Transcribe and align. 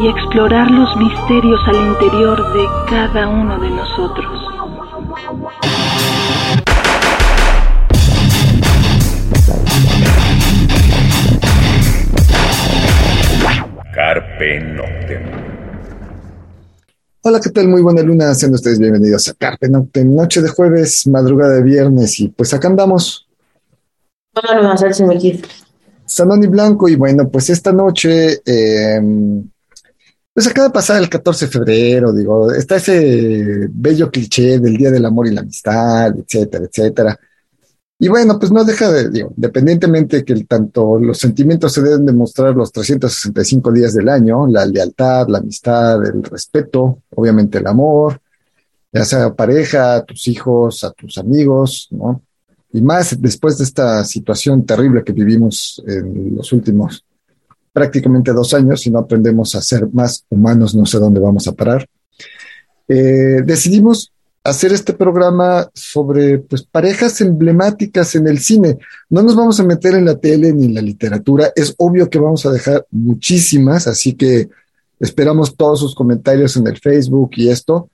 y 0.00 0.06
explorar 0.06 0.70
los 0.70 0.96
misterios 0.96 1.60
al 1.66 1.74
interior 1.74 2.52
de 2.52 2.64
cada 2.88 3.28
uno 3.28 3.58
de 3.58 3.68
nosotros. 3.70 4.48
Carpe 13.92 14.60
Noctem. 14.60 15.22
Hola, 17.22 17.40
¿qué 17.40 17.50
tal? 17.50 17.66
Muy 17.66 17.82
buena 17.82 18.02
luna, 18.02 18.32
sean 18.34 18.54
ustedes 18.54 18.78
bienvenidos 18.78 19.28
a 19.28 19.34
Carpe 19.34 19.68
Noctem, 19.68 20.14
noche 20.14 20.40
de 20.40 20.48
jueves, 20.48 21.08
madrugada 21.08 21.54
de 21.54 21.62
viernes, 21.62 22.20
y 22.20 22.28
pues 22.28 22.54
acá 22.54 22.68
andamos. 22.68 23.26
Hola, 24.34 24.60
y 26.44 26.46
Blanco, 26.46 26.88
y 26.88 26.94
bueno, 26.94 27.28
pues 27.28 27.50
esta 27.50 27.72
noche, 27.72 28.40
eh, 28.46 29.00
pues 30.38 30.46
acaba 30.46 30.68
de 30.68 30.72
pasar 30.72 31.02
el 31.02 31.08
14 31.08 31.46
de 31.46 31.50
febrero, 31.50 32.12
digo, 32.12 32.52
está 32.52 32.76
ese 32.76 33.66
bello 33.72 34.08
cliché 34.08 34.60
del 34.60 34.76
Día 34.76 34.88
del 34.88 35.04
Amor 35.04 35.26
y 35.26 35.34
la 35.34 35.40
Amistad, 35.40 36.14
etcétera, 36.16 36.64
etcétera. 36.64 37.18
Y 37.98 38.06
bueno, 38.06 38.38
pues 38.38 38.52
no 38.52 38.62
deja 38.62 38.88
de, 38.88 39.10
digo, 39.10 39.32
independientemente 39.36 40.24
que 40.24 40.44
tanto 40.44 40.96
los 41.00 41.18
sentimientos 41.18 41.72
se 41.72 41.82
deben 41.82 42.06
demostrar 42.06 42.54
los 42.54 42.70
365 42.70 43.72
días 43.72 43.94
del 43.94 44.08
año, 44.08 44.46
la 44.46 44.64
lealtad, 44.64 45.26
la 45.26 45.38
amistad, 45.38 46.06
el 46.06 46.22
respeto, 46.22 47.02
obviamente 47.16 47.58
el 47.58 47.66
amor, 47.66 48.20
ya 48.92 49.04
sea 49.04 49.24
a 49.24 49.34
pareja, 49.34 49.96
a 49.96 50.04
tus 50.04 50.28
hijos, 50.28 50.84
a 50.84 50.92
tus 50.92 51.18
amigos, 51.18 51.88
¿no? 51.90 52.22
Y 52.72 52.80
más 52.80 53.20
después 53.20 53.58
de 53.58 53.64
esta 53.64 54.04
situación 54.04 54.64
terrible 54.64 55.02
que 55.02 55.12
vivimos 55.12 55.82
en 55.84 56.36
los 56.36 56.52
últimos 56.52 57.04
prácticamente 57.78 58.32
dos 58.32 58.54
años, 58.54 58.80
si 58.80 58.90
no 58.90 58.98
aprendemos 58.98 59.54
a 59.54 59.62
ser 59.62 59.88
más 59.92 60.24
humanos, 60.28 60.74
no 60.74 60.84
sé 60.84 60.98
dónde 60.98 61.20
vamos 61.20 61.46
a 61.46 61.52
parar. 61.52 61.88
Eh, 62.88 63.42
decidimos 63.44 64.10
hacer 64.42 64.72
este 64.72 64.94
programa 64.94 65.70
sobre 65.74 66.38
pues, 66.38 66.64
parejas 66.64 67.20
emblemáticas 67.20 68.16
en 68.16 68.26
el 68.26 68.40
cine. 68.40 68.78
No 69.08 69.22
nos 69.22 69.36
vamos 69.36 69.60
a 69.60 69.64
meter 69.64 69.94
en 69.94 70.06
la 70.06 70.16
tele 70.16 70.52
ni 70.52 70.64
en 70.64 70.74
la 70.74 70.82
literatura. 70.82 71.52
Es 71.54 71.72
obvio 71.78 72.10
que 72.10 72.18
vamos 72.18 72.44
a 72.46 72.50
dejar 72.50 72.84
muchísimas, 72.90 73.86
así 73.86 74.14
que 74.14 74.48
esperamos 74.98 75.56
todos 75.56 75.78
sus 75.78 75.94
comentarios 75.94 76.56
en 76.56 76.66
el 76.66 76.78
Facebook 76.78 77.30
y 77.36 77.48
esto. 77.48 77.90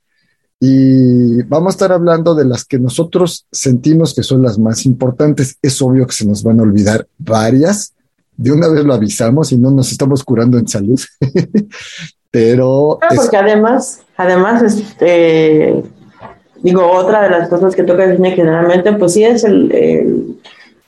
Y 0.60 1.42
vamos 1.42 1.74
a 1.74 1.76
estar 1.76 1.92
hablando 1.92 2.34
de 2.34 2.46
las 2.46 2.64
que 2.64 2.78
nosotros 2.78 3.46
sentimos 3.52 4.14
que 4.14 4.22
son 4.22 4.40
las 4.40 4.58
más 4.58 4.86
importantes. 4.86 5.58
Es 5.60 5.82
obvio 5.82 6.06
que 6.06 6.14
se 6.14 6.26
nos 6.26 6.42
van 6.42 6.60
a 6.60 6.62
olvidar 6.62 7.06
varias, 7.18 7.93
de 8.36 8.52
una 8.52 8.68
vez 8.68 8.84
lo 8.84 8.94
avisamos 8.94 9.52
y 9.52 9.58
no 9.58 9.70
nos 9.70 9.90
estamos 9.92 10.24
curando 10.24 10.58
en 10.58 10.68
salud. 10.68 11.00
Pero. 12.30 12.98
Ah, 13.00 13.10
porque 13.14 13.36
además, 13.36 14.02
además, 14.16 14.62
este, 14.62 15.82
digo, 16.62 16.90
otra 16.90 17.22
de 17.22 17.30
las 17.30 17.48
cosas 17.48 17.76
que 17.76 17.84
toca 17.84 18.12
cine 18.12 18.32
generalmente, 18.32 18.92
pues 18.94 19.12
sí 19.12 19.22
es 19.22 19.44
el, 19.44 20.36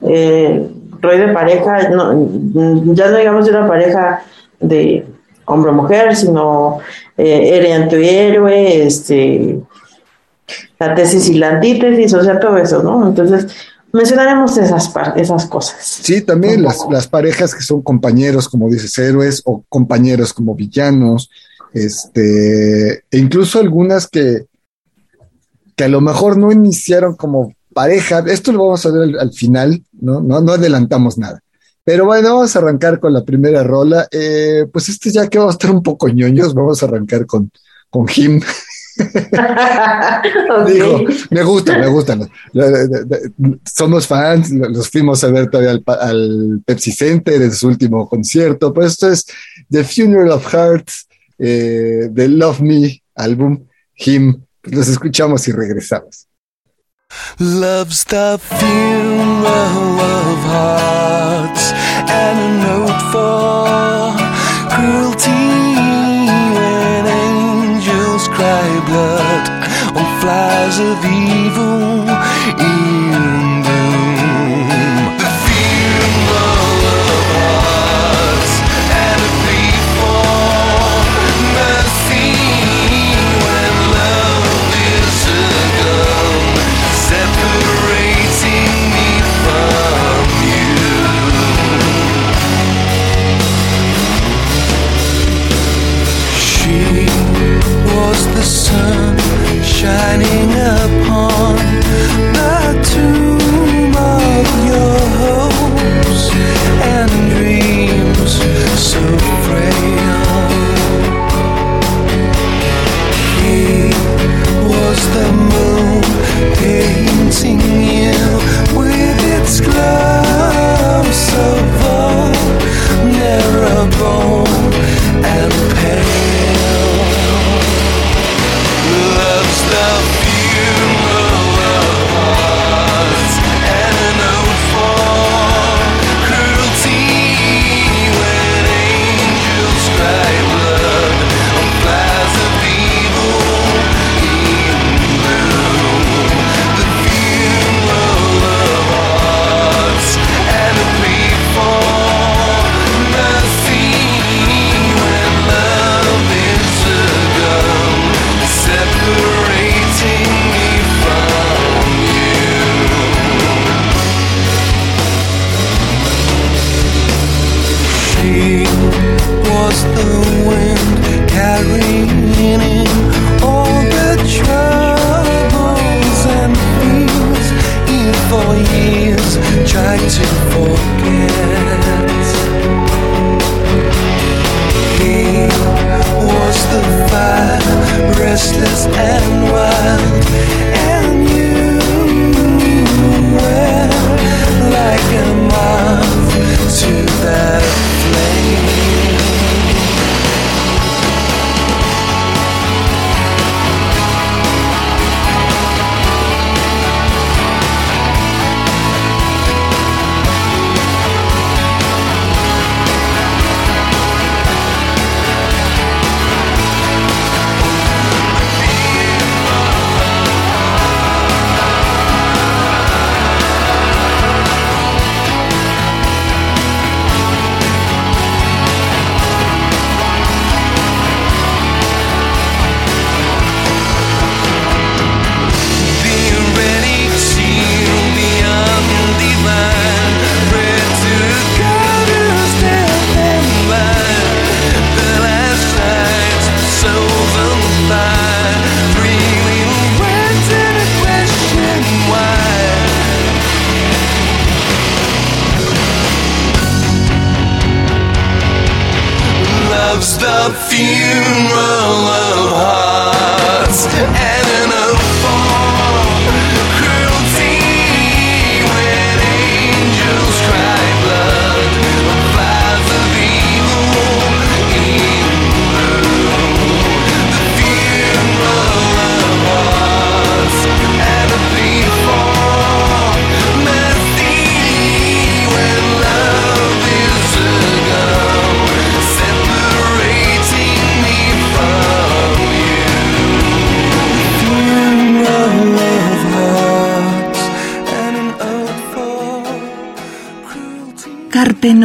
el, 0.03 0.71
rol 1.01 1.19
de 1.19 1.29
pareja, 1.29 1.89
no, 1.91 2.29
ya 2.95 3.11
no 3.11 3.19
digamos 3.19 3.45
de 3.45 3.51
una 3.53 3.69
pareja 3.69 4.23
de 4.59 5.07
hombre 5.45 5.71
o 5.71 5.75
mujer, 5.75 6.17
sino 6.17 6.79
eh, 7.17 7.51
héroe 7.55 7.73
antihéroe, 7.75 8.87
este, 8.87 9.61
la 10.79 10.95
tesis 10.95 11.29
y 11.29 11.35
la 11.35 11.51
antítesis, 11.51 12.13
o 12.15 12.25
sea, 12.25 12.41
todo 12.41 12.57
eso, 12.57 12.83
¿no? 12.83 13.07
Entonces, 13.07 13.47
mencionaremos 13.97 14.57
esas, 14.57 14.93
esas 15.17 15.47
cosas. 15.47 15.77
Sí, 15.81 16.21
también 16.21 16.63
las, 16.63 16.79
las, 16.91 17.09
parejas 17.09 17.55
que 17.55 17.63
son 17.63 17.83
compañeros, 17.83 18.49
como 18.49 18.69
dices, 18.69 18.97
héroes, 18.99 19.43
o 19.45 19.65
compañeros 19.69 20.33
como 20.33 20.55
villanos, 20.55 21.31
este, 21.73 23.05
e 23.11 23.19
incluso 23.19 23.59
algunas 23.59 24.07
que, 24.07 24.47
que 25.75 25.85
a 25.85 25.89
lo 25.89 26.01
mejor 26.01 26.39
no 26.39 26.53
iniciaron 26.53 27.17
como 27.17 27.53
pareja, 27.75 28.25
esto 28.27 28.53
lo 28.53 28.65
vamos 28.65 28.87
a 28.87 28.91
ver 28.91 29.19
al, 29.19 29.33
final, 29.33 29.85
¿no? 29.93 30.21
¿no? 30.21 30.41
No 30.41 30.53
adelantamos 30.53 31.19
nada. 31.19 31.43
Pero 31.85 32.07
bueno, 32.07 32.35
vamos 32.35 32.57
a 32.57 32.59
arrancar 32.59 32.99
con 32.99 33.13
la 33.13 33.25
primera 33.25 33.63
rola. 33.63 34.09
Eh, 34.11 34.67
pues 34.73 34.89
este 34.89 35.13
ya 35.13 35.29
que 35.29 35.39
vamos 35.39 35.55
a 35.55 35.57
estar 35.57 35.71
un 35.71 35.83
poco 35.83 36.09
ñoños, 36.09 36.55
vamos 36.55 36.83
a 36.83 36.87
arrancar 36.87 37.27
con, 37.27 37.51
con 37.91 38.09
Jim. 38.09 38.41
Digo, 40.67 41.05
me 41.31 41.43
gusta, 41.43 41.79
me 41.79 41.87
gusta. 41.89 42.19
Somos 43.65 44.07
fans, 44.07 44.51
los 44.51 44.89
fuimos 44.89 45.23
a 45.25 45.31
ver 45.31 45.51
todavía 45.51 45.79
al, 46.01 46.63
Pepsi 46.65 46.93
Center 46.93 47.43
en 47.43 47.53
su 47.53 47.69
último 47.69 48.09
concierto. 48.09 48.73
Pues 48.73 48.93
esto 48.93 49.11
es 49.11 49.27
The 49.71 49.85
Funeral 49.85 50.31
of 50.31 50.47
Hearts, 50.53 51.07
eh, 51.39 52.11
The 52.15 52.29
Love 52.29 52.61
Me 52.61 53.03
álbum, 53.15 53.67
Him. 53.95 54.43
Los 54.63 54.89
escuchamos 54.89 55.47
y 55.49 55.53
regresamos. 55.53 56.27
Love's 57.39 58.05
the 58.05 58.39
funeral 58.39 60.01
of 60.01 60.39
hearts 60.43 61.73
and 62.11 62.39
a 62.39 62.51
note 62.65 63.03
for 63.13 64.17
cruelty 64.75 65.56
blood 68.85 69.49
on 69.97 70.21
flies 70.21 70.79
of 70.79 71.05
evil. 71.05 72.07
for 72.07 73.06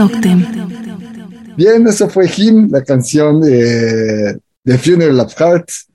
Noctem. 0.02 0.46
Bien, 1.56 1.88
eso 1.88 2.10
fue 2.10 2.30
Him, 2.36 2.70
la 2.72 2.84
canción 2.84 3.42
de, 3.42 4.40
de 4.64 4.78
Funeral 4.78 5.20
of 5.20 5.34
Hearts. 5.36 5.88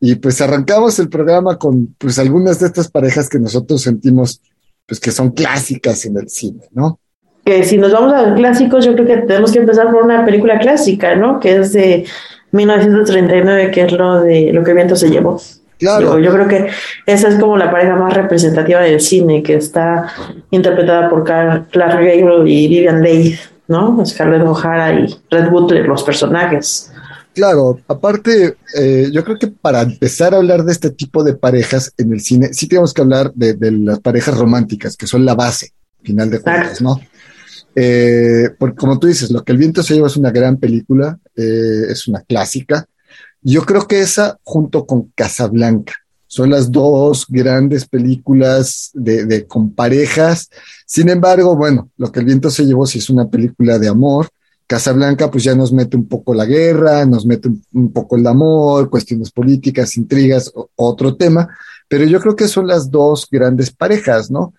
Y 0.00 0.16
pues 0.16 0.40
arrancamos 0.40 0.98
el 0.98 1.08
programa 1.08 1.56
con 1.58 1.94
pues 1.98 2.18
algunas 2.18 2.58
de 2.58 2.66
estas 2.66 2.90
parejas 2.90 3.28
que 3.28 3.38
nosotros 3.38 3.82
sentimos 3.82 4.40
pues 4.86 4.98
que 4.98 5.12
son 5.12 5.30
clásicas 5.30 6.04
en 6.06 6.16
el 6.16 6.28
cine, 6.28 6.64
¿no? 6.72 6.98
que 7.44 7.64
si 7.64 7.76
nos 7.78 7.92
vamos 7.92 8.12
a 8.12 8.22
los 8.22 8.36
clásicos, 8.36 8.84
yo 8.84 8.94
creo 8.94 9.06
que 9.06 9.16
tenemos 9.18 9.52
que 9.52 9.58
empezar 9.58 9.90
por 9.90 10.04
una 10.04 10.24
película 10.24 10.58
clásica, 10.58 11.16
¿no? 11.16 11.40
Que 11.40 11.56
es 11.56 11.72
de 11.72 12.04
1939, 12.52 13.70
que 13.70 13.82
es 13.82 13.92
lo 13.92 14.20
de 14.20 14.52
Lo 14.52 14.62
que 14.62 14.70
el 14.70 14.76
viento 14.76 14.96
se 14.96 15.10
llevó. 15.10 15.40
Claro. 15.78 16.18
Yo, 16.18 16.26
yo 16.26 16.32
creo 16.32 16.46
que 16.46 16.68
esa 17.06 17.28
es 17.28 17.36
como 17.40 17.56
la 17.56 17.70
pareja 17.70 17.96
más 17.96 18.14
representativa 18.14 18.80
del 18.80 19.00
cine, 19.00 19.42
que 19.42 19.54
está 19.54 20.12
interpretada 20.50 21.08
por 21.08 21.24
Clark 21.24 21.70
Gable 21.72 22.48
y 22.48 22.68
Vivian 22.68 23.02
Leigh, 23.02 23.36
¿no? 23.68 24.04
Scarlett 24.04 24.42
O'Hara 24.42 25.00
y 25.00 25.18
Red 25.30 25.50
Butler, 25.50 25.86
los 25.86 26.02
personajes. 26.02 26.92
Claro, 27.34 27.80
aparte, 27.88 28.56
eh, 28.76 29.08
yo 29.10 29.24
creo 29.24 29.38
que 29.38 29.46
para 29.46 29.80
empezar 29.80 30.34
a 30.34 30.36
hablar 30.36 30.64
de 30.64 30.72
este 30.72 30.90
tipo 30.90 31.24
de 31.24 31.34
parejas 31.34 31.92
en 31.96 32.12
el 32.12 32.20
cine, 32.20 32.52
sí 32.52 32.68
tenemos 32.68 32.92
que 32.92 33.00
hablar 33.00 33.32
de, 33.34 33.54
de 33.54 33.72
las 33.72 34.00
parejas 34.00 34.36
románticas, 34.36 34.96
que 34.96 35.06
son 35.06 35.24
la 35.24 35.34
base, 35.34 35.72
final 36.02 36.30
de 36.30 36.40
cuentas. 36.40 36.82
¿no? 36.82 37.00
Eh, 37.74 38.50
porque 38.58 38.76
como 38.76 38.98
tú 38.98 39.06
dices, 39.06 39.30
Lo 39.30 39.44
que 39.44 39.52
el 39.52 39.58
viento 39.58 39.82
se 39.82 39.94
lleva 39.94 40.08
es 40.08 40.16
una 40.16 40.30
gran 40.30 40.58
película, 40.58 41.18
eh, 41.36 41.84
es 41.88 42.06
una 42.06 42.20
clásica. 42.20 42.86
Yo 43.40 43.62
creo 43.62 43.88
que 43.88 44.00
esa, 44.00 44.38
junto 44.44 44.86
con 44.86 45.10
Casablanca, 45.14 45.94
son 46.26 46.50
las 46.50 46.70
dos 46.70 47.26
grandes 47.28 47.86
películas 47.86 48.90
de, 48.94 49.26
de 49.26 49.46
con 49.46 49.74
parejas. 49.74 50.48
Sin 50.92 51.08
embargo, 51.08 51.56
bueno, 51.56 51.88
Lo 51.96 52.12
que 52.12 52.20
el 52.20 52.26
viento 52.26 52.50
se 52.50 52.66
llevó 52.66 52.84
sí 52.86 52.98
es 52.98 53.08
una 53.08 53.26
película 53.26 53.78
de 53.78 53.88
amor. 53.88 54.28
Casablanca, 54.66 55.30
pues 55.30 55.42
ya 55.42 55.54
nos 55.54 55.72
mete 55.72 55.96
un 55.96 56.06
poco 56.06 56.34
la 56.34 56.44
guerra, 56.44 57.06
nos 57.06 57.24
mete 57.24 57.48
un, 57.72 57.92
poco 57.94 58.16
el 58.16 58.26
amor, 58.26 58.90
cuestiones 58.90 59.30
políticas, 59.30 59.96
intrigas, 59.96 60.52
otro 60.76 61.16
tema, 61.16 61.48
pero 61.88 62.04
yo 62.04 62.20
creo 62.20 62.36
que 62.36 62.46
son 62.46 62.66
las 62.66 62.90
dos 62.90 63.26
grandes 63.30 63.70
parejas, 63.70 64.30
¿no? 64.30 64.52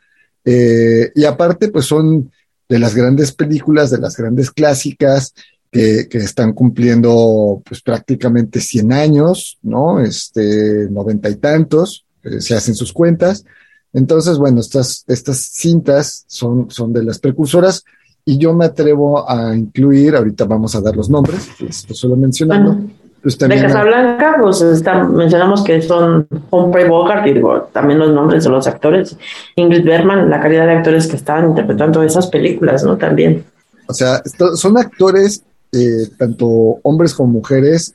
Eh, 0.44 1.12
y 1.14 1.24
aparte, 1.26 1.68
pues 1.68 1.86
son 1.86 2.32
de 2.68 2.80
las 2.80 2.96
grandes 2.96 3.32
películas, 3.32 3.92
de 3.92 4.00
las 4.00 4.18
grandes 4.18 4.50
clásicas, 4.50 5.36
que, 5.72 6.08
que 6.10 6.18
están 6.18 6.54
cumpliendo 6.54 7.62
pues 7.64 7.84
prácticamente 7.84 8.60
100 8.60 8.92
años, 8.92 9.60
¿no? 9.62 10.00
Este, 10.00 10.90
noventa 10.90 11.30
y 11.30 11.36
tantos, 11.36 12.06
eh, 12.24 12.42
se 12.42 12.56
hacen 12.56 12.74
sus 12.74 12.92
cuentas. 12.92 13.46
Entonces, 13.94 14.38
bueno, 14.38 14.60
estas, 14.60 15.04
estas 15.08 15.38
cintas 15.38 16.26
son, 16.28 16.70
son 16.72 16.92
de 16.94 17.04
las 17.04 17.20
precursoras 17.20 17.84
y 18.26 18.38
yo 18.38 18.54
me 18.54 18.66
atrevo 18.66 19.30
a 19.30 19.56
incluir, 19.56 20.16
ahorita 20.16 20.46
vamos 20.46 20.76
a 20.76 20.82
dar 20.82 20.96
los 20.96 21.10
nombres, 21.10 21.48
esto 21.60 21.94
solo 21.94 22.16
mencionando, 22.16 22.74
Bueno, 22.74 22.90
pues 23.22 23.38
de 23.38 23.40
también 23.48 23.62
Casablanca, 23.64 24.38
pues 24.42 24.62
está- 24.62 25.04
mencionamos 25.04 25.64
que 25.64 25.82
son 25.82 26.28
Humphrey 26.50 26.88
Bogart 26.90 27.28
y 27.28 27.34
digo, 27.34 27.70
también 27.72 28.00
los 28.00 28.12
nombres 28.14 28.44
de 28.44 28.50
los 28.50 28.66
actores. 28.68 29.16
Ingrid 29.56 29.86
Bergman, 29.86 30.30
la 30.30 30.42
calidad 30.42 30.66
de 30.66 30.74
actores 30.74 31.08
que 31.08 31.16
estaban 31.18 31.50
interpretando 31.50 32.02
esas 32.04 32.28
películas, 32.28 32.84
¿no? 32.84 32.98
También. 32.98 33.44
O 33.88 33.94
sea, 33.94 34.22
esto- 34.26 34.56
son 34.56 34.78
actores, 34.78 35.44
eh, 35.72 36.08
tanto 36.18 36.48
hombres 36.84 37.14
como 37.14 37.34
mujeres, 37.34 37.94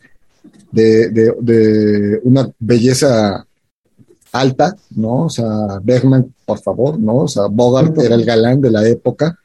de, 0.71 1.09
de- 1.09 1.35
de 1.41 2.21
una 2.25 2.49
belleza 2.59 3.47
alta, 4.33 4.77
¿no? 4.97 5.25
O 5.27 5.31
sea, 5.31 5.81
Bergman, 5.83 6.35
por 6.45 6.59
favor, 6.61 6.99
¿no? 6.99 7.17
O 7.17 7.29
sea, 7.29 7.47
Bogart 7.47 7.97
era 7.99 8.15
el 8.15 8.25
galán 8.25 8.61
de 8.61 8.71
la 8.71 8.87
época. 8.89 9.39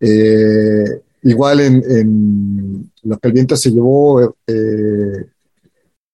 Eh, 0.00 0.84
igual 1.22 1.60
en, 1.60 1.82
en 1.88 2.90
Lo 3.04 3.18
que 3.18 3.28
el 3.28 3.34
viento 3.34 3.56
se 3.56 3.70
llevó, 3.70 4.36
eh, 4.46 5.26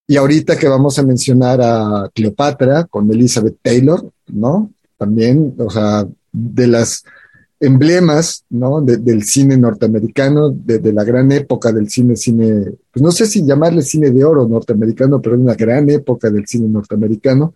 y 0.07 0.17
ahorita 0.17 0.57
que 0.59 0.69
vamos 0.69 0.99
a 0.99 1.03
mencionar 1.03 1.61
a 1.63 2.11
Cleopatra 2.15 2.85
con 2.85 3.11
Elizabeth 3.11 3.57
Taylor, 3.63 4.11
¿no? 4.29 4.71
También, 4.99 5.55
o 5.59 5.71
sea, 5.71 6.07
de 6.33 6.67
las 6.67 7.03
emblemas, 7.61 8.45
¿no? 8.51 8.81
De- 8.81 8.97
del 8.99 9.23
cine 9.23 9.57
norteamericano, 9.57 10.51
de, 10.51 10.79
de 10.81 10.93
la 10.93 11.05
gran 11.05 11.31
época 11.33 11.73
del 11.73 11.89
cine, 11.89 12.17
cine, 12.17 12.73
pues 12.93 13.03
no 13.03 13.13
sé 13.13 13.27
si 13.27 13.45
llamarle 13.47 13.83
cine 13.83 14.11
de 14.11 14.25
oro 14.25 14.47
norteamericano, 14.49 15.21
pero 15.23 15.37
una 15.39 15.55
gran 15.55 15.89
época 15.91 16.29
del 16.31 16.47
cine 16.47 16.69
norteamericano. 16.69 17.55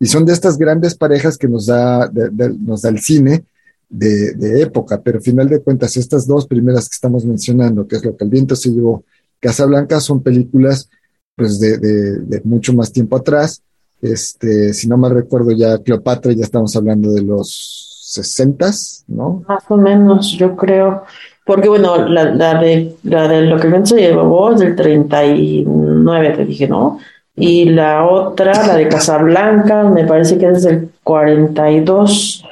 Y 0.00 0.06
son 0.06 0.24
de 0.24 0.32
estas 0.32 0.56
grandes 0.56 0.94
parejas 0.94 1.36
que 1.36 1.46
nos 1.46 1.66
da, 1.66 2.10
nos 2.58 2.82
da 2.82 2.88
el 2.88 3.00
cine 3.00 3.44
de, 3.90 4.62
época, 4.62 5.00
pero 5.02 5.18
al 5.18 5.22
final 5.22 5.48
de 5.48 5.60
cuentas, 5.60 5.96
estas 5.98 6.26
dos 6.26 6.46
primeras 6.46 6.88
que 6.88 6.94
estamos 6.94 7.26
mencionando, 7.26 7.86
que 7.86 7.96
es 7.96 8.04
lo 8.04 8.16
que 8.16 8.24
el 8.24 8.30
viento 8.30 8.56
se 8.56 8.70
llevó, 8.70 9.04
Casablanca, 9.38 10.00
son 10.00 10.22
películas 10.22 10.88
pues 11.36 11.60
de, 11.60 12.40
mucho 12.44 12.72
más 12.72 12.92
tiempo 12.92 13.16
atrás. 13.16 13.62
Este, 14.00 14.72
si 14.72 14.88
no 14.88 14.96
mal 14.96 15.12
recuerdo, 15.12 15.50
ya 15.50 15.76
Cleopatra, 15.78 16.32
ya 16.32 16.44
estamos 16.44 16.74
hablando 16.76 17.12
de 17.12 17.22
los 17.22 18.06
sesentas, 18.06 19.04
¿no? 19.06 19.44
Más 19.46 19.64
o 19.68 19.76
menos, 19.76 20.32
yo 20.32 20.56
creo. 20.56 21.04
Porque, 21.44 21.68
bueno, 21.68 22.08
la, 22.08 22.34
la 22.34 22.58
de, 22.58 22.96
la 23.02 23.28
de 23.28 23.42
lo 23.42 23.58
que 23.58 23.86
se 23.86 23.96
llevó 23.96 24.52
es 24.52 24.60
del 24.60 24.76
39, 24.76 26.36
te 26.36 26.44
dije, 26.46 26.68
¿no? 26.68 26.98
Y 27.40 27.64
la 27.66 28.04
otra, 28.06 28.66
la 28.66 28.76
de 28.76 28.88
Casablanca, 28.88 29.84
me 29.84 30.06
parece 30.06 30.36
que 30.38 30.48
es 30.50 30.62
del 30.62 30.90
42. 31.02 32.44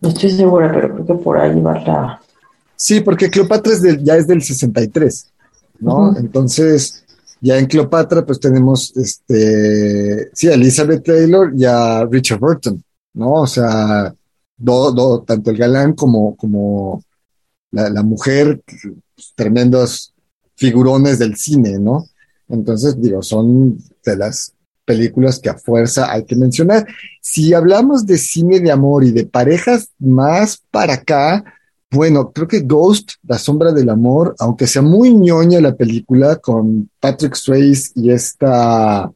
No 0.00 0.08
estoy 0.08 0.30
segura, 0.30 0.70
pero 0.72 0.92
creo 0.94 1.06
que 1.06 1.14
por 1.22 1.38
ahí 1.38 1.60
va 1.60 1.78
la. 1.80 2.20
Sí, 2.76 3.00
porque 3.00 3.30
Cleopatra 3.30 3.72
es 3.72 3.82
del- 3.82 4.02
ya 4.02 4.16
es 4.16 4.26
del 4.26 4.42
63, 4.42 5.26
¿no? 5.80 6.08
Ujú. 6.10 6.18
Entonces, 6.18 7.04
ya 7.40 7.56
en 7.58 7.66
Cleopatra, 7.66 8.24
pues 8.26 8.40
tenemos, 8.40 8.92
este, 8.96 10.30
sí, 10.34 10.48
a 10.48 10.54
Elizabeth 10.54 11.04
Taylor 11.04 11.52
y 11.56 11.64
a 11.64 12.04
Richard 12.06 12.40
Burton, 12.40 12.82
¿no? 13.14 13.32
O 13.42 13.46
sea, 13.46 14.12
do- 14.56 14.90
do- 14.92 15.22
tanto 15.22 15.50
el 15.50 15.56
galán 15.58 15.92
como, 15.92 16.34
como 16.36 17.02
la, 17.70 17.88
la 17.90 18.02
mujer, 18.02 18.60
pues, 18.66 19.32
tremendos 19.36 20.12
figurones 20.56 21.18
del 21.20 21.36
cine, 21.36 21.78
¿no? 21.78 22.04
Entonces, 22.52 23.00
digo, 23.00 23.22
son 23.22 23.78
de 24.04 24.16
las 24.16 24.52
películas 24.84 25.38
que 25.38 25.48
a 25.48 25.56
fuerza 25.56 26.12
hay 26.12 26.24
que 26.24 26.36
mencionar. 26.36 26.86
Si 27.22 27.54
hablamos 27.54 28.04
de 28.04 28.18
cine 28.18 28.60
de 28.60 28.70
amor 28.70 29.04
y 29.04 29.10
de 29.10 29.24
parejas 29.24 29.88
más 29.98 30.62
para 30.70 30.94
acá, 30.94 31.42
bueno, 31.90 32.30
creo 32.30 32.46
que 32.46 32.60
Ghost, 32.60 33.12
La 33.26 33.38
sombra 33.38 33.72
del 33.72 33.88
amor, 33.88 34.34
aunque 34.38 34.66
sea 34.66 34.82
muy 34.82 35.14
ñoña 35.14 35.60
la 35.60 35.74
película 35.74 36.36
con 36.36 36.90
Patrick 37.00 37.34
Swayze 37.34 37.92
y 37.94 38.10
esta, 38.10 39.10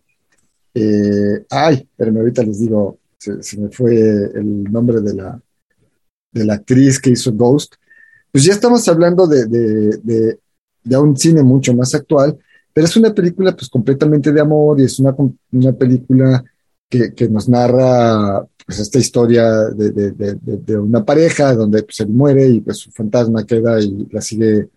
eh, 0.72 1.44
ay, 1.50 1.86
pero 1.94 2.18
ahorita 2.18 2.42
les 2.42 2.60
digo, 2.60 2.98
se, 3.18 3.42
se 3.42 3.58
me 3.58 3.68
fue 3.68 3.94
el 3.94 4.64
nombre 4.64 5.02
de 5.02 5.14
la, 5.14 5.38
de 6.32 6.44
la 6.44 6.54
actriz 6.54 6.98
que 6.98 7.10
hizo 7.10 7.32
Ghost, 7.32 7.74
pues 8.32 8.44
ya 8.44 8.54
estamos 8.54 8.86
hablando 8.88 9.26
de, 9.26 9.46
de, 9.46 9.98
de, 10.02 10.38
de 10.84 10.96
un 10.96 11.16
cine 11.16 11.42
mucho 11.42 11.74
más 11.74 11.94
actual, 11.94 12.38
pero 12.76 12.84
es 12.86 12.94
una 12.98 13.14
película 13.14 13.56
pues 13.56 13.70
completamente 13.70 14.30
de 14.30 14.38
amor 14.38 14.78
y 14.78 14.84
es 14.84 14.98
una, 14.98 15.16
una 15.52 15.72
película 15.72 16.44
que, 16.90 17.14
que 17.14 17.26
nos 17.26 17.48
narra 17.48 18.44
pues 18.66 18.80
esta 18.80 18.98
historia 18.98 19.50
de, 19.70 19.92
de, 19.92 20.10
de, 20.12 20.34
de- 20.42 20.78
una 20.78 21.02
pareja 21.02 21.54
donde 21.54 21.82
pues 21.84 22.00
él 22.00 22.08
muere 22.08 22.46
y 22.46 22.60
pues 22.60 22.76
su 22.76 22.90
fantasma 22.90 23.46
queda 23.46 23.80
y 23.80 24.06
la 24.12 24.20
sigue, 24.20 24.68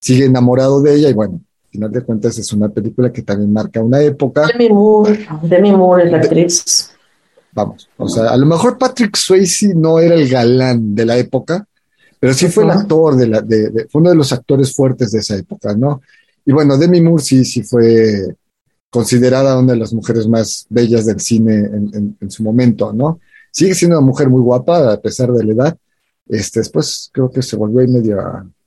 sigue 0.00 0.24
enamorado 0.24 0.80
de 0.80 0.94
ella 0.94 1.10
y 1.10 1.12
bueno, 1.12 1.34
al 1.64 1.70
final 1.70 1.92
de 1.92 2.00
cuentas 2.00 2.38
es 2.38 2.50
una 2.54 2.70
película 2.70 3.12
que 3.12 3.20
también 3.20 3.52
marca 3.52 3.82
una 3.82 4.00
época, 4.00 4.46
Demi 4.50 4.70
Moore. 4.70 5.26
Demi 5.42 5.72
Moore 5.72 6.04
es 6.06 6.12
la 6.12 6.18
actriz. 6.20 6.90
vamos, 7.52 7.90
o 7.98 8.08
sea, 8.08 8.30
a 8.30 8.36
lo 8.38 8.46
mejor 8.46 8.78
Patrick 8.78 9.16
Swayze 9.16 9.74
no 9.74 9.98
era 9.98 10.14
el 10.14 10.30
galán 10.30 10.94
de 10.94 11.04
la 11.04 11.18
época, 11.18 11.66
pero 12.18 12.32
sí 12.32 12.46
fue 12.48 12.64
el 12.64 12.70
actor 12.70 13.16
de 13.16 13.26
la, 13.26 13.42
de, 13.42 13.68
de- 13.68 13.86
fue 13.88 14.00
uno 14.00 14.08
de 14.10 14.16
los 14.16 14.32
actores 14.32 14.74
fuertes 14.74 15.10
de 15.12 15.18
esa 15.18 15.36
época, 15.36 15.74
¿no? 15.76 16.00
Y 16.46 16.52
bueno, 16.52 16.76
Demi 16.78 17.00
Moore 17.00 17.22
sí, 17.22 17.44
sí 17.44 17.62
fue 17.62 18.36
considerada 18.90 19.58
una 19.58 19.72
de 19.72 19.78
las 19.78 19.92
mujeres 19.92 20.28
más 20.28 20.66
bellas 20.68 21.06
del 21.06 21.20
cine 21.20 21.54
en, 21.56 21.90
en- 21.94 22.16
en 22.20 22.30
su 22.30 22.42
momento, 22.42 22.92
¿no? 22.92 23.18
Sigue 23.50 23.74
siendo 23.74 23.98
una 23.98 24.06
mujer 24.06 24.28
muy 24.28 24.40
guapa 24.40 24.92
a 24.92 25.00
pesar 25.00 25.32
de 25.32 25.44
la 25.44 25.52
edad. 25.52 25.78
Este, 26.28 26.60
después 26.60 27.10
creo 27.12 27.30
que 27.30 27.42
se 27.42 27.56
volvió 27.56 27.80
ahí 27.80 27.88
medio 27.88 28.18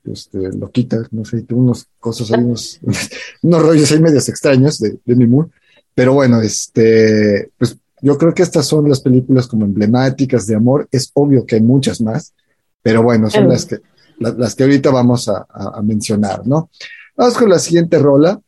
este, 0.06 0.52
loquita, 0.54 1.02
no 1.12 1.26
sé, 1.26 1.42
tuvo 1.44 1.62
unas 1.62 1.88
cosas 2.00 2.32
ahí, 2.32 2.44
unos, 2.44 2.80
unos 3.42 3.62
rollos 3.62 3.92
ahí 3.92 4.00
medios 4.02 4.28
extraños 4.30 4.80
de 4.80 4.98
Demi 5.06 5.28
Moore. 5.28 5.50
Pero 5.96 6.14
bueno, 6.14 6.42
este, 6.42 7.52
pues 7.58 7.78
yo 8.02 8.18
creo 8.18 8.34
que 8.34 8.44
estas 8.44 8.66
son 8.68 8.88
las 8.90 9.00
películas 9.02 9.48
como 9.48 9.66
emblemáticas 9.66 10.46
de 10.46 10.56
amor. 10.56 10.88
Es 10.92 11.10
obvio 11.14 11.46
que 11.46 11.56
hay 11.56 11.62
muchas 11.62 12.00
más, 12.02 12.34
pero 12.82 13.02
bueno, 13.02 13.30
son 13.30 13.46
Claro. 13.46 13.54
las 13.54 13.66
que, 13.66 13.78
la- 14.20 14.34
las 14.34 14.56
que 14.56 14.64
ahorita 14.64 14.92
vamos 14.92 15.28
a, 15.30 15.46
a- 15.50 15.80
a 15.80 15.82
mencionar, 15.82 16.46
¿no? 16.46 16.70
Vamos 17.18 17.36
con 17.36 17.50
la 17.50 17.58
siguiente 17.58 17.98
rola. 17.98 18.40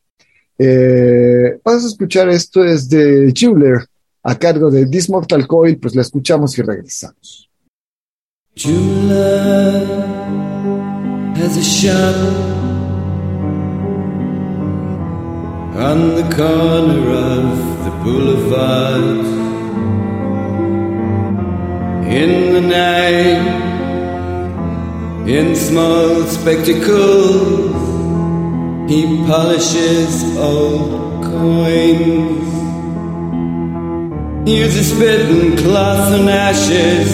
Eh, 0.58 1.60
vamos 1.64 1.84
a 1.86 1.88
escuchar 1.88 2.30
esto 2.30 2.64
es 2.64 2.88
de 2.88 3.34
Jeweler 3.36 3.88
a 4.22 4.38
cargo 4.38 4.70
de 4.70 4.86
This 4.86 5.10
Mortal 5.10 5.48
Coil, 5.48 5.80
pues 5.80 5.96
la 5.96 6.04
escuchamos 6.04 6.56
y 6.58 6.62
regresamos. 6.62 7.50
Love 8.66 9.88
has 11.38 11.58
a 11.58 11.62
shop 11.62 12.16
on 15.76 16.16
the 16.16 16.24
corner 16.36 17.10
of 17.10 17.86
the 17.86 17.92
boulevard. 18.04 19.26
In 22.06 22.54
the 22.54 22.62
night, 22.62 23.46
in 25.26 25.56
small 25.56 26.26
spectacles, 26.26 27.79
he 28.90 29.06
polishes 29.28 30.36
old 30.36 31.24
coins. 31.24 32.50
He 34.50 34.58
uses 34.58 34.92
and 35.00 35.56
cloth 35.60 36.12
and 36.12 36.28
ashes. 36.28 37.08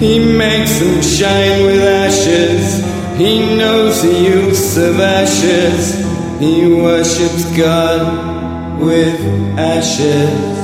He 0.00 0.18
makes 0.18 0.80
them 0.80 1.00
shine 1.00 1.64
with 1.64 1.80
ashes. 1.80 2.82
He 3.16 3.38
knows 3.56 4.02
the 4.02 4.12
use 4.12 4.76
of 4.76 4.98
ashes. 4.98 5.94
He 6.40 6.74
worships 6.74 7.44
God 7.56 8.80
with 8.80 9.20
ashes. 9.56 10.58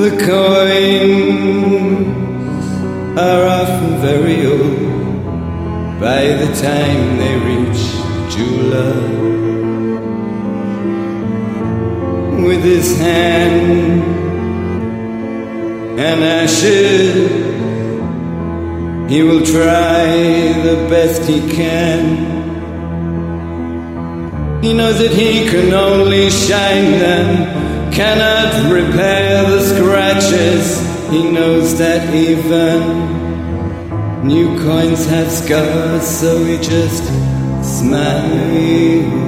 The 0.00 0.16
coins 0.24 1.18
are 3.18 3.44
often 3.46 3.98
very 4.00 4.46
old 4.46 4.87
by 6.00 6.26
the 6.40 6.50
time 6.60 7.16
they 7.18 7.34
reach 7.50 7.82
Jula. 8.34 9.18
with 12.48 12.62
his 12.64 12.98
hand 12.98 14.02
and 15.98 16.24
ashes. 16.24 17.58
He 19.10 19.22
will 19.22 19.44
try 19.44 20.06
the 20.62 20.86
best 20.88 21.22
he 21.28 21.40
can. 21.50 22.26
He 24.62 24.72
knows 24.72 24.98
that 24.98 25.10
he 25.10 25.48
can 25.48 25.72
only 25.72 26.30
shine 26.30 26.92
them, 26.92 27.92
cannot 27.92 28.72
repair 28.72 29.44
the 29.50 29.62
scratches. 29.62 30.80
He 31.10 31.30
knows 31.30 31.78
that 31.78 32.14
even 32.14 33.17
new 34.22 34.58
coins 34.62 35.06
have 35.06 35.30
scars, 35.30 36.06
so 36.06 36.44
he 36.44 36.56
just 36.58 37.04
smiles. 37.62 39.18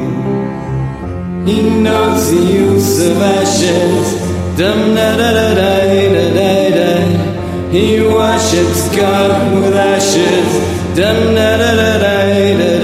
He 1.48 1.62
knows 1.80 2.30
the 2.30 2.36
use 2.36 3.06
of 3.06 3.16
ashes. 3.20 4.20
Dum 4.58 4.94
da 4.94 5.16
da 5.16 5.30
da 5.32 5.54
da 5.54 5.72
da 6.14 6.26
da 6.38 6.70
da. 6.76 7.70
He 7.70 8.00
worships 8.02 8.94
God 8.94 9.30
with 9.54 9.74
ashes. 9.74 10.50
Dum 10.96 11.34
da 11.34 11.56
da 11.56 11.70
da 11.76 11.98
da 11.98 12.16
da 12.58 12.79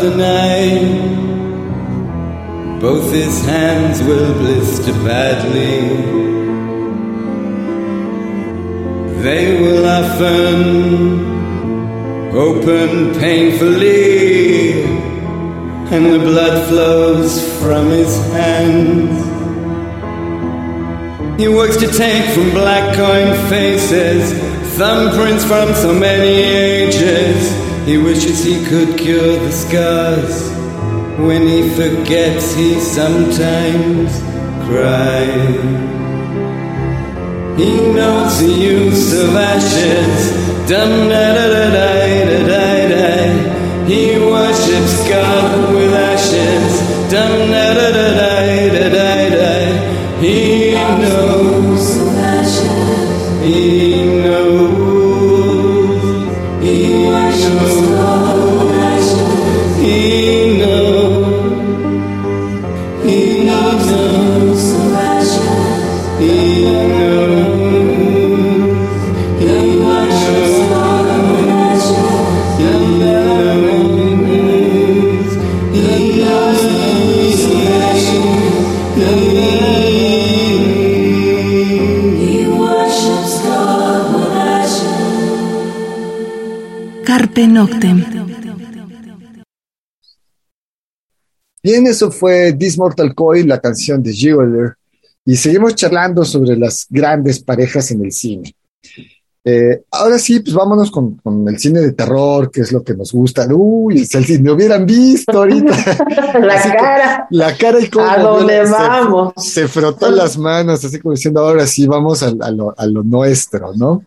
the 0.00 0.16
night, 0.16 1.06
both 2.80 3.12
his 3.12 3.44
hands 3.44 4.02
will 4.02 4.34
blister 4.34 4.92
badly. 5.04 5.80
They 9.22 9.60
will 9.60 9.86
often 9.86 11.36
open 12.34 13.14
painfully, 13.18 14.84
and 15.94 16.12
the 16.12 16.18
blood 16.18 16.68
flows 16.68 17.60
from 17.60 17.88
his 17.90 18.16
hands. 18.32 19.24
He 21.40 21.48
works 21.48 21.76
to 21.78 21.86
take 21.86 22.34
from 22.34 22.50
black 22.50 22.94
coin 22.96 23.34
faces 23.48 24.32
thumbprints 24.78 25.44
from 25.46 25.74
so 25.74 25.94
many 25.94 26.28
ages. 26.28 27.65
He 27.86 27.98
wishes 27.98 28.42
he 28.42 28.64
could 28.64 28.98
cure 28.98 29.38
the 29.38 29.52
scars. 29.52 30.50
When 31.20 31.42
he 31.46 31.70
forgets, 31.70 32.52
he 32.52 32.80
sometimes 32.80 34.10
cries. 34.66 35.60
He 37.56 37.70
knows 37.94 38.40
the 38.40 38.48
use 38.48 39.12
of 39.22 39.36
ashes. 39.36 40.68
Dum 40.68 41.08
da 41.08 41.34
da 41.36 41.46
da 41.46 41.70
da 41.76 42.46
da 42.50 42.88
da. 42.88 43.86
He 43.86 44.18
worships 44.18 45.08
God 45.08 45.75
Carpe 87.36 87.48
Noctem. 87.48 88.02
Bien, 91.62 91.86
eso 91.86 92.10
fue 92.10 92.54
This 92.54 92.78
Mortal 92.78 93.14
Coil, 93.14 93.46
la 93.46 93.60
canción 93.60 94.02
de 94.02 94.14
Jeweler, 94.14 94.76
y 95.26 95.36
seguimos 95.36 95.74
charlando 95.74 96.24
sobre 96.24 96.56
las 96.56 96.86
grandes 96.88 97.40
parejas 97.40 97.90
en 97.90 98.06
el 98.06 98.12
cine. 98.12 98.56
Eh, 99.44 99.82
ahora 99.90 100.18
sí, 100.18 100.40
pues 100.40 100.54
vámonos 100.54 100.90
con, 100.90 101.20
el 101.46 101.58
cine 101.58 101.80
de 101.80 101.92
terror, 101.92 102.50
que 102.50 102.62
es 102.62 102.72
lo 102.72 102.82
que 102.82 102.94
nos 102.94 103.12
gusta. 103.12 103.46
Uy, 103.50 104.06
si 104.06 104.38
me 104.38 104.52
hubieran 104.52 104.86
visto 104.86 105.36
ahorita. 105.36 105.76
la 106.40 106.62
cara. 106.62 107.26
La 107.30 107.54
cara 107.54 107.80
y 107.80 107.90
cómo. 107.90 108.06
¿A 108.08 108.18
dónde 108.18 108.64
vamos? 108.64 109.34
Se, 109.36 109.68
frotó 109.68 110.10
las 110.10 110.38
manos, 110.38 110.82
así 110.82 110.98
como 110.98 111.12
diciendo, 111.12 111.40
ahora 111.40 111.66
sí, 111.66 111.86
vamos 111.86 112.22
a, 112.22 112.30
lo, 112.30 112.74
a 112.78 112.86
lo 112.86 113.02
nuestro, 113.02 113.74
¿no? 113.74 114.04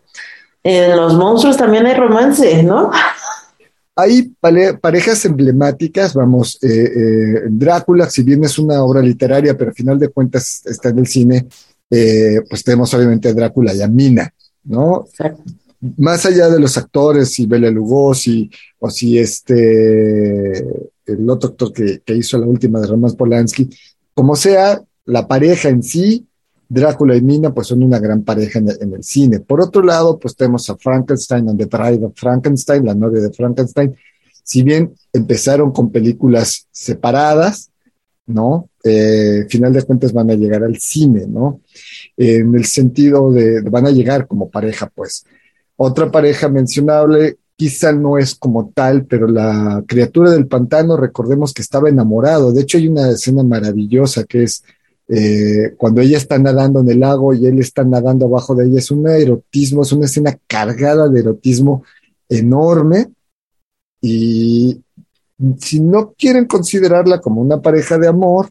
En 0.63 0.95
los 0.95 1.13
monstruos 1.15 1.57
también 1.57 1.85
hay 1.85 1.93
romance, 1.93 2.63
¿no? 2.63 2.91
Hay 3.95 4.33
parejas 4.81 5.25
emblemáticas, 5.25 6.13
vamos, 6.13 6.57
eh, 6.63 6.69
eh, 6.69 7.41
Drácula, 7.49 8.09
si 8.09 8.23
bien 8.23 8.43
es 8.43 8.57
una 8.57 8.81
obra 8.81 9.01
literaria, 9.01 9.57
pero 9.57 9.71
al 9.71 9.75
final 9.75 9.99
de 9.99 10.07
cuentas 10.07 10.61
está 10.65 10.89
en 10.89 10.99
el 10.99 11.07
cine, 11.07 11.47
pues 11.89 12.63
tenemos 12.63 12.93
obviamente 12.93 13.27
a 13.29 13.33
Drácula 13.33 13.73
y 13.73 13.81
a 13.81 13.87
Mina. 13.87 14.33
¿no? 14.63 15.05
Más 15.97 16.25
allá 16.25 16.49
de 16.49 16.59
los 16.59 16.77
actores, 16.77 17.29
si 17.29 17.45
Bela 17.45 17.69
Lugosi, 17.71 18.49
o 18.79 18.89
si 18.89 19.17
este, 19.17 20.59
el 21.05 21.29
otro 21.29 21.49
actor 21.49 21.73
que, 21.73 22.01
hizo 22.15 22.37
la 22.37 22.45
última 22.45 22.79
de 22.79 22.87
Roman 22.87 23.13
Polanski, 23.13 23.69
como 24.13 24.35
sea, 24.35 24.81
la 25.05 25.27
pareja 25.27 25.69
en 25.69 25.81
sí, 25.81 26.27
Drácula 26.69 27.15
y 27.15 27.21
Mina, 27.21 27.51
pues 27.51 27.67
son 27.67 27.81
una 27.81 27.97
gran 27.97 28.23
pareja 28.23 28.59
en 28.59 28.93
el, 28.93 29.03
cine. 29.03 29.39
Por 29.39 29.59
otro 29.59 29.81
lado, 29.81 30.19
pues 30.19 30.35
tenemos 30.35 30.69
a 30.69 30.77
Frankenstein 30.77 31.47
Bride 31.47 32.05
of 32.05 32.13
Frankenstein, 32.15 32.85
la 32.85 32.93
novia 32.93 33.21
de 33.21 33.33
Frankenstein. 33.33 33.95
Si 34.43 34.61
bien 34.61 34.93
empezaron 35.11 35.71
con 35.71 35.91
películas 35.91 36.67
separadas, 36.71 37.71
¿no? 38.27 38.69
Eh, 38.83 39.45
final 39.49 39.73
de 39.73 39.81
cuentas 39.81 40.13
van 40.13 40.29
a 40.29 40.35
llegar 40.35 40.63
al 40.63 40.77
cine, 40.77 41.25
¿no? 41.27 41.61
en 42.15 42.53
el 42.53 42.65
sentido 42.65 43.31
de, 43.31 43.61
van 43.61 43.87
a 43.87 43.91
llegar 43.91 44.27
como 44.27 44.49
pareja, 44.49 44.91
pues. 44.93 45.25
Otra 45.75 46.11
pareja 46.11 46.49
mencionable 46.49 47.37
quizá 47.55 47.91
no 47.91 48.17
es 48.17 48.35
como 48.35 48.71
tal, 48.75 49.05
pero 49.05 49.27
la 49.27 49.83
criatura 49.87 50.31
del 50.31 50.47
pantano, 50.47 50.97
recordemos 50.97 51.53
que 51.53 51.61
estaba 51.61 51.89
enamorado. 51.89 52.51
De 52.51 52.61
hecho, 52.61 52.77
hay 52.77 52.87
una 52.87 53.09
escena 53.09 53.43
maravillosa 53.43 54.23
que 54.25 54.43
es 54.43 54.63
eh, 55.11 55.73
cuando 55.75 56.01
ella 56.01 56.17
está 56.17 56.37
nadando 56.37 56.81
en 56.81 56.89
el 56.89 56.99
lago 56.99 57.33
y 57.33 57.47
él 57.47 57.57
está 57.59 57.83
nadando 57.83 58.27
abajo 58.27 58.53
de 58.53 58.67
ella. 58.67 58.77
Es 58.77 58.91
un 58.91 59.07
erotismo, 59.07 59.81
es 59.81 59.91
una 59.91 60.05
escena 60.05 60.37
cargada 60.45 61.09
de 61.09 61.19
erotismo 61.19 61.83
enorme. 62.29 63.07
Y 64.01 64.81
si 65.57 65.79
no 65.79 66.13
quieren 66.13 66.45
considerarla 66.45 67.19
como 67.19 67.41
una 67.41 67.59
pareja 67.59 67.97
de 67.97 68.07
amor, 68.07 68.49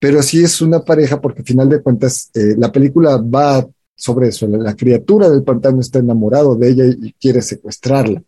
pero 0.00 0.20
sí 0.22 0.42
es 0.42 0.60
una 0.60 0.84
pareja 0.84 1.20
porque 1.20 1.40
al 1.40 1.46
final 1.46 1.68
de 1.68 1.80
cuentas 1.80 2.30
eh, 2.34 2.54
la 2.56 2.72
película 2.72 3.18
va 3.18 3.64
sobre 3.94 4.28
eso, 4.28 4.48
la, 4.48 4.74
criatura 4.74 5.28
del 5.28 5.42
pantano 5.42 5.80
está 5.80 5.98
enamorado 5.98 6.56
de 6.56 6.70
ella 6.70 6.84
y, 6.86 7.12
quiere 7.12 7.42
secuestrarla, 7.42 8.22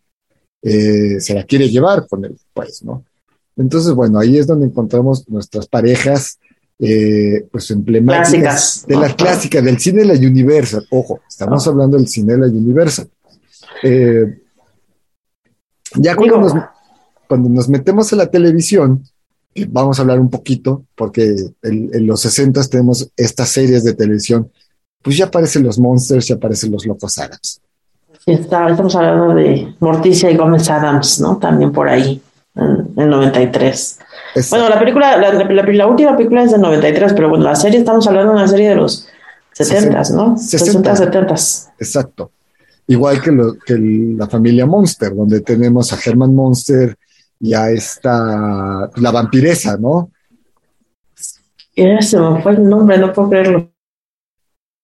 eh, 0.61 1.19
se 1.19 1.33
la 1.33 1.43
quiere 1.45 1.67
llevar 1.67 2.07
con 2.07 2.23
él, 2.25 2.37
pues, 2.53 2.83
¿no? 2.83 3.03
Entonces, 3.55 3.91
bueno, 3.93 4.19
ahí 4.19 4.37
es 4.37 4.45
donde 4.45 4.67
encontramos 4.67 5.27
nuestras 5.27 5.67
parejas, 5.67 6.39
eh, 6.85 7.47
pues 7.51 7.71
emblemáticas 7.71 8.85
de 8.87 8.95
la 8.95 9.15
clásica, 9.15 9.61
del 9.61 9.79
cine 9.79 10.01
de 10.01 10.07
la 10.07 10.27
Universal, 10.27 10.85
ojo, 10.89 11.21
estamos 11.27 11.65
hablando 11.67 11.97
del 11.97 12.07
cine 12.07 12.33
de 12.33 12.39
la 12.39 12.47
Universal. 12.47 13.07
ya 15.95 16.15
cuando 16.15 16.37
nos, 16.39 16.53
cuando 17.27 17.49
nos 17.49 17.69
metemos 17.69 18.11
a 18.11 18.15
la 18.17 18.27
televisión, 18.27 19.03
vamos 19.69 19.97
a 19.97 20.01
hablar 20.01 20.19
un 20.19 20.29
poquito, 20.29 20.85
porque 20.95 21.35
en, 21.61 22.07
los 22.07 22.21
60 22.21 22.61
tenemos 22.63 23.09
estas 23.15 23.49
series 23.49 23.83
de 23.83 23.93
televisión, 23.93 24.51
pues 25.01 25.17
ya 25.17 25.25
aparecen 25.25 25.63
los 25.63 25.79
Monsters, 25.79 26.27
ya 26.27 26.35
aparecen 26.35 26.71
los 26.71 26.85
Locos 26.85 27.17
Adams. 27.17 27.61
Está, 28.25 28.69
estamos 28.69 28.95
hablando 28.95 29.35
de 29.35 29.75
Morticia 29.79 30.31
y 30.31 30.37
Gómez 30.37 30.69
Adams, 30.69 31.19
¿no? 31.19 31.37
También 31.37 31.71
por 31.71 31.89
ahí, 31.89 32.21
en 32.55 32.93
el 32.95 33.09
93. 33.09 33.99
Bueno, 34.49 34.69
la 34.69 34.79
película, 34.79 35.17
la, 35.17 35.87
última 35.87 36.17
película 36.17 36.43
es 36.43 36.51
del 36.51 36.61
93, 36.61 37.13
pero 37.13 37.29
bueno, 37.29 37.45
la 37.45 37.55
serie, 37.55 37.79
estamos 37.79 38.07
hablando 38.07 38.33
de 38.33 38.39
una 38.39 38.47
serie 38.47 38.69
de 38.69 38.75
los 38.75 39.07
70, 39.53 40.01
¿no? 40.13 40.37
60, 40.37 40.95
70. 40.95 41.35
Exacto. 41.79 42.31
Igual 42.87 43.21
que, 43.21 43.31
lo, 43.31 43.53
que 43.53 43.77
la 43.77 44.27
familia 44.27 44.65
Monster, 44.65 45.15
donde 45.15 45.41
tenemos 45.41 45.93
a 45.93 45.97
Herman 46.03 46.33
Monster, 46.33 46.97
ya 47.39 47.69
está 47.69 48.89
la 48.95 49.11
vampiresa, 49.11 49.77
¿no? 49.77 50.09
se 51.75 52.19
me 52.19 52.41
fue 52.41 52.53
el 52.53 52.69
nombre, 52.69 52.97
no 52.97 53.11
puedo 53.11 53.29
creerlo. 53.29 53.71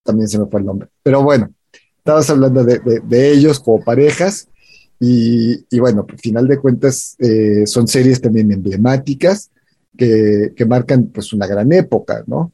También 0.03 0.27
se 0.27 0.39
me 0.39 0.45
fue 0.47 0.59
el 0.59 0.65
nombre. 0.65 0.89
Pero 1.03 1.23
bueno, 1.23 1.49
estabas 1.97 2.29
hablando 2.29 2.63
de, 2.63 3.31
ellos 3.31 3.59
como 3.59 3.83
parejas 3.83 4.47
y, 4.99 5.79
bueno, 5.79 6.05
al 6.09 6.19
final 6.19 6.47
de 6.47 6.57
cuentas 6.57 7.15
eh, 7.19 7.65
son 7.65 7.87
series 7.87 8.19
también 8.19 8.51
emblemáticas 8.51 9.49
que, 9.97 10.65
marcan 10.67 11.05
pues 11.05 11.33
una 11.33 11.47
gran 11.47 11.71
época, 11.71 12.23
¿no? 12.27 12.51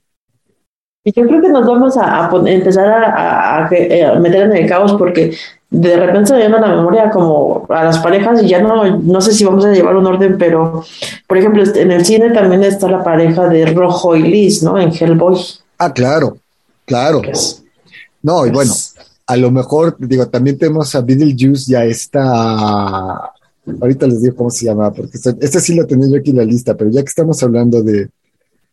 Y 1.04 1.12
yo 1.12 1.28
creo 1.28 1.42
que 1.42 1.50
nos 1.50 1.66
vamos 1.68 1.96
a, 1.98 2.30
empezar 2.48 2.88
a, 2.88 3.70
meter 4.20 4.44
en 4.44 4.56
el 4.56 4.68
caos 4.68 4.94
porque 4.94 5.36
de 5.70 5.98
repente 5.98 6.30
se 6.30 6.38
viene 6.38 6.56
a 6.56 6.62
la 6.62 6.76
memoria 6.76 7.12
como 7.12 7.66
a 7.70 7.84
las 7.84 8.00
parejas 8.00 8.42
y 8.42 8.48
ya 8.48 8.62
no, 8.62 8.98
no 8.98 9.22
sé 9.22 9.32
si 9.34 9.44
vamos 9.44 9.66
a 9.66 9.72
llevar 9.72 9.96
un 9.96 10.08
orden, 10.08 10.38
pero 10.38 10.84
por 11.28 11.38
ejemplo, 11.38 11.62
este, 11.62 11.82
en 11.82 11.92
el 11.92 12.06
cine 12.06 12.32
también 12.32 12.64
está 12.64 12.90
la 12.90 13.04
pareja 13.04 13.48
de 13.48 13.66
Rojo 13.68 14.16
y 14.16 14.24
Liz, 14.24 14.64
¿no? 14.64 14.80
En 14.80 14.92
Hellboy. 14.92 15.38
Ah, 15.78 15.94
claro, 15.94 16.38
claro. 16.86 17.22
no, 18.24 18.48
y 18.48 18.52
bueno, 18.52 18.74
a 19.28 19.38
lo 19.38 19.52
mejor, 19.52 19.98
digo, 20.00 20.28
también 20.28 20.58
tenemos 20.58 20.94
a 20.96 21.02
Beetlejuice, 21.02 21.72
ya 21.72 21.86
está, 21.86 23.32
ahorita 23.82 24.08
les 24.08 24.22
digo 24.22 24.36
cómo 24.36 24.50
se 24.50 24.66
llama, 24.66 24.94
porque 24.94 25.18
este, 25.18 25.60
sí 25.60 25.76
lo 25.76 25.88
tenía 25.88 26.10
yo 26.10 26.18
aquí 26.18 26.32
en 26.32 26.38
la 26.38 26.46
lista, 26.46 26.76
pero 26.76 26.92
ya 26.92 27.02
que 27.02 27.10
estamos 27.10 27.42
hablando 27.42 27.82
de, 27.82 28.10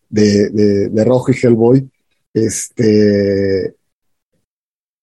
de, 0.09 0.89
de 0.91 1.05
Rojo 1.05 1.33
y 1.33 1.37
Hellboy, 1.41 1.89
este, 2.35 3.75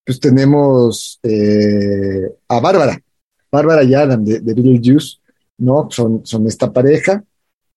pues 0.06 0.20
tenemos 0.20 1.20
eh, 1.24 2.32
a 2.48 2.60
Bárbara, 2.60 3.00
Bárbara 3.52 3.84
y 3.84 3.94
Adam 3.94 4.24
de, 4.24 4.40
de 4.40 4.54
Beetlejuice, 4.54 5.18
¿no? 5.60 5.88
Son, 5.92 6.22
son 6.26 6.48
esta 6.48 6.72
pareja. 6.72 7.24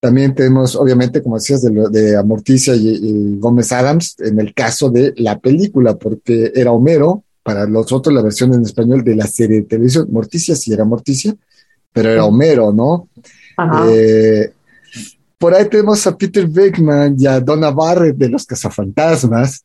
También 0.00 0.34
tenemos, 0.34 0.74
obviamente, 0.74 1.22
como 1.22 1.36
decías, 1.36 1.62
de, 1.62 1.88
de 1.90 2.16
Amorticia 2.16 2.74
y, 2.74 3.38
Gómez 3.38 3.70
Adams, 3.72 4.16
en 4.18 4.40
el 4.40 4.52
caso 4.54 4.90
de 4.90 5.14
la 5.16 5.38
película, 5.38 5.96
porque 5.96 6.50
era 6.54 6.72
Homero, 6.72 7.22
para 7.42 7.66
los 7.66 7.92
otros 7.92 8.14
la 8.14 8.22
versión 8.22 8.54
en 8.54 8.62
español 8.62 9.02
de 9.02 9.16
la 9.16 9.26
serie 9.26 9.60
de 9.60 9.66
televisión, 9.66 10.08
Morticia 10.10 10.54
sí 10.54 10.72
era 10.72 10.84
Morticia, 10.84 11.34
pero 11.92 12.10
era 12.10 12.24
Homero, 12.24 12.72
¿no? 12.72 13.08
Eh, 13.90 14.52
por 15.38 15.54
ahí 15.54 15.68
tenemos 15.68 16.06
a 16.06 16.16
Peter 16.16 16.46
Beckman 16.46 17.16
y 17.18 17.26
a 17.26 17.40
Donna 17.40 17.70
Barrett 17.70 18.16
de 18.16 18.28
Los 18.28 18.46
Cazafantasmas, 18.46 19.64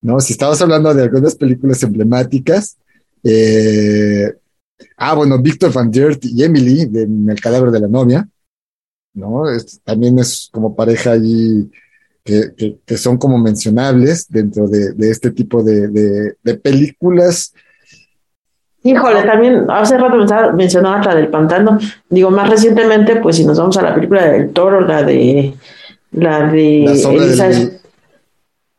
¿no? 0.00 0.20
Si 0.20 0.32
estamos 0.32 0.60
hablando 0.62 0.94
de 0.94 1.02
algunas 1.02 1.34
películas 1.34 1.82
emblemáticas, 1.82 2.76
eh, 3.24 4.32
ah, 4.96 5.14
bueno, 5.14 5.40
Victor 5.40 5.72
Van 5.72 5.90
Dirt 5.90 6.24
y 6.24 6.42
Emily 6.42 6.86
de 6.86 7.02
El 7.02 7.40
cadáver 7.40 7.70
de 7.70 7.80
la 7.80 7.88
novia, 7.88 8.28
¿no? 9.14 9.42
también 9.82 10.18
es 10.18 10.48
como 10.52 10.76
pareja 10.76 11.12
allí 11.12 11.68
que, 12.28 12.96
son 12.96 13.16
como 13.16 13.38
mencionables 13.38 14.26
dentro 14.28 14.68
de, 14.68 14.92
este 15.10 15.30
tipo 15.30 15.62
de, 15.62 16.34
películas. 16.62 17.54
Híjole, 18.82 19.22
también 19.22 19.64
hace 19.68 19.98
rato 19.98 20.52
mencionaba 20.54 21.02
la 21.02 21.14
del 21.14 21.28
pantano. 21.28 21.78
Digo, 22.08 22.30
más 22.30 22.48
recientemente, 22.48 23.16
pues 23.16 23.36
si 23.36 23.44
nos 23.44 23.58
vamos 23.58 23.76
a 23.78 23.82
la 23.82 23.94
película 23.94 24.26
del 24.26 24.50
toro, 24.50 24.80
la 24.80 25.02
de 25.02 25.54
la 26.12 26.50
de 26.50 26.84
Elisa, 26.84 27.50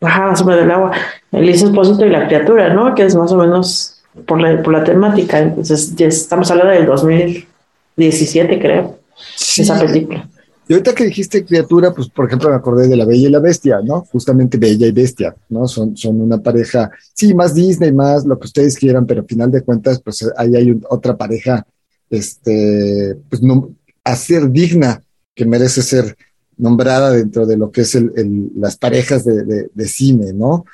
Ajá, 0.01 0.35
sobre 0.35 0.55
del 0.55 0.71
agua. 0.71 0.91
El 1.31 1.49
Espósito 1.49 2.05
y 2.05 2.09
la 2.09 2.27
criatura, 2.27 2.73
¿no? 2.73 2.95
Que 2.95 3.03
es 3.03 3.15
más 3.15 3.31
o 3.31 3.37
menos 3.37 4.01
por 4.25 4.39
la, 4.39 4.61
por 4.63 4.73
la 4.73 4.83
temática. 4.83 5.39
Entonces, 5.39 5.95
ya 5.95 6.07
estamos 6.07 6.49
hablando 6.49 6.73
del 6.73 6.85
2017, 6.85 8.59
creo, 8.59 8.99
esa 9.35 9.77
película. 9.77 10.27
Y 10.69 10.73
ahorita 10.73 10.93
que 10.93 11.05
dijiste 11.05 11.43
criatura, 11.43 11.91
pues 11.95 12.09
por 12.09 12.27
ejemplo 12.27 12.47
me 12.47 12.55
acordé 12.55 12.87
de 12.87 12.95
La 12.95 13.03
Bella 13.03 13.27
y 13.27 13.31
la 13.31 13.39
Bestia, 13.39 13.81
¿no? 13.83 14.01
Justamente 14.01 14.59
Bella 14.59 14.85
y 14.85 14.91
Bestia, 14.91 15.35
¿no? 15.49 15.67
Son, 15.67 15.97
son 15.97 16.21
una 16.21 16.43
pareja, 16.43 16.91
sí, 17.15 17.33
más 17.33 17.55
Disney, 17.55 17.91
más 17.91 18.23
lo 18.23 18.37
que 18.37 18.45
ustedes 18.45 18.77
quieran, 18.77 19.07
pero 19.07 19.21
al 19.21 19.25
final 19.25 19.49
de 19.49 19.63
cuentas, 19.63 19.99
pues 19.99 20.23
ahí 20.37 20.55
hay 20.55 20.79
otra 20.87 21.17
pareja, 21.17 21.65
este, 22.11 23.17
pues 23.27 23.41
no, 23.41 23.71
a 24.03 24.15
ser 24.15 24.51
digna, 24.51 25.01
que 25.33 25.43
merece 25.43 25.81
ser 25.81 26.15
nombrada 26.55 27.13
dentro 27.13 27.47
de 27.47 27.57
lo 27.57 27.71
que 27.71 27.81
es 27.81 27.95
el, 27.95 28.51
las 28.55 28.77
parejas 28.77 29.25
de, 29.25 29.87
cine, 29.87 30.33
¿no? 30.33 30.65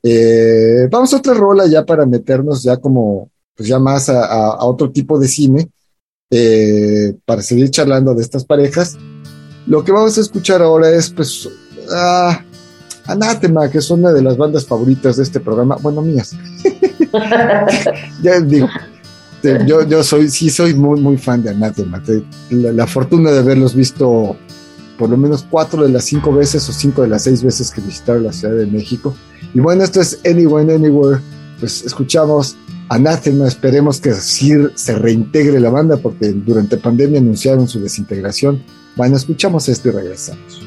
Eh, 0.00 0.86
vamos 0.88 1.12
a 1.12 1.16
otra 1.16 1.34
rola 1.34 1.66
ya 1.66 1.84
para 1.84 2.06
meternos 2.06 2.62
ya 2.62 2.76
como, 2.76 3.32
pues 3.56 3.68
ya 3.68 3.80
más 3.80 4.10
a, 4.10 4.64
otro 4.64 4.92
tipo 4.92 5.18
de 5.18 5.26
cine. 5.26 5.70
eh, 6.30 7.16
para 7.24 7.42
seguir 7.42 7.70
charlando 7.70 8.14
de 8.14 8.22
estas 8.22 8.44
parejas. 8.44 8.96
Lo 9.70 9.84
que 9.84 9.92
vamos 9.92 10.18
a 10.18 10.20
escuchar 10.20 10.62
ahora 10.62 10.90
es, 10.90 11.10
pues, 11.10 11.48
ah, 11.92 12.42
Anátema, 13.06 13.70
que 13.70 13.78
es 13.78 13.88
una 13.88 14.12
de 14.12 14.20
las 14.20 14.36
bandas 14.36 14.66
favoritas 14.66 15.16
de 15.16 15.22
este 15.22 15.38
programa. 15.38 15.76
Bueno, 15.80 16.02
mías. 16.02 16.34
ya 18.20 18.40
digo, 18.40 18.68
yo, 19.68 19.86
yo 19.86 20.02
soy, 20.02 20.28
sí 20.28 20.50
soy 20.50 20.74
muy, 20.74 21.00
muy 21.00 21.16
fan 21.18 21.44
de 21.44 21.50
Anátema. 21.50 22.02
La, 22.50 22.72
la, 22.72 22.86
fortuna 22.88 23.30
de 23.30 23.38
haberlos 23.38 23.76
visto 23.76 24.36
por 24.98 25.08
lo 25.08 25.16
menos 25.16 25.46
cuatro 25.48 25.84
de 25.84 25.90
las 25.90 26.04
cinco 26.04 26.32
veces 26.32 26.68
o 26.68 26.72
cinco 26.72 27.02
de 27.02 27.08
las 27.08 27.22
seis 27.22 27.44
veces 27.44 27.70
que 27.70 27.80
visitaron 27.80 28.24
la 28.24 28.32
Ciudad 28.32 28.56
de 28.56 28.66
México. 28.66 29.14
Y 29.54 29.60
bueno, 29.60 29.84
esto 29.84 30.00
es 30.00 30.18
Anywhere 30.24 30.74
Anywhere. 30.74 31.20
Pues 31.60 31.84
escuchamos 31.84 32.56
Anátema, 32.88 33.46
esperemos 33.46 34.00
que 34.00 34.14
se 34.14 34.98
reintegre 34.98 35.60
la 35.60 35.70
banda 35.70 35.96
porque 35.96 36.32
durante 36.32 36.76
pandemia 36.76 37.20
anunciaron 37.20 37.68
su 37.68 37.78
desintegración. 37.78 38.64
Bueno, 38.96 39.16
escuchamos 39.16 39.68
esto 39.68 39.88
y 39.88 39.92
regresamos. 39.92 40.62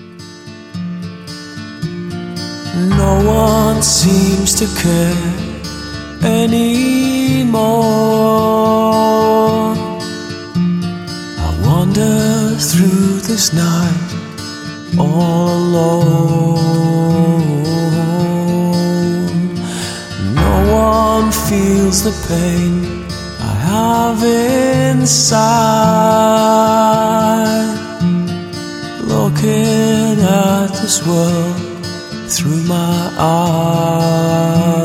No 2.76 3.20
one 3.30 3.82
seems 3.84 4.56
to 4.56 4.66
care 4.82 5.16
anymore. 6.24 7.64
I 11.38 11.54
wander 11.66 12.58
through 12.58 13.20
this 13.28 13.54
night 13.54 14.14
all 14.98 15.76
alone. 15.76 16.64
No 20.34 20.74
one 20.74 21.32
feels 21.32 22.04
the 22.04 22.12
pain 22.28 23.06
I 23.40 23.54
have 23.70 24.24
inside. 24.94 25.84
World 31.08 31.56
through 32.30 32.64
my 32.64 33.14
eyes. 33.18 34.83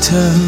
later 0.00 0.39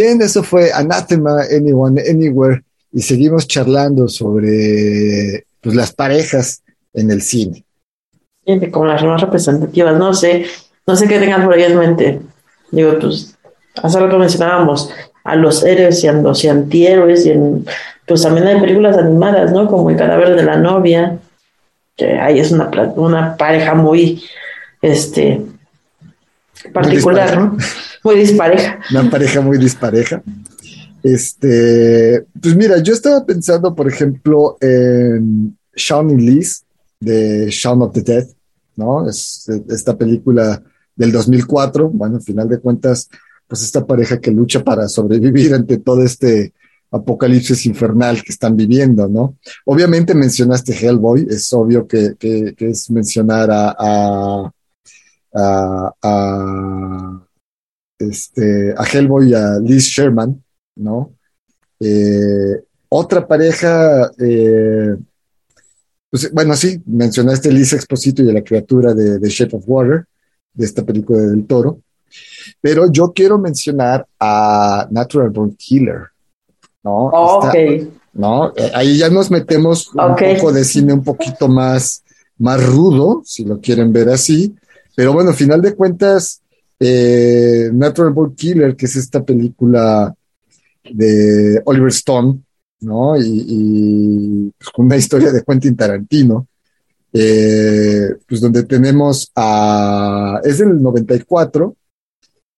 Bien, 0.00 0.22
eso 0.22 0.42
fue 0.42 0.72
Anathema 0.72 1.42
Anyone 1.54 2.02
Anywhere 2.08 2.62
y 2.90 3.02
seguimos 3.02 3.46
charlando 3.46 4.08
sobre 4.08 5.44
pues, 5.60 5.76
las 5.76 5.92
parejas 5.92 6.62
en 6.94 7.10
el 7.10 7.20
cine. 7.20 7.66
Como 8.70 8.86
las 8.86 9.04
más 9.04 9.20
representativas, 9.20 9.98
no 9.98 10.14
sé, 10.14 10.46
no 10.86 10.96
sé 10.96 11.06
qué 11.06 11.18
tengan 11.18 11.44
por 11.44 11.52
ahí 11.52 11.64
en 11.64 11.78
mente. 11.78 12.20
Digo, 12.70 12.98
pues, 12.98 13.36
hace 13.82 14.00
rato 14.00 14.18
mencionábamos 14.18 14.90
a 15.22 15.36
los 15.36 15.62
héroes 15.64 16.02
y 16.02 16.08
a 16.08 16.12
los 16.14 16.46
antihéroes, 16.46 17.26
y 17.26 17.32
en, 17.32 17.66
pues 18.06 18.22
también 18.22 18.46
hay 18.46 18.58
películas 18.58 18.96
animadas, 18.96 19.52
¿no? 19.52 19.68
Como 19.68 19.90
El 19.90 19.98
cadáver 19.98 20.34
de 20.34 20.44
la 20.44 20.56
novia, 20.56 21.18
que 21.94 22.18
ahí 22.18 22.40
es 22.40 22.52
una, 22.52 22.70
una 22.96 23.36
pareja 23.36 23.74
muy, 23.74 24.24
este, 24.80 25.42
particular, 26.72 27.38
¿no? 27.38 27.56
Muy 28.04 28.16
dispareja. 28.16 28.80
Una 28.90 29.10
pareja 29.10 29.40
muy 29.40 29.58
dispareja. 29.58 30.22
Este, 31.02 32.24
pues 32.40 32.54
mira, 32.56 32.78
yo 32.78 32.92
estaba 32.92 33.24
pensando, 33.24 33.74
por 33.74 33.88
ejemplo, 33.88 34.56
en 34.60 35.56
Shaun 35.74 36.18
y 36.18 36.22
Liz 36.22 36.62
de 37.00 37.48
Shaun 37.50 37.82
of 37.82 37.92
the 37.92 38.02
Dead, 38.02 38.26
¿no? 38.76 39.08
Es 39.08 39.48
esta 39.68 39.96
película 39.96 40.62
del 40.94 41.12
2004, 41.12 41.88
bueno, 41.88 42.16
al 42.16 42.22
final 42.22 42.48
de 42.48 42.58
cuentas, 42.58 43.08
pues 43.48 43.62
esta 43.62 43.86
pareja 43.86 44.20
que 44.20 44.30
lucha 44.30 44.62
para 44.62 44.86
sobrevivir 44.88 45.54
ante 45.54 45.78
todo 45.78 46.02
este 46.02 46.52
apocalipsis 46.90 47.66
infernal 47.66 48.22
que 48.22 48.32
están 48.32 48.56
viviendo, 48.56 49.08
¿no? 49.08 49.36
Obviamente 49.64 50.14
mencionaste 50.14 50.74
Hellboy, 50.74 51.26
es 51.30 51.52
obvio 51.52 51.86
que, 51.86 52.16
es 52.58 52.90
mencionar 52.90 53.50
a, 53.50 53.76
a, 53.78 54.52
este, 57.98 58.74
a 58.76 58.84
Hellboy 58.84 59.30
y 59.30 59.34
a 59.34 59.58
Liz 59.58 59.84
Sherman, 59.84 60.42
¿no? 60.76 61.12
Eh, 61.78 62.62
otra 62.88 63.26
pareja, 63.26 64.10
eh, 64.18 64.96
pues, 66.10 66.32
bueno, 66.32 66.56
sí, 66.56 66.82
mencionaste 66.86 67.52
Liz 67.52 67.72
Exposito 67.72 68.22
y 68.22 68.30
a 68.30 68.34
la 68.34 68.42
criatura 68.42 68.94
de, 68.94 69.18
de 69.18 69.28
Shape 69.28 69.56
of 69.56 69.64
Water, 69.66 70.04
de 70.52 70.64
esta 70.64 70.84
película 70.84 71.20
del 71.20 71.46
toro, 71.46 71.80
pero 72.60 72.90
yo 72.90 73.12
quiero 73.12 73.38
mencionar 73.38 74.06
a 74.18 74.88
Natural 74.90 75.30
Born 75.30 75.54
Killer, 75.56 76.08
¿no? 76.82 77.06
ok. 77.06 77.54
¿no? 78.12 78.52
Eh, 78.56 78.70
ahí 78.74 78.98
ya 78.98 79.08
nos 79.08 79.30
metemos 79.30 79.88
un 79.94 80.16
poco 80.16 80.52
de 80.52 80.64
cine 80.64 80.92
un 80.92 81.04
poquito 81.04 81.48
más, 81.48 82.02
más 82.38 82.64
rudo, 82.64 83.22
si 83.24 83.44
lo 83.44 83.60
quieren 83.60 83.92
ver 83.92 84.08
así, 84.08 84.54
pero 85.00 85.14
bueno, 85.14 85.30
al 85.30 85.34
final 85.34 85.62
de 85.62 85.74
cuentas, 85.74 86.42
eh, 86.78 87.70
Natural 87.72 88.12
Born 88.12 88.34
Killer, 88.34 88.76
que 88.76 88.84
es 88.84 88.96
esta 88.96 89.24
película 89.24 90.14
de 90.92 91.58
Oliver 91.64 91.88
Stone, 91.88 92.42
¿no? 92.80 93.18
Y, 93.18 94.52
pues, 94.58 94.68
con 94.68 94.84
una 94.84 94.98
historia 94.98 95.32
de 95.32 95.42
Quentin 95.42 95.74
Tarantino, 95.74 96.48
eh, 97.14 98.10
pues 98.28 98.42
donde 98.42 98.64
tenemos 98.64 99.32
a, 99.34 100.38
es 100.44 100.58
del 100.58 100.82
94, 100.82 101.74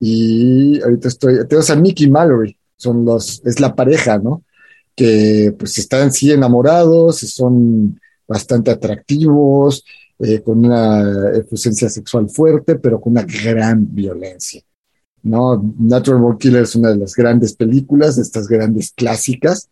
y 0.01 0.83
ahorita 0.83 1.07
estoy, 1.07 1.47
tenemos 1.47 1.71
a 1.71 1.77
Mickey 1.77 2.11
Mallory, 2.11 2.57
son 2.77 3.05
los, 3.05 3.41
es 3.45 3.61
la 3.61 3.73
pareja, 3.73 4.19
¿no? 4.19 4.43
Que 4.97 5.55
pues 5.57 5.79
están 5.79 6.13
sí 6.13 6.33
enamorados, 6.33 7.19
son 7.19 8.01
bastante 8.27 8.73
atractivos, 8.73 9.85
eh, 10.25 10.41
con 10.41 10.65
una 10.65 11.33
efusión 11.37 11.75
sexual 11.75 12.31
fuerte, 12.31 12.77
pero 12.77 13.01
con 13.01 13.15
una 13.15 13.25
gran 13.25 13.93
violencia. 13.93 14.63
¿no? 15.25 15.75
Natural 15.81 16.21
Born 16.21 16.39
Killer 16.39 16.63
es 16.63 16.77
una 16.77 16.91
de 16.91 16.97
las 16.97 17.17
grandes 17.17 17.55
películas, 17.55 18.15
de 18.15 18.23
estas 18.23 18.47
grandes 18.47 18.93
clásicas, 18.93 19.69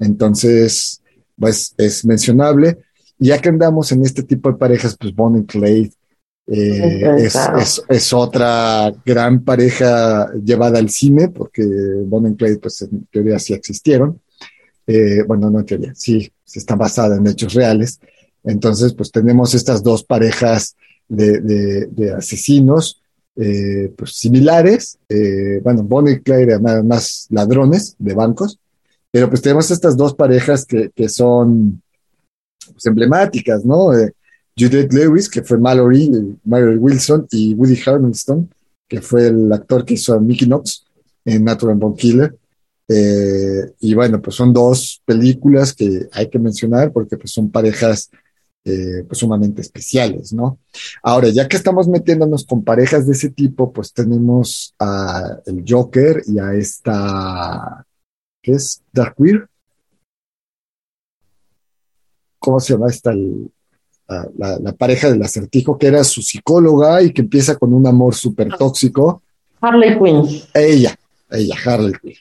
entonces, 0.00 1.00
pues 1.38 1.74
es 1.78 2.04
mencionable. 2.04 2.78
Y 3.20 3.28
ya 3.28 3.38
que 3.38 3.50
andamos 3.50 3.92
en 3.92 4.04
este 4.04 4.24
tipo 4.24 4.50
de 4.50 4.58
parejas, 4.58 4.96
pues 4.98 5.14
Bonnie 5.14 5.46
Clay 5.46 5.92
eh, 6.48 7.28
es, 7.88 8.12
otra 8.12 8.92
gran 9.06 9.44
pareja 9.44 10.32
llevada 10.44 10.80
al 10.80 10.90
cine, 10.90 11.28
porque 11.28 11.64
Bonnie 12.06 12.34
Clay, 12.34 12.56
pues 12.56 12.82
en 12.82 13.06
teoría 13.06 13.38
sí 13.38 13.52
existieron. 13.52 14.20
Eh, 14.84 15.22
bueno, 15.28 15.48
no 15.48 15.60
en 15.60 15.66
teoría, 15.66 15.92
sí, 15.94 16.28
está 16.52 16.74
basada 16.74 17.16
en 17.16 17.26
hechos 17.28 17.54
reales. 17.54 18.00
Entonces, 18.44 18.94
pues 18.94 19.10
tenemos 19.10 19.54
estas 19.54 19.82
dos 19.82 20.04
parejas 20.04 20.76
de, 21.08 22.14
asesinos, 22.16 23.00
eh, 23.36 23.92
pues 23.96 24.16
similares. 24.16 24.98
bueno, 25.62 25.82
Bonnie 25.82 26.14
y 26.14 26.20
Claire 26.20 26.54
eran 26.54 26.86
más 26.86 27.26
ladrones 27.30 27.94
de 27.98 28.14
bancos, 28.14 28.58
pero 29.12 29.28
pues 29.28 29.42
tenemos 29.42 29.70
estas 29.70 29.94
dos 29.94 30.14
parejas 30.14 30.64
que, 30.64 31.08
son 31.08 31.82
pues, 32.72 32.86
emblemáticas, 32.86 33.64
¿no? 33.64 33.96
Eh, 33.96 34.14
Judith 34.58 34.92
Lewis, 34.92 35.28
que 35.28 35.42
fue 35.42 35.58
Mallory, 35.58 36.38
Mallory 36.44 36.78
Wilson, 36.78 37.26
y 37.30 37.54
Woody 37.54 37.78
Harrelson, 37.84 38.50
que 38.88 39.02
fue 39.02 39.28
el 39.28 39.52
actor 39.52 39.84
que 39.84 39.94
hizo 39.94 40.14
a 40.14 40.20
Mickey 40.20 40.46
Knox 40.48 40.84
en 41.26 41.44
Natural 41.44 41.76
Born 41.76 41.94
Killer. 41.94 42.36
Eh, 42.88 43.72
y 43.80 43.94
bueno, 43.94 44.20
pues 44.20 44.34
son 44.34 44.52
dos 44.52 45.02
películas 45.04 45.74
que 45.74 46.08
hay 46.12 46.28
que 46.28 46.38
mencionar 46.38 46.90
porque 46.90 47.16
pues 47.18 47.32
son 47.32 47.50
parejas 47.50 48.10
eh, 48.64 49.04
pues 49.06 49.18
sumamente 49.18 49.60
especiales, 49.60 50.32
¿no? 50.32 50.58
Ahora, 51.02 51.28
ya 51.30 51.48
que 51.48 51.56
estamos 51.56 51.88
metiéndonos 51.88 52.46
con 52.46 52.62
parejas 52.62 53.06
de 53.06 53.12
ese 53.12 53.30
tipo, 53.30 53.72
pues 53.72 53.92
tenemos 53.92 54.74
a 54.78 55.38
el 55.46 55.64
Joker 55.66 56.22
y 56.26 56.38
a 56.38 56.54
esta 56.54 57.84
que 58.40 58.52
es 58.52 58.82
Dark 58.92 59.16
Queer. 59.16 59.48
¿Cómo 62.38 62.60
se 62.60 62.72
llama 62.72 62.88
esta? 62.88 63.12
la, 64.36 64.72
pareja 64.72 65.10
del 65.10 65.22
acertijo, 65.22 65.78
que 65.78 65.86
era 65.86 66.04
su 66.04 66.22
psicóloga 66.22 67.02
y 67.02 67.12
que 67.12 67.22
empieza 67.22 67.56
con 67.56 67.72
un 67.72 67.86
amor 67.86 68.14
súper 68.14 68.56
tóxico. 68.56 69.22
Harley 69.60 69.98
Quinn. 69.98 70.28
Ella, 70.54 70.94
ella, 71.30 71.56
Harley 71.64 71.94
Quinn. 72.00 72.16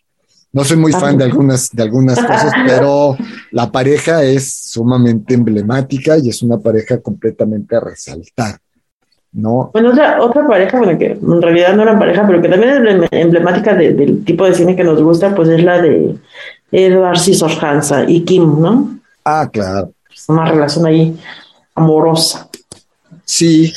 No 0.53 0.63
soy 0.63 0.77
muy 0.77 0.91
fan 0.91 1.17
de 1.17 1.23
algunas, 1.23 1.69
de 1.71 1.83
algunas 1.83 2.19
cosas, 2.19 2.51
pero 2.67 3.15
la 3.51 3.71
pareja 3.71 4.23
es 4.23 4.53
sumamente 4.53 5.33
emblemática 5.33 6.17
y 6.17 6.29
es 6.29 6.41
una 6.41 6.57
pareja 6.57 6.99
completamente 6.99 7.75
a 7.75 7.79
resaltar. 7.79 8.59
¿no? 9.33 9.69
Bueno, 9.73 9.91
otra, 9.91 10.21
otra 10.21 10.45
pareja, 10.45 10.77
bueno, 10.77 10.97
que 10.99 11.11
en 11.11 11.41
realidad 11.41 11.73
no 11.73 11.83
era 11.83 11.97
pareja, 11.97 12.25
pero 12.27 12.41
que 12.41 12.49
también 12.49 12.85
es 12.85 13.09
emblemática 13.11 13.73
del 13.73 14.25
tipo 14.25 14.45
de 14.45 14.53
cine 14.53 14.75
que 14.75 14.83
nos 14.83 15.01
gusta, 15.01 15.33
pues 15.33 15.49
es 15.49 15.63
la 15.63 15.81
de 15.81 16.17
Edward 16.71 17.17
Scissorhansa 17.17 18.09
y 18.09 18.25
Kim, 18.25 18.61
¿no? 18.61 18.99
Ah, 19.23 19.49
claro. 19.51 19.93
Una 20.27 20.45
relación 20.45 20.85
ahí 20.85 21.17
amorosa. 21.75 22.49
Sí, 23.23 23.71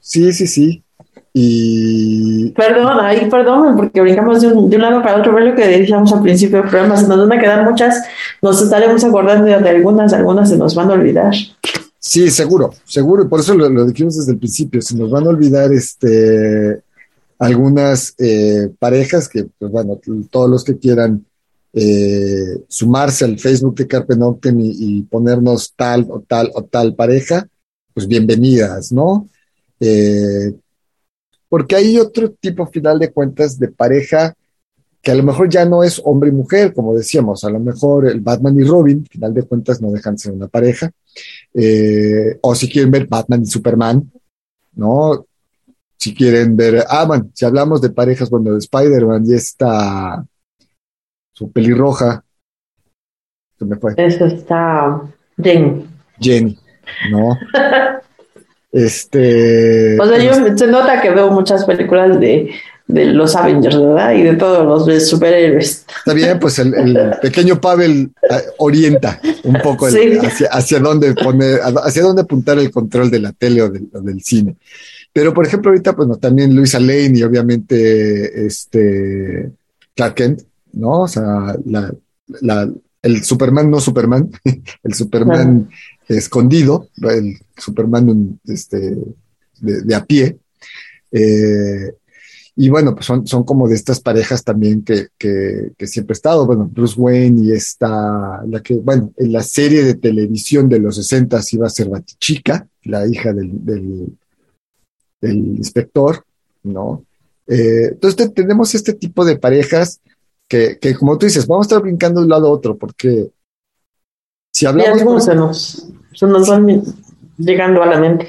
sí, 0.00 0.32
sí, 0.32 0.46
sí. 0.46 0.81
Y. 1.34 2.50
Perdón, 2.50 2.98
ahí, 3.00 3.28
perdón, 3.30 3.76
porque 3.76 4.00
brincamos 4.00 4.42
de 4.42 4.48
un, 4.48 4.68
de 4.68 4.76
un 4.76 4.82
lado 4.82 5.02
para 5.02 5.18
otro, 5.18 5.34
ver 5.34 5.44
lo 5.44 5.54
que 5.54 5.66
decíamos 5.66 6.12
al 6.12 6.22
principio 6.22 6.58
del 6.58 6.68
programa, 6.68 6.96
se 6.96 7.08
nos 7.08 7.26
van 7.26 7.38
a 7.38 7.40
quedar 7.40 7.64
muchas, 7.64 8.04
nos 8.42 8.60
estaremos 8.60 9.02
acordando 9.02 9.46
de 9.46 9.70
algunas, 9.70 10.12
algunas 10.12 10.50
se 10.50 10.58
nos 10.58 10.74
van 10.74 10.90
a 10.90 10.94
olvidar. 10.94 11.32
Sí, 11.98 12.30
seguro, 12.30 12.74
seguro, 12.84 13.24
y 13.24 13.28
por 13.28 13.40
eso 13.40 13.54
lo, 13.54 13.86
dijimos 13.86 14.16
desde 14.16 14.32
el 14.32 14.38
principio, 14.38 14.82
se 14.82 14.96
nos 14.96 15.10
van 15.10 15.24
a 15.24 15.30
olvidar 15.30 15.72
este 15.72 16.82
algunas 17.38 18.14
eh, 18.18 18.70
parejas 18.78 19.28
que, 19.28 19.44
pues 19.58 19.72
bueno, 19.72 19.98
todos 20.30 20.48
los 20.48 20.62
que 20.62 20.78
quieran 20.78 21.24
eh, 21.72 22.62
sumarse 22.68 23.24
al 23.24 23.38
Facebook 23.38 23.74
de 23.76 23.86
Carpe 23.86 24.14
Noctem 24.14 24.60
y, 24.60 25.02
ponernos 25.02 25.72
tal 25.74 26.06
o 26.10 26.20
tal 26.20 26.50
o 26.54 26.62
tal 26.64 26.94
pareja, 26.94 27.48
pues 27.94 28.06
bienvenidas, 28.06 28.92
¿no? 28.92 29.28
Eh, 29.80 30.54
porque 31.52 31.76
hay 31.76 31.98
otro 31.98 32.30
tipo, 32.30 32.66
final 32.66 32.98
de 32.98 33.12
cuentas, 33.12 33.58
de 33.58 33.68
pareja 33.68 34.34
que 35.02 35.10
a 35.10 35.14
lo 35.14 35.22
mejor 35.22 35.50
ya 35.50 35.66
no 35.66 35.84
es 35.84 36.00
hombre 36.02 36.30
y 36.30 36.32
mujer, 36.32 36.72
como 36.72 36.94
decíamos, 36.94 37.44
a 37.44 37.50
lo 37.50 37.60
mejor 37.60 38.06
el 38.06 38.22
Batman 38.22 38.58
y 38.58 38.64
Robin, 38.64 39.04
final 39.04 39.34
de 39.34 39.42
cuentas, 39.42 39.82
no 39.82 39.90
dejan 39.90 40.16
ser 40.16 40.32
una 40.32 40.48
pareja, 40.48 40.90
eh, 41.52 42.38
o 42.40 42.54
si 42.54 42.70
quieren 42.70 42.90
ver 42.90 43.06
Batman 43.06 43.42
y 43.42 43.44
Superman, 43.44 44.10
¿no? 44.76 45.26
Si 45.98 46.14
quieren 46.14 46.56
ver, 46.56 46.86
ah, 46.88 47.04
bueno, 47.04 47.28
si 47.34 47.44
hablamos 47.44 47.82
de 47.82 47.90
parejas, 47.90 48.30
bueno, 48.30 48.52
de 48.52 48.58
Spider-Man 48.58 49.24
y 49.26 49.34
esta, 49.34 50.24
su 51.34 51.52
pelirroja, 51.52 52.24
se 53.58 53.64
me 53.66 53.76
fue. 53.76 53.92
Eso 53.98 54.24
está 54.24 55.02
Jenny. 55.36 55.86
Jenny, 56.18 56.58
¿no? 57.10 57.36
este. 58.72 60.00
O 60.00 60.06
sea, 60.06 60.18
yo 60.18 60.30
pues 60.40 60.58
se 60.58 60.66
nota 60.66 61.00
que 61.00 61.10
veo 61.10 61.30
muchas 61.30 61.64
películas 61.64 62.18
de 62.18 62.50
de 62.92 63.06
los 63.06 63.34
Avengers, 63.36 63.80
¿verdad? 63.80 64.12
Y 64.12 64.22
de 64.22 64.34
todos 64.34 64.86
los 64.86 65.08
superhéroes. 65.08 65.86
Está 65.98 66.12
bien, 66.12 66.38
pues 66.38 66.58
el, 66.58 66.72
pequeño 67.22 67.60
Pavel 67.60 68.10
eh, 68.28 68.34
orienta 68.58 69.20
un 69.44 69.54
poco 69.62 69.86
hacia, 69.86 70.78
dónde 70.78 71.14
poner, 71.14 71.60
hacia 71.62 72.02
dónde 72.02 72.22
apuntar 72.22 72.58
el 72.58 72.70
control 72.70 73.10
de 73.10 73.20
la 73.20 73.32
tele 73.32 73.62
o 73.62 73.70
del, 73.70 74.22
cine. 74.22 74.56
Pero, 75.12 75.32
por 75.32 75.46
ejemplo, 75.46 75.70
ahorita, 75.70 75.94
pues 75.94 76.20
también 76.20 76.54
Luisa 76.54 76.80
Lane 76.80 77.12
y 77.14 77.22
obviamente 77.22 78.46
este 78.46 79.50
Clark 79.94 80.14
Kent, 80.14 80.42
¿no? 80.72 81.02
O 81.02 81.08
sea, 81.08 81.56
el 83.02 83.24
Superman 83.24 83.70
no 83.70 83.80
Superman, 83.80 84.30
el 84.82 84.94
Superman 84.94 85.68
escondido, 86.08 86.88
el 87.02 87.38
Superman 87.56 88.40
este, 88.44 88.96
de, 89.60 89.94
a 89.94 90.04
pie. 90.04 90.38
Eh, 91.10 91.92
y 92.54 92.68
bueno, 92.68 92.94
pues 92.94 93.06
son, 93.06 93.26
son 93.26 93.44
como 93.44 93.66
de 93.66 93.74
estas 93.74 94.00
parejas 94.00 94.44
también 94.44 94.84
que, 94.84 95.08
que, 95.16 95.86
siempre 95.86 96.12
he 96.12 96.16
estado. 96.16 96.46
Bueno, 96.46 96.68
Bruce 96.70 97.00
Wayne 97.00 97.44
y 97.44 97.52
esta, 97.52 98.42
la 98.46 98.60
que, 98.62 98.74
bueno, 98.74 99.12
en 99.16 99.32
la 99.32 99.42
serie 99.42 99.84
de 99.84 99.94
televisión 99.94 100.68
de 100.68 100.78
los 100.78 100.96
60 100.96 101.40
iba 101.52 101.66
a 101.66 101.70
ser 101.70 101.88
Batichica, 101.88 102.68
la 102.84 103.06
hija 103.06 103.32
del, 103.32 103.52
del, 103.64 104.08
inspector, 105.56 106.24
¿no? 106.64 107.04
Eh, 107.46 107.90
entonces 107.92 108.34
tenemos 108.34 108.74
este 108.74 108.92
tipo 108.92 109.24
de 109.24 109.36
parejas 109.36 110.00
que, 110.46 110.78
como 110.98 111.16
tú 111.16 111.26
dices, 111.26 111.46
vamos 111.46 111.64
a 111.64 111.68
estar 111.68 111.82
brincando 111.82 112.20
de 112.20 112.24
un 112.24 112.30
lado 112.30 112.48
a 112.48 112.50
otro, 112.50 112.76
porque 112.76 113.30
si 114.52 114.66
hablamos. 114.66 115.82
Eso 116.12 116.26
nos 116.26 116.48
van 116.48 116.82
llegando 117.38 117.82
a 117.82 117.86
la 117.86 117.98
mente. 117.98 118.28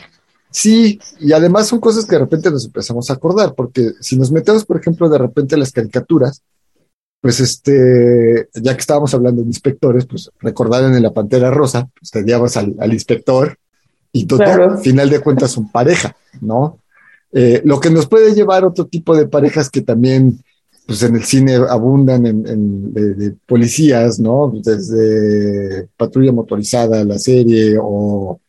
Sí, 0.49 0.99
y 1.19 1.33
además 1.33 1.67
son 1.67 1.79
cosas 1.79 2.05
que 2.05 2.13
de 2.15 2.19
repente 2.19 2.51
nos 2.51 2.65
empezamos 2.65 3.09
a 3.09 3.13
acordar, 3.13 3.53
porque 3.55 3.91
si 3.99 4.17
nos 4.17 4.31
metemos, 4.31 4.65
por 4.65 4.77
ejemplo, 4.79 5.09
de 5.09 5.17
repente 5.17 5.55
en 5.55 5.59
las 5.59 5.71
caricaturas, 5.71 6.43
pues 7.19 7.39
este, 7.39 8.49
ya 8.53 8.73
que 8.75 8.81
estábamos 8.81 9.13
hablando 9.13 9.41
de 9.41 9.47
inspectores, 9.47 10.05
pues 10.05 10.29
recordaron 10.39 10.93
en 10.95 11.03
la 11.03 11.13
Pantera 11.13 11.49
Rosa, 11.49 11.89
pues 11.97 12.12
teníamos 12.12 12.55
al, 12.55 12.75
al 12.79 12.93
inspector 12.93 13.57
y 14.12 14.25
todo, 14.25 14.43
al 14.43 14.77
final 14.77 15.09
de 15.09 15.21
cuentas 15.21 15.51
son 15.51 15.71
pareja, 15.71 16.15
¿no? 16.39 16.77
Eh, 17.31 17.62
lo 17.65 17.79
que 17.79 17.89
nos 17.89 18.05
puede 18.05 18.36
llevar 18.36 18.63
a 18.63 18.67
otro 18.67 18.86
tipo 18.86 19.15
de 19.17 19.27
parejas 19.27 19.71
que 19.71 19.81
también 19.81 20.43
pues 20.85 21.03
en 21.03 21.15
el 21.15 21.23
cine 21.23 21.55
abundan 21.55 22.25
en, 22.25 22.93
de, 22.93 23.35
policías, 23.45 24.19
¿no? 24.19 24.51
Desde 24.63 25.87
Patrulla 25.95 26.31
Motorizada, 26.31 27.03
la 27.03 27.17
serie, 27.17 27.77
o 27.81 28.39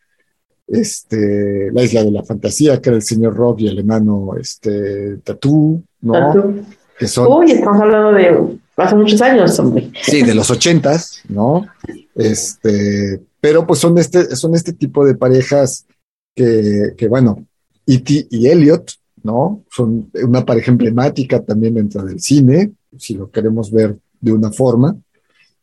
este, 0.66 1.70
La 1.72 1.82
Isla 1.82 2.04
de 2.04 2.10
la 2.10 2.24
Fantasía, 2.24 2.80
que 2.80 2.90
era 2.90 2.96
el 2.96 3.02
señor 3.02 3.36
Rock 3.36 3.60
y 3.60 3.68
el 3.68 3.78
enano 3.78 4.32
este, 4.38 5.18
Tatú, 5.18 5.82
¿no? 6.00 6.64
Que 6.98 7.06
son, 7.06 7.26
Uy, 7.30 7.52
estamos 7.52 7.80
hablando 7.80 8.12
de 8.12 8.58
hace 8.76 8.94
muchos 8.96 9.20
años, 9.22 9.58
hombre. 9.58 9.90
Sí, 10.02 10.22
de 10.22 10.34
los 10.34 10.50
ochentas, 10.50 11.20
¿no? 11.28 11.66
Este, 12.14 13.20
pero 13.40 13.66
pues 13.66 13.80
son 13.80 13.98
este, 13.98 14.36
son 14.36 14.54
este 14.54 14.72
tipo 14.72 15.04
de 15.04 15.14
parejas 15.14 15.86
que, 16.34 16.94
que 16.96 17.08
bueno, 17.08 17.46
E.T. 17.86 18.28
y 18.30 18.48
Elliot, 18.48 18.92
¿no? 19.24 19.64
Son 19.70 20.10
una 20.22 20.44
pareja 20.44 20.70
emblemática 20.70 21.42
también 21.42 21.74
dentro 21.74 22.04
del 22.04 22.20
cine, 22.20 22.72
si 22.96 23.14
lo 23.14 23.30
queremos 23.30 23.72
ver 23.72 23.98
de 24.20 24.32
una 24.32 24.52
forma. 24.52 24.96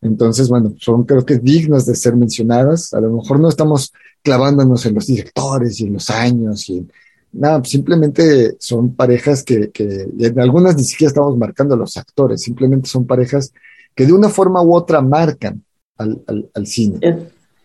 Entonces, 0.01 0.49
bueno, 0.49 0.73
son 0.79 1.03
creo 1.03 1.25
que 1.25 1.37
dignas 1.37 1.85
de 1.85 1.95
ser 1.95 2.15
mencionadas. 2.15 2.93
A 2.93 2.99
lo 2.99 3.11
mejor 3.11 3.39
no 3.39 3.47
estamos 3.47 3.93
clavándonos 4.23 4.85
en 4.85 4.95
los 4.95 5.07
directores 5.07 5.79
y 5.79 5.87
en 5.87 5.93
los 5.93 6.09
años 6.09 6.69
y 6.69 6.85
nada, 7.31 7.63
simplemente 7.63 8.55
son 8.59 8.95
parejas 8.95 9.43
que, 9.43 9.71
que 9.71 10.07
en 10.19 10.39
algunas 10.39 10.75
ni 10.75 10.83
siquiera 10.83 11.09
estamos 11.09 11.37
marcando 11.37 11.75
a 11.75 11.77
los 11.77 11.95
actores, 11.97 12.41
simplemente 12.41 12.89
son 12.89 13.05
parejas 13.05 13.53
que 13.95 14.05
de 14.05 14.13
una 14.13 14.29
forma 14.29 14.61
u 14.61 14.75
otra 14.75 15.01
marcan 15.01 15.63
al, 15.97 16.21
al, 16.53 16.67
cine. 16.67 16.99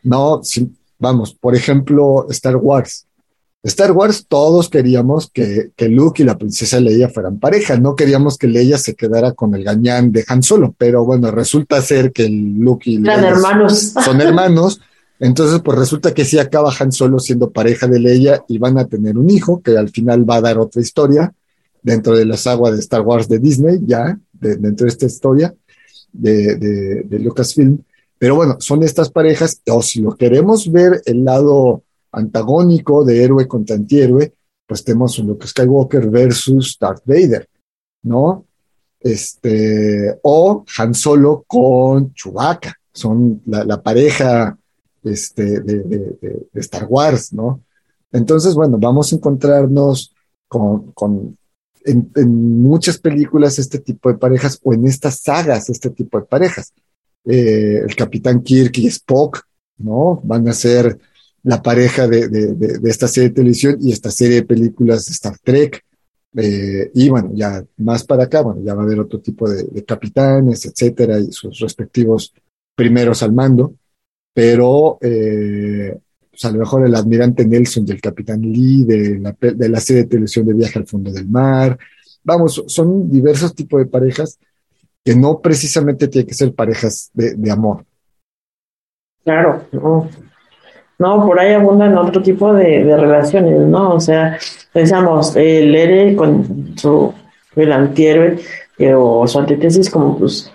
No, 0.03 0.41
vamos, 0.99 1.35
por 1.35 1.55
ejemplo, 1.55 2.27
Star 2.31 2.57
Wars. 2.57 3.06
Star 3.67 3.91
Wars 3.91 4.27
todos 4.29 4.69
queríamos 4.69 5.29
que, 5.33 5.73
que, 5.75 5.89
Luke 5.89 6.23
y 6.23 6.27
la 6.27 6.39
princesa 6.39 6.79
Leia 6.79 7.09
fueran 7.09 7.41
pareja, 7.41 7.77
no 7.77 7.97
queríamos 7.97 8.39
que 8.39 8.47
Leia 8.47 8.79
se 8.79 8.95
quedara 8.95 9.33
con 9.33 9.57
el 9.57 9.65
gañán 9.65 10.13
de 10.13 10.25
Han 10.29 10.45
Solo, 10.45 10.73
pero 10.79 11.05
bueno, 11.05 11.33
resulta 11.33 11.83
ser 11.83 12.13
que 12.13 12.29
Luke 12.29 12.89
y 12.89 12.99
Leia 12.99 13.29
hermanos. 13.29 13.93
son 14.05 14.21
hermanos, 14.21 14.81
entonces 15.19 15.61
pues 15.65 15.77
resulta 15.77 16.15
que 16.15 16.25
sí 16.25 16.39
acaba 16.39 16.73
Han 16.79 16.93
Solo 16.93 17.19
siendo 17.19 17.51
pareja 17.51 17.89
de 17.89 17.99
Leia 17.99 18.45
y 18.47 18.59
van 18.59 18.79
a 18.79 18.87
tener 18.87 19.19
un 19.19 19.31
hijo 19.31 19.61
que 19.61 19.77
al 19.77 19.89
final 19.89 20.29
va 20.29 20.37
a 20.37 20.43
dar 20.43 20.59
otra 20.59 20.81
historia 20.81 21.33
dentro 21.83 22.17
de 22.17 22.25
las 22.25 22.47
aguas 22.47 22.75
de 22.75 22.79
Star 22.79 23.03
Wars 23.03 23.29
de 23.29 23.41
Disney, 23.41 23.81
ya, 23.85 24.17
dentro 24.33 24.85
de 24.85 24.91
esta 24.91 25.07
historia 25.07 25.53
de, 26.13 26.55
de, 26.55 27.03
de 27.03 27.19
Lucasfilm. 27.19 27.79
Pero 28.17 28.37
bueno, 28.37 28.59
son 28.61 28.85
estas 28.85 29.11
parejas, 29.11 29.61
o 29.69 29.83
si 29.83 30.01
lo 30.01 30.17
queremos 30.17 30.71
ver 30.71 31.03
el 31.05 31.25
lado 31.25 31.83
antagónico 32.17 33.05
de 33.05 33.23
héroe 33.23 33.47
contra 33.47 33.77
antihéroe, 33.77 34.33
pues 34.67 34.83
tenemos 34.83 35.19
un 35.19 35.29
Luke 35.29 35.47
Skywalker 35.47 36.09
versus 36.09 36.77
Darth 36.81 37.03
Vader, 37.05 37.49
¿no? 38.03 38.47
Este, 38.99 40.19
o 40.23 40.65
Han 40.79 40.95
Solo 40.95 41.45
con 41.47 42.13
Chewbacca, 42.15 42.75
son 42.93 43.43
la, 43.47 43.83
pareja 43.83 44.59
este, 45.05 45.61
de, 45.61 46.49
Star 46.55 46.87
Wars, 46.89 47.33
¿no? 47.33 47.61
Entonces, 48.11 48.55
bueno, 48.55 48.79
vamos 48.79 49.13
a 49.13 49.17
encontrarnos 49.17 50.13
con, 50.49 51.37
en, 51.85 52.11
muchas 52.63 52.99
películas 52.99 53.59
este 53.59 53.79
tipo 53.79 54.09
de 54.09 54.19
parejas 54.19 54.59
o 54.65 54.73
en 54.73 54.87
estas 54.87 55.21
sagas 55.21 55.69
este 55.69 55.91
tipo 55.91 56.19
de 56.19 56.25
parejas. 56.25 56.73
Eh, 57.27 57.83
el 57.87 57.95
Capitán 57.95 58.43
Kirk 58.43 58.79
y 58.79 58.87
Spock, 58.87 59.43
¿no? 59.77 60.21
Van 60.25 60.49
a 60.49 60.53
ser 60.53 60.99
la 61.47 61.63
pareja 61.63 62.09
de, 62.09 62.29
de, 62.29 62.91
esta 62.91 63.07
serie 63.07 63.29
de 63.29 63.37
televisión 63.37 63.77
y 63.81 63.93
esta 63.93 64.11
serie 64.11 64.37
de 64.37 64.47
películas 64.47 65.07
de 65.07 65.13
Star 65.13 65.39
Trek. 65.39 65.81
Eh, 66.37 66.91
y 66.93 67.09
bueno, 67.09 67.31
ya 67.35 67.65
más 67.77 68.03
para 68.03 68.25
acá, 68.25 68.43
bueno, 68.43 68.61
ya 68.65 68.75
va 68.75 68.83
a 68.83 68.85
haber 68.85 68.99
otro 68.99 69.21
tipo 69.21 69.49
de, 69.49 69.85
capitanes, 69.85 70.67
etcétera, 70.67 71.21
y 71.21 71.31
sus 71.31 71.61
respectivos 71.61 72.35
primeros 72.75 73.23
al 73.23 73.33
mando. 73.33 73.75
Pero 74.35 74.99
eh, 75.01 75.97
pues 76.29 76.45
a 76.45 76.51
lo 76.51 76.59
mejor 76.59 76.85
el 76.85 76.97
admirante 76.97 77.47
Nelson 77.47 77.85
y 77.87 77.93
el 77.93 78.01
capitán 78.01 78.43
Lee 78.43 78.85
de 78.85 79.21
la, 79.21 79.37
de 79.41 79.69
la 79.69 79.79
serie 79.79 80.03
de 80.03 80.09
televisión 80.09 80.47
de 80.47 80.55
Viaje 80.55 80.81
al 80.81 80.89
Fondo 80.89 81.13
del 81.13 81.29
Mar. 81.29 81.79
Vamos, 82.25 82.65
son 82.67 83.09
diversos 83.09 83.55
tipos 83.55 83.79
de 83.79 83.87
parejas 83.87 84.37
que 85.05 85.15
no 85.15 85.41
precisamente 85.41 86.09
tienen 86.09 86.27
que 86.27 86.35
ser 86.35 86.53
parejas 86.53 87.09
de, 87.15 87.35
de 87.37 87.51
amor. 87.53 87.87
Claro, 89.23 89.65
no. 89.71 90.11
No, 90.99 91.27
por 91.27 91.39
ahí 91.39 91.53
abundan 91.53 91.97
otro 91.99 92.23
tipo 92.23 92.55
de, 92.55 92.97
relaciones, 92.97 93.61
¿no? 93.67 93.95
O 93.95 94.01
sea, 94.01 94.39
pensamos, 94.73 95.37
el 95.37 95.75
héroe 95.75 96.17
con 96.17 96.75
su, 96.77 97.13
el 97.55 97.73
antihéroe 97.73 98.39
eh, 98.79 98.95
o 98.95 99.27
su 99.27 99.39
antítesis 99.39 99.91
como 99.91 100.19
pues, 100.19 100.51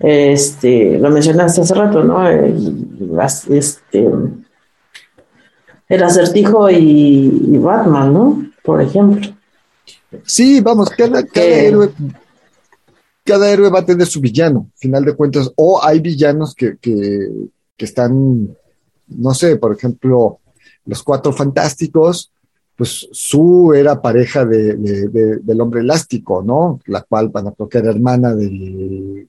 este, 0.00 0.98
lo 0.98 1.10
mencionaste 1.10 1.60
hace 1.60 1.74
rato, 1.74 2.02
¿no? 2.02 2.28
El, 2.28 2.86
este, 3.50 4.08
el 5.88 6.02
acertijo 6.02 6.68
y, 6.70 7.56
Batman, 7.58 8.12
¿no? 8.12 8.46
Por 8.64 8.82
ejemplo. 8.82 9.30
Sí, 10.24 10.60
vamos, 10.60 10.90
cada, 10.90 11.24
cada 11.24 11.46
héroe 11.46 11.90
cada 13.24 13.50
héroe 13.50 13.70
va 13.70 13.78
a 13.78 13.86
tener 13.86 14.06
su 14.06 14.20
villano, 14.20 14.70
final 14.76 15.04
de 15.04 15.14
cuentas, 15.14 15.50
o 15.56 15.82
hay 15.82 16.00
villanos 16.00 16.54
que, 16.54 16.76
que, 16.76 17.26
que 17.74 17.84
están 17.84 18.54
no 19.08 19.34
sé, 19.34 19.56
por 19.56 19.74
ejemplo, 19.74 20.40
los 20.86 21.02
cuatro 21.02 21.32
fantásticos, 21.32 22.32
pues 22.76 23.08
su 23.12 23.72
era 23.74 24.02
pareja 24.02 24.44
de, 24.44 24.74
del 24.76 25.60
hombre 25.60 25.80
elástico, 25.80 26.42
¿no? 26.42 26.80
La 26.86 27.02
cual, 27.02 27.28
van 27.28 27.48
a 27.48 27.54
era 27.72 27.90
hermana 27.90 28.34
del 28.34 29.28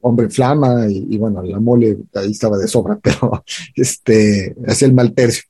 hombre 0.00 0.30
flama 0.30 0.86
y, 0.88 1.18
bueno, 1.18 1.42
la 1.42 1.60
mole 1.60 1.98
ahí 2.14 2.30
estaba 2.30 2.56
de 2.56 2.68
sobra, 2.68 2.98
pero 3.02 3.42
este, 3.74 4.54
hacía 4.66 4.88
el 4.88 4.94
mal 4.94 5.12
tercio. 5.12 5.44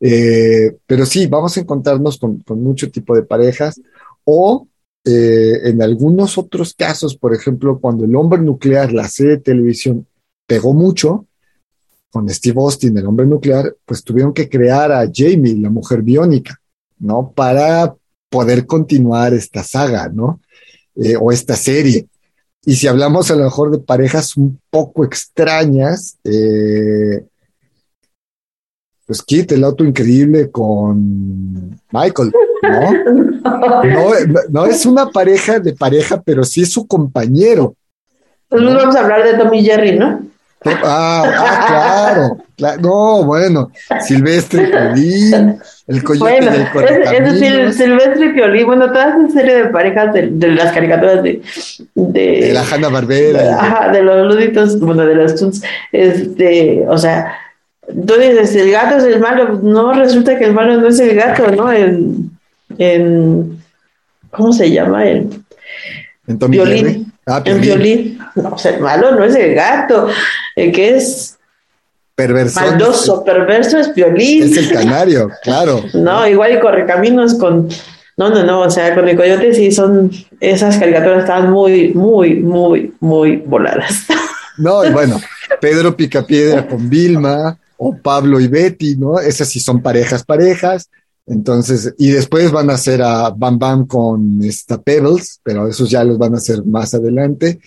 Eh, 0.00 0.76
pero 0.86 1.06
sí, 1.06 1.26
vamos 1.26 1.56
a 1.56 1.60
encontrarnos 1.60 2.18
con, 2.18 2.42
mucho 2.62 2.90
tipo 2.90 3.14
de 3.16 3.22
parejas 3.22 3.80
o 4.24 4.68
eh, 5.04 5.60
en 5.64 5.82
algunos 5.82 6.36
otros 6.36 6.74
casos, 6.74 7.16
por 7.16 7.34
ejemplo, 7.34 7.78
cuando 7.80 8.04
el 8.04 8.14
hombre 8.16 8.40
nuclear, 8.40 8.92
la 8.92 9.08
serie 9.08 9.32
de 9.32 9.42
televisión, 9.42 10.06
pegó 10.46 10.72
mucho, 10.72 11.26
con 12.16 12.30
Steve 12.30 12.58
Austin, 12.58 12.96
el 12.96 13.04
hombre 13.04 13.26
nuclear, 13.26 13.74
pues 13.84 14.02
tuvieron 14.02 14.32
que 14.32 14.48
crear 14.48 14.90
a 14.90 15.06
Jamie, 15.12 15.54
la 15.54 15.68
mujer 15.68 16.00
biónica, 16.00 16.58
¿no? 16.98 17.30
Para 17.30 17.94
poder 18.30 18.64
continuar 18.64 19.34
esta 19.34 19.62
saga, 19.62 20.08
¿no? 20.08 20.40
Eh, 20.94 21.14
o 21.20 21.30
esta 21.30 21.56
serie. 21.56 22.06
Y 22.64 22.74
si 22.76 22.86
hablamos 22.86 23.30
a 23.30 23.36
lo 23.36 23.44
mejor 23.44 23.70
de 23.70 23.80
parejas 23.80 24.34
un 24.38 24.58
poco 24.70 25.04
extrañas, 25.04 26.16
eh, 26.24 27.26
pues 29.04 29.20
Kit, 29.20 29.52
el 29.52 29.64
auto 29.64 29.84
increíble 29.84 30.50
con 30.50 31.78
Michael, 31.92 32.32
¿no? 32.62 33.26
No, 33.46 34.10
no 34.48 34.66
es 34.66 34.86
una 34.86 35.10
pareja 35.10 35.60
de 35.60 35.74
pareja, 35.74 36.20
pero 36.22 36.44
sí 36.44 36.62
es 36.62 36.72
su 36.72 36.86
compañero. 36.86 37.76
Pues 38.48 38.64
vamos 38.64 38.96
a 38.96 39.00
hablar 39.00 39.22
de 39.22 39.38
Tommy 39.38 39.62
Jerry, 39.62 39.98
¿no? 39.98 40.26
Ah, 40.64 41.22
ah 41.26 42.46
claro, 42.56 42.78
No, 42.80 43.24
bueno, 43.24 43.70
Silvestre 44.00 44.66
Piolín, 44.66 45.58
el 45.86 46.02
coyote 46.02 46.40
del 46.40 46.66
es, 47.14 47.32
decir, 47.32 47.72
Silvestre 47.72 48.30
Piolín, 48.30 48.66
bueno, 48.66 48.86
toda 48.88 49.10
esa 49.10 49.30
serie 49.30 49.54
de 49.56 49.64
parejas 49.66 50.14
de, 50.14 50.48
las 50.48 50.72
caricaturas 50.72 51.22
de, 51.22 51.42
de, 51.94 52.52
la 52.52 52.62
Hanna 52.62 52.88
Barbera. 52.88 53.60
Ajá, 53.60 53.88
de 53.90 54.02
los 54.02 54.34
luditos, 54.34 54.80
bueno, 54.80 55.06
de 55.06 55.14
los 55.14 55.36
tunes, 55.36 55.62
este, 55.92 56.84
o 56.88 56.98
sea, 56.98 57.38
tú 57.86 58.14
dices, 58.14 58.54
el 58.56 58.70
gato 58.70 58.96
es 58.96 59.04
el 59.04 59.20
malo, 59.20 59.60
no 59.62 59.92
resulta 59.92 60.38
que 60.38 60.46
el 60.46 60.54
malo 60.54 60.80
no 60.80 60.88
es 60.88 60.98
el 60.98 61.14
gato, 61.14 61.50
¿no? 61.52 61.72
En, 61.72 62.30
en 62.78 63.58
¿cómo 64.30 64.52
se 64.52 64.70
llama? 64.70 65.06
En, 65.06 65.44
en 66.26 66.38
Tommy 66.38 66.56
Violín. 66.56 67.12
Ah, 67.28 67.42
en 67.44 67.60
violín. 67.60 68.18
No, 68.36 68.50
o 68.50 68.58
sea, 68.58 68.76
el 68.76 68.80
malo 68.80 69.10
no 69.16 69.24
es 69.24 69.34
el 69.34 69.52
gato, 69.52 70.08
el 70.56 70.72
que 70.72 70.96
es 70.96 71.38
perverso. 72.14 72.60
Maldoso, 72.60 73.22
perverso 73.22 73.78
es 73.78 73.94
violín. 73.94 74.42
Es 74.42 74.56
el 74.56 74.72
canario, 74.72 75.30
claro. 75.42 75.84
no, 75.94 76.26
igual 76.26 76.54
y 76.54 76.60
correcaminos 76.60 77.34
con. 77.34 77.68
No, 78.16 78.30
no, 78.30 78.42
no, 78.44 78.62
o 78.62 78.70
sea, 78.70 78.94
con 78.94 79.08
el 79.08 79.16
coyote 79.16 79.54
sí 79.54 79.70
son. 79.70 80.10
Esas 80.40 80.78
caricaturas 80.78 81.20
estaban 81.20 81.50
muy, 81.50 81.92
muy, 81.94 82.40
muy, 82.40 82.92
muy 83.00 83.36
voladas. 83.36 84.04
No, 84.58 84.82
y 84.86 84.90
bueno, 84.90 85.20
Pedro 85.60 85.94
Picapiedra 85.94 86.66
con 86.66 86.88
Vilma, 86.88 87.58
o 87.76 87.96
Pablo 87.96 88.40
y 88.40 88.48
Betty, 88.48 88.96
¿no? 88.96 89.18
Esas 89.18 89.48
sí 89.48 89.60
son 89.60 89.82
parejas, 89.82 90.24
parejas. 90.24 90.88
Entonces, 91.26 91.92
y 91.98 92.10
después 92.10 92.52
van 92.52 92.70
a 92.70 92.74
hacer 92.74 93.02
a 93.02 93.30
Bam 93.30 93.58
Bam 93.58 93.86
con 93.86 94.42
esta 94.42 94.80
Pebbles, 94.80 95.40
pero 95.42 95.68
esos 95.68 95.90
ya 95.90 96.04
los 96.04 96.18
van 96.18 96.34
a 96.34 96.38
hacer 96.38 96.64
más 96.64 96.94
adelante. 96.94 97.58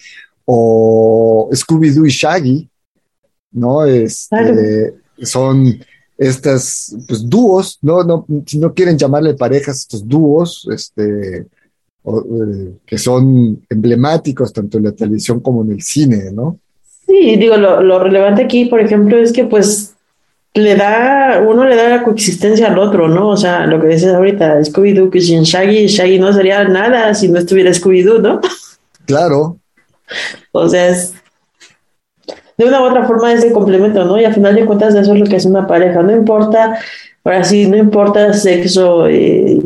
O 0.45 1.49
Scooby-Doo 1.51 2.07
y 2.07 2.09
Shaggy, 2.09 2.68
¿no? 3.51 3.85
Este, 3.85 4.93
Son 5.21 5.79
estas, 6.17 6.95
pues, 7.07 7.27
dúos, 7.29 7.79
¿no? 7.81 8.03
no 8.03 8.25
Si 8.45 8.59
no 8.59 8.73
quieren 8.73 8.97
llamarle 8.97 9.33
parejas, 9.35 9.79
estos 9.79 10.07
dúos, 10.07 10.67
este, 10.71 11.37
eh, 11.39 12.73
que 12.85 12.97
son 12.97 13.61
emblemáticos 13.69 14.51
tanto 14.51 14.77
en 14.77 14.85
la 14.85 14.91
televisión 14.91 15.39
como 15.39 15.63
en 15.63 15.71
el 15.71 15.81
cine, 15.81 16.31
¿no? 16.31 16.59
Sí, 17.05 17.37
digo, 17.37 17.57
lo, 17.57 17.81
lo 17.81 17.99
relevante 17.99 18.43
aquí, 18.43 18.65
por 18.65 18.79
ejemplo, 18.81 19.17
es 19.17 19.31
que 19.31 19.45
pues 19.45 19.95
le 20.53 20.75
da, 20.75 21.43
uno 21.47 21.65
le 21.65 21.75
da 21.75 21.89
la 21.89 22.03
coexistencia 22.03 22.67
al 22.67 22.79
otro, 22.79 23.07
¿no? 23.07 23.29
O 23.29 23.37
sea, 23.37 23.65
lo 23.65 23.79
que 23.79 23.87
dices 23.87 24.13
ahorita, 24.13 24.59
Scooby-Doo, 24.59 25.09
que 25.09 25.21
sin 25.21 25.43
Shaggy, 25.43 25.87
Shaggy 25.87 26.19
no 26.19 26.33
sería 26.33 26.63
nada 26.65 27.13
si 27.13 27.27
no 27.29 27.39
estuviera 27.39 27.71
Scooby-Doo, 27.71 28.19
¿no? 28.19 28.41
Claro. 29.05 29.57
o 30.51 30.69
sea, 30.69 30.89
es 30.89 31.13
de 32.59 32.65
una 32.65 32.81
u 32.81 32.85
otra 32.85 33.07
forma 33.07 33.33
ese 33.33 33.51
complemento, 33.51 34.05
¿no? 34.05 34.19
Y 34.19 34.25
al 34.25 34.33
final 34.35 34.53
de 34.53 34.65
cuentas 34.65 34.93
eso 34.93 35.13
es 35.13 35.19
lo 35.19 35.25
que 35.25 35.37
es 35.37 35.45
una 35.45 35.65
pareja, 35.65 36.03
no 36.03 36.11
importa, 36.11 36.77
ahora 37.23 37.43
sí, 37.43 37.65
no 37.65 37.77
importa 37.77 38.33
sexo, 38.33 39.07
eh, 39.07 39.57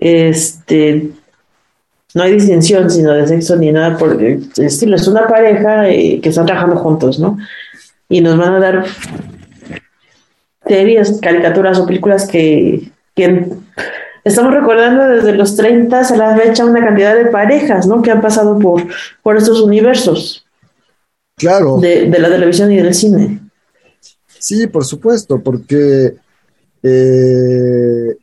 este, 0.00 1.10
no 2.14 2.22
hay 2.22 2.32
distinción 2.32 2.88
sino 2.88 3.12
de 3.12 3.26
sexo 3.26 3.56
ni 3.56 3.70
nada 3.70 3.98
por 3.98 4.22
el 4.22 4.48
estilo, 4.56 4.96
es 4.96 5.06
una 5.06 5.26
pareja 5.26 5.90
eh, 5.90 6.20
que 6.22 6.30
están 6.30 6.46
trabajando 6.46 6.76
juntos, 6.76 7.18
¿no? 7.18 7.36
y 8.10 8.20
nos 8.20 8.36
van 8.36 8.54
a 8.54 8.58
dar 8.58 8.84
series, 10.66 11.18
caricaturas 11.22 11.78
o 11.78 11.86
películas 11.86 12.26
que, 12.26 12.90
estamos 14.24 14.52
recordando 14.52 15.06
desde 15.06 15.34
los 15.34 15.56
30 15.56 16.00
a 16.00 16.16
la 16.16 16.36
fecha 16.36 16.64
una 16.64 16.84
cantidad 16.84 17.14
de 17.14 17.26
parejas, 17.26 17.86
¿no? 17.86 18.02
Que 18.02 18.10
han 18.10 18.20
pasado 18.20 18.58
por, 18.58 18.82
por 19.22 19.36
estos 19.36 19.60
universos. 19.60 20.46
Claro. 21.40 21.78
De, 21.78 22.06
la 22.06 22.28
televisión 22.28 22.70
y 22.70 22.76
del 22.76 22.94
cine. 22.94 23.40
Sí, 24.38 24.66
por 24.66 24.84
supuesto, 24.84 25.42
porque 25.42 26.14
eh, 26.82 28.16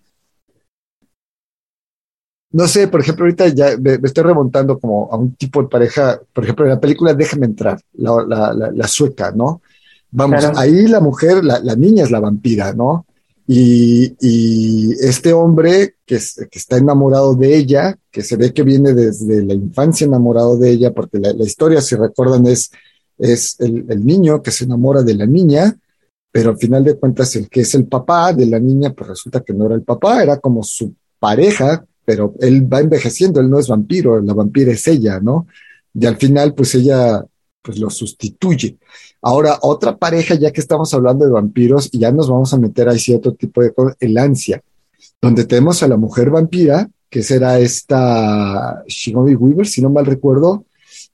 no 2.52 2.68
sé, 2.68 2.88
por 2.88 3.02
ejemplo, 3.02 3.26
ahorita 3.26 3.48
ya 3.50 3.76
me, 3.78 4.00
estoy 4.04 4.24
remontando 4.24 4.80
como 4.80 5.10
a 5.12 5.18
un 5.18 5.36
tipo 5.36 5.62
de 5.62 5.68
pareja, 5.68 6.22
por 6.32 6.44
ejemplo, 6.44 6.66
en 6.66 6.72
la 6.72 6.80
película 6.80 7.14
Déjame 7.14 7.48
entrar, 7.48 7.80
la, 7.94 8.54
la 8.54 8.88
sueca, 8.88 9.32
¿no? 9.32 9.62
Vamos, 10.12 10.44
ahí 10.56 10.88
la 10.88 11.00
mujer, 11.00 11.44
la, 11.44 11.76
niña 11.76 12.04
es 12.04 12.12
la 12.12 12.20
vampira, 12.20 12.74
¿no? 12.74 13.06
Y, 13.48 14.94
este 15.00 15.34
hombre 15.34 15.96
que, 16.06 16.16
está 16.16 16.78
enamorado 16.78 17.36
de 17.36 17.56
ella, 17.56 17.98
que 18.10 18.24
se 18.24 18.36
ve 18.38 18.54
que 18.54 18.64
viene 18.64 18.94
desde 18.94 19.44
la 19.46 19.54
infancia 19.54 20.06
enamorado 20.06 20.58
de 20.58 20.72
ella, 20.72 20.94
porque 20.94 21.20
la, 21.20 21.32
historia, 21.44 21.82
si 21.82 21.96
recuerdan, 21.96 22.48
es, 22.48 22.72
es 23.18 23.56
el, 23.60 24.06
niño 24.06 24.42
que 24.42 24.52
se 24.52 24.66
enamora 24.66 25.04
de 25.04 25.16
la 25.16 25.26
niña, 25.26 25.76
pero 26.32 26.52
al 26.52 26.58
final 26.58 26.84
de 26.84 26.98
cuentas 26.98 27.36
el 27.36 27.50
que 27.50 27.62
es 27.62 27.74
el 27.76 27.88
papá 27.88 28.34
de 28.34 28.46
la 28.46 28.60
niña, 28.60 28.94
pues 28.94 29.10
resulta 29.10 29.42
que 29.42 29.54
no 29.54 29.66
era 29.66 29.76
el 29.76 29.84
papá, 29.84 30.22
era 30.22 30.38
como 30.38 30.64
su 30.64 30.94
pareja, 31.20 31.86
pero 32.06 32.34
él 32.40 32.72
va 32.72 32.80
envejeciendo, 32.80 33.40
él 33.40 33.50
no 33.50 33.60
es 33.60 33.68
vampiro, 33.68 34.22
la 34.22 34.34
vampira 34.34 34.72
es 34.72 34.88
ella, 34.88 35.20
¿no? 35.20 35.48
Y 35.94 36.06
al 36.06 36.18
final, 36.18 36.54
pues 36.54 36.76
ella, 36.76 37.24
pues 37.62 37.80
lo 37.80 37.90
sustituye. 37.90 38.78
Ahora, 39.22 39.58
otra 39.62 39.98
pareja, 39.98 40.36
ya 40.36 40.52
que 40.52 40.62
estamos 40.62 40.94
hablando 40.94 41.26
de 41.26 41.32
vampiros, 41.32 41.90
y 41.92 42.00
ya 42.00 42.12
nos 42.12 42.30
vamos 42.30 42.54
a 42.54 42.58
meter 42.58 42.88
ahí 42.88 43.00
cierto 43.00 43.34
tipo 43.34 43.62
de 43.62 43.74
cosas, 43.74 43.98
el 44.00 44.18
ansia, 44.18 44.62
donde 45.22 45.46
tenemos 45.46 45.82
a 45.82 45.88
la 45.88 45.98
mujer 45.98 46.30
vampira, 46.30 46.90
que 47.10 47.24
será 47.24 47.60
esta 47.60 48.84
Shinobi 48.88 49.36
Weaver, 49.36 49.66
si 49.66 49.82
no 49.82 49.90
mal 49.90 50.06
recuerdo, 50.06 50.66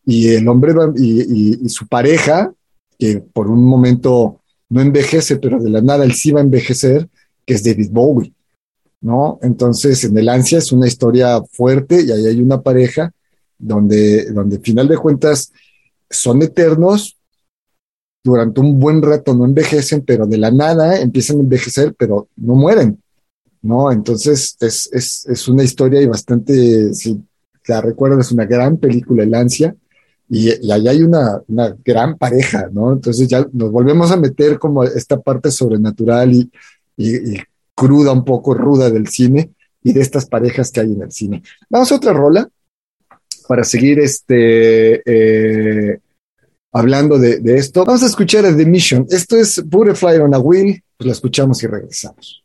y 0.05 0.29
el 0.29 0.47
hombre 0.47 0.73
y, 0.95 1.69
su 1.69 1.87
pareja, 1.87 2.53
que 2.97 3.17
por 3.19 3.49
un 3.49 3.63
momento 3.63 4.41
no 4.69 4.81
envejece, 4.81 5.37
pero 5.37 5.59
de 5.59 5.69
la 5.69 5.81
nada 5.81 6.03
él 6.03 6.13
sí 6.13 6.31
va 6.31 6.39
a 6.39 6.43
envejecer, 6.43 7.07
que 7.45 7.53
es 7.53 7.63
David 7.63 7.89
Bowie, 7.91 8.33
¿no? 9.01 9.39
Entonces, 9.41 10.03
en 10.03 10.17
el 10.17 10.29
ansia 10.29 10.57
es 10.57 10.71
una 10.71 10.87
historia 10.87 11.41
fuerte 11.51 12.01
y 12.01 12.11
ahí 12.11 12.25
hay 12.25 12.41
una 12.41 12.61
pareja 12.61 13.11
donde, 13.57 14.31
donde, 14.31 14.57
al 14.57 14.61
final 14.61 14.87
de 14.87 14.97
cuentas, 14.97 15.51
son 16.09 16.41
eternos, 16.41 17.17
durante 18.23 18.61
un 18.61 18.79
buen 18.79 19.01
rato 19.01 19.33
no 19.33 19.45
envejecen, 19.45 20.01
pero 20.01 20.25
de 20.25 20.37
la 20.37 20.49
nada 20.49 20.99
empiezan 20.99 21.37
a 21.37 21.41
envejecer, 21.41 21.93
pero 21.97 22.29
no 22.37 22.55
mueren, 22.55 23.01
¿no? 23.61 23.91
Entonces 23.91 24.55
es, 24.61 24.89
es, 24.93 25.25
es 25.25 25.47
una 25.47 25.63
historia 25.63 26.01
y 26.01 26.07
bastante, 26.07 26.93
si 26.93 27.21
la 27.67 27.81
recuerdo, 27.81 28.19
es 28.19 28.31
una 28.31 28.45
gran 28.45 28.77
película, 28.77 29.23
El 29.23 29.33
Ansia, 29.35 29.75
y, 30.35 30.65
y 30.65 30.71
ahí 30.71 30.87
hay 30.87 31.03
una, 31.03 31.39
una, 31.47 31.77
gran 31.85 32.17
pareja, 32.17 32.67
¿no? 32.71 32.91
Entonces 32.91 33.27
ya 33.27 33.45
nos 33.53 33.71
volvemos 33.71 34.11
a 34.11 34.17
meter 34.17 34.57
como 34.57 34.83
esta 34.83 35.21
parte 35.21 35.51
sobrenatural 35.51 36.33
y, 36.33 36.51
y, 36.97 37.37
cruda, 37.75 38.11
un 38.11 38.25
poco 38.25 38.55
ruda 38.55 38.89
del 38.89 39.07
cine 39.07 39.51
y 39.83 39.93
de 39.93 40.01
estas 40.01 40.25
parejas 40.25 40.71
que 40.71 40.79
hay 40.79 40.91
en 40.91 41.03
el 41.03 41.11
cine. 41.11 41.43
Vamos 41.69 41.91
a 41.91 41.95
otra 41.97 42.13
rola 42.13 42.49
para 43.47 43.63
seguir 43.63 43.99
este... 43.99 45.03
Eh, 45.05 45.99
hablando 46.71 47.19
de, 47.19 47.39
esto. 47.55 47.85
Vamos 47.85 48.01
a 48.01 48.07
escuchar 48.07 48.43
a 48.47 48.57
The 48.57 48.65
Mission. 48.65 49.05
Esto 49.11 49.37
es 49.37 49.63
Butterfly 49.63 50.17
on 50.17 50.33
a 50.33 50.39
Wheel. 50.39 50.83
Pues 50.97 51.05
la 51.05 51.13
escuchamos 51.13 51.61
y 51.61 51.67
regresamos. 51.67 52.43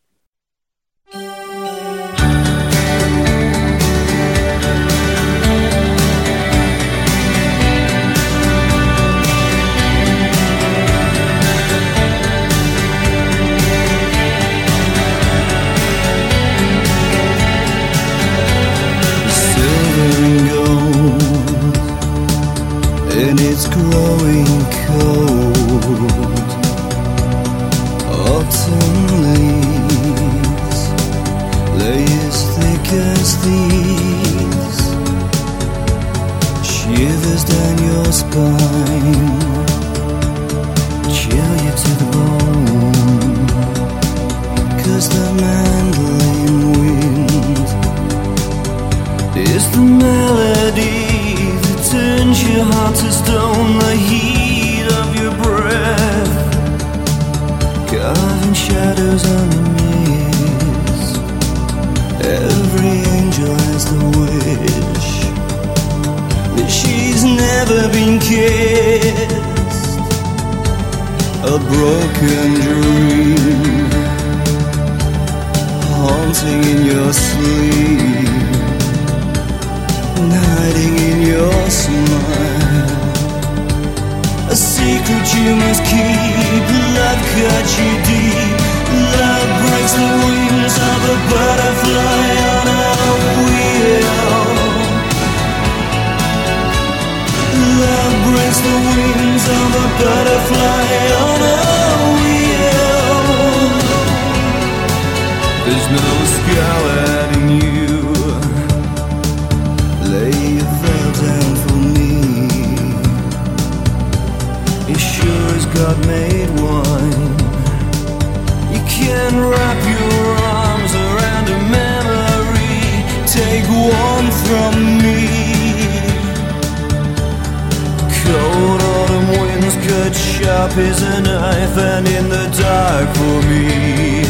You're 132.19 132.29
the 132.29 132.47
dark 132.59 133.09
for 133.17 133.39
me. 133.51 134.23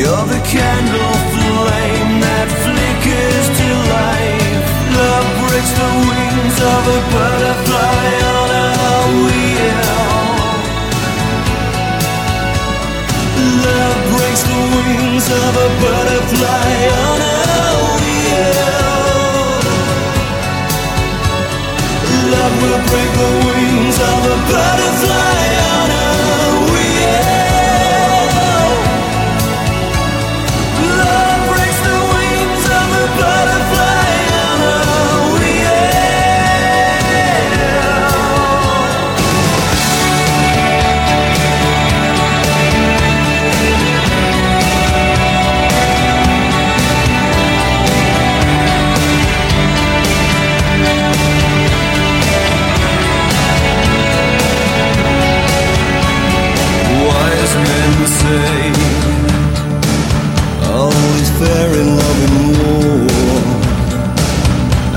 Your 0.00 0.22
the 0.26 0.40
candle 0.54 1.16
flame 1.34 2.20
that 2.20 2.61
Love 4.98 5.28
breaks 5.40 5.72
the 5.72 5.88
wings 6.08 6.58
of 6.72 6.84
a 6.96 6.98
butterfly 7.12 8.06
on 8.32 8.48
a 8.50 8.68
wheel. 9.24 9.92
Love 13.64 14.00
breaks 14.12 14.42
the 14.50 14.60
wings 14.74 15.26
of 15.42 15.52
a 15.56 15.68
butterfly 15.82 16.74
on 17.06 17.18
a 17.20 17.38
wheel. 17.96 18.72
Love 22.32 22.54
will 22.62 22.82
break 22.90 23.10
the 23.20 23.30
wings 23.46 23.98
of 24.10 24.20
a 24.26 24.36
butterfly 24.50 25.41
all 60.72 60.92
is 61.20 61.30
fair 61.38 61.68
in 61.80 61.88
love 62.00 62.20
and 62.26 62.38
war, 62.56 63.42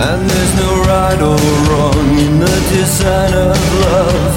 and 0.07 0.19
there's 0.29 0.53
no 0.55 0.71
right 0.87 1.19
or 1.19 1.39
wrong 1.67 2.07
in 2.25 2.39
the 2.39 2.57
design 2.71 3.33
of 3.33 3.59
love. 3.87 4.35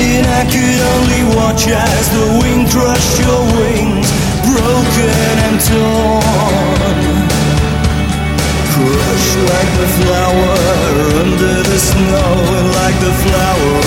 And 0.00 0.26
I 0.26 0.42
could 0.48 0.80
only 0.94 1.22
watch 1.36 1.68
as 1.68 2.04
the 2.16 2.26
wind 2.40 2.64
crushed 2.72 3.18
your 3.20 3.42
wings, 3.60 4.08
broken 4.48 5.34
and 5.46 5.58
torn. 5.68 6.96
Crushed 8.72 9.38
like 9.52 9.70
the 9.80 9.88
flower 10.00 10.56
under 11.24 11.56
the 11.70 11.78
snow, 11.78 12.30
and 12.56 12.68
like 12.80 12.96
the 13.04 13.14
flower 13.24 13.79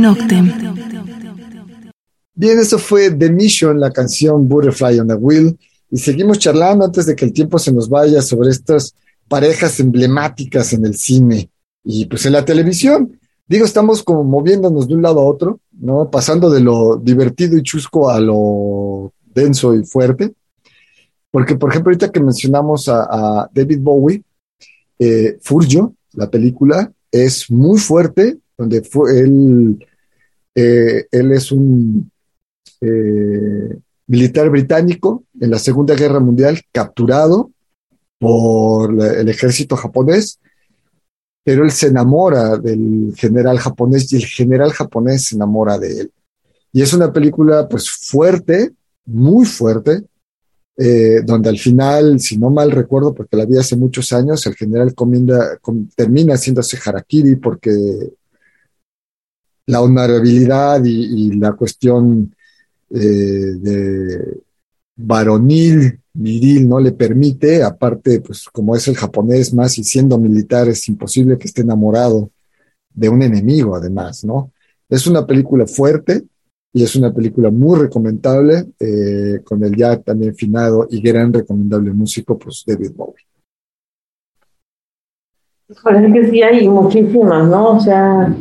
Noctem. 0.00 0.52
Bien, 2.34 2.58
eso 2.58 2.78
fue 2.78 3.10
The 3.10 3.30
Mission, 3.30 3.78
la 3.78 3.90
canción 3.90 4.48
Butterfly 4.48 4.98
on 5.00 5.10
a 5.10 5.16
Wheel. 5.16 5.58
Y 5.90 5.98
seguimos 5.98 6.38
charlando 6.38 6.84
antes 6.84 7.06
de 7.06 7.14
que 7.14 7.24
el 7.24 7.32
tiempo 7.32 7.58
se 7.58 7.72
nos 7.72 7.88
vaya 7.88 8.22
sobre 8.22 8.50
estas 8.50 8.94
parejas 9.28 9.78
emblemáticas 9.80 10.72
en 10.72 10.86
el 10.86 10.94
cine 10.94 11.50
y 11.84 12.06
pues 12.06 12.24
en 12.26 12.32
la 12.32 12.44
televisión. 12.44 13.18
Digo, 13.46 13.64
estamos 13.64 14.02
como 14.02 14.24
moviéndonos 14.24 14.88
de 14.88 14.94
un 14.94 15.02
lado 15.02 15.20
a 15.20 15.24
otro, 15.24 15.60
¿no? 15.72 16.10
Pasando 16.10 16.48
de 16.48 16.60
lo 16.60 16.96
divertido 16.96 17.58
y 17.58 17.62
chusco 17.62 18.08
a 18.08 18.20
lo 18.20 19.12
denso 19.34 19.74
y 19.74 19.84
fuerte. 19.84 20.32
Porque, 21.30 21.56
por 21.56 21.70
ejemplo, 21.70 21.90
ahorita 21.90 22.10
que 22.10 22.20
mencionamos 22.20 22.88
a, 22.88 23.02
a 23.02 23.50
David 23.52 23.80
Bowie, 23.80 24.22
eh, 24.98 25.38
Furjo, 25.40 25.94
la 26.12 26.30
película, 26.30 26.92
es 27.10 27.50
muy 27.50 27.78
fuerte, 27.78 28.38
donde 28.56 28.82
fue 28.82 29.20
él, 29.20 29.84
eh, 30.54 31.06
él 31.10 31.32
es 31.32 31.52
un 31.52 32.10
eh, 32.80 33.78
militar 34.06 34.50
británico 34.50 35.24
en 35.40 35.50
la 35.50 35.58
Segunda 35.58 35.94
Guerra 35.94 36.20
Mundial, 36.20 36.60
capturado 36.72 37.50
por 38.18 39.00
el 39.02 39.28
ejército 39.28 39.76
japonés, 39.76 40.40
pero 41.42 41.64
él 41.64 41.70
se 41.70 41.86
enamora 41.86 42.56
del 42.56 43.14
general 43.16 43.58
japonés 43.58 44.12
y 44.12 44.16
el 44.16 44.26
general 44.26 44.72
japonés 44.72 45.26
se 45.26 45.36
enamora 45.36 45.78
de 45.78 46.00
él. 46.00 46.12
Y 46.72 46.82
es 46.82 46.92
una 46.92 47.12
película 47.12 47.68
pues 47.68 47.90
fuerte, 47.90 48.72
muy 49.06 49.46
fuerte, 49.46 50.04
eh, 50.76 51.22
donde 51.24 51.48
al 51.48 51.58
final, 51.58 52.20
si 52.20 52.38
no 52.38 52.50
mal 52.50 52.70
recuerdo, 52.70 53.14
porque 53.14 53.36
la 53.36 53.44
vi 53.44 53.58
hace 53.58 53.76
muchos 53.76 54.12
años, 54.12 54.46
el 54.46 54.54
general 54.54 54.94
termina 55.94 56.34
haciéndose 56.34 56.78
harakiri 56.84 57.36
porque 57.36 58.12
la 59.66 59.80
honorabilidad 59.82 60.84
y, 60.84 61.32
la 61.38 61.52
cuestión 61.52 62.34
eh, 62.90 62.98
de 62.98 64.40
varonil, 64.96 66.00
viril, 66.12 66.68
no 66.68 66.80
le 66.80 66.92
permite, 66.92 67.62
aparte, 67.62 68.20
pues 68.20 68.48
como 68.52 68.74
es 68.74 68.88
el 68.88 68.96
japonés 68.96 69.54
más 69.54 69.78
y 69.78 69.84
siendo 69.84 70.18
militar, 70.18 70.68
es 70.68 70.88
imposible 70.88 71.38
que 71.38 71.46
esté 71.46 71.62
enamorado 71.62 72.30
de 72.92 73.08
un 73.08 73.22
enemigo, 73.22 73.76
además, 73.76 74.24
¿no? 74.24 74.52
Es 74.88 75.06
una 75.06 75.24
película 75.26 75.66
fuerte 75.66 76.24
y 76.72 76.82
es 76.82 76.96
una 76.96 77.12
película 77.12 77.50
muy 77.50 77.78
recomendable, 77.78 78.66
eh, 78.78 79.40
con 79.44 79.62
el 79.64 79.76
ya 79.76 79.96
también 80.00 80.34
finado 80.34 80.86
y 80.90 81.00
gran 81.00 81.32
recomendable 81.32 81.92
músico, 81.92 82.38
pues 82.38 82.64
David 82.66 82.92
Bowie. 82.94 83.24
Parece 85.82 86.12
que 86.12 86.30
sí 86.30 86.42
hay 86.42 86.68
muchísimas, 86.68 87.48
¿no? 87.48 87.76
O 87.76 87.80
sea, 87.80 88.34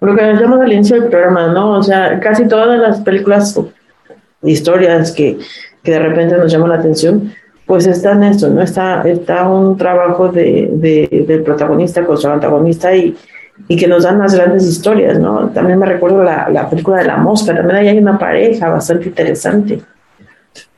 lo 0.00 0.14
que 0.14 0.24
decíamos 0.24 0.60
al 0.60 0.72
inicio 0.72 1.00
del 1.00 1.10
programa, 1.10 1.52
¿no? 1.52 1.78
O 1.78 1.82
sea, 1.82 2.18
casi 2.20 2.46
todas 2.46 2.78
las 2.78 3.00
películas 3.00 3.58
historias 4.42 5.12
que, 5.12 5.38
que 5.82 5.92
de 5.92 5.98
repente 5.98 6.36
nos 6.36 6.50
llaman 6.52 6.70
la 6.70 6.76
atención, 6.76 7.32
pues 7.66 7.86
está 7.86 8.12
en 8.12 8.24
esto, 8.24 8.48
¿no? 8.48 8.62
Está, 8.62 9.02
está 9.02 9.48
un 9.48 9.76
trabajo 9.76 10.28
de, 10.28 10.70
de- 10.72 11.24
del 11.26 11.42
protagonista 11.42 12.04
con 12.04 12.16
su 12.16 12.28
antagonista 12.28 12.94
y, 12.94 13.16
y 13.66 13.76
que 13.76 13.88
nos 13.88 14.04
dan 14.04 14.18
las 14.18 14.34
grandes 14.34 14.64
historias, 14.64 15.18
¿no? 15.18 15.48
También 15.48 15.78
me 15.78 15.86
recuerdo 15.86 16.22
la, 16.22 16.48
la 16.50 16.68
película 16.70 16.98
de 16.98 17.06
La 17.06 17.16
Mosca, 17.16 17.54
también 17.56 17.76
ahí 17.76 17.88
hay 17.88 17.98
una 17.98 18.18
pareja 18.18 18.68
bastante 18.68 19.08
interesante. 19.08 19.80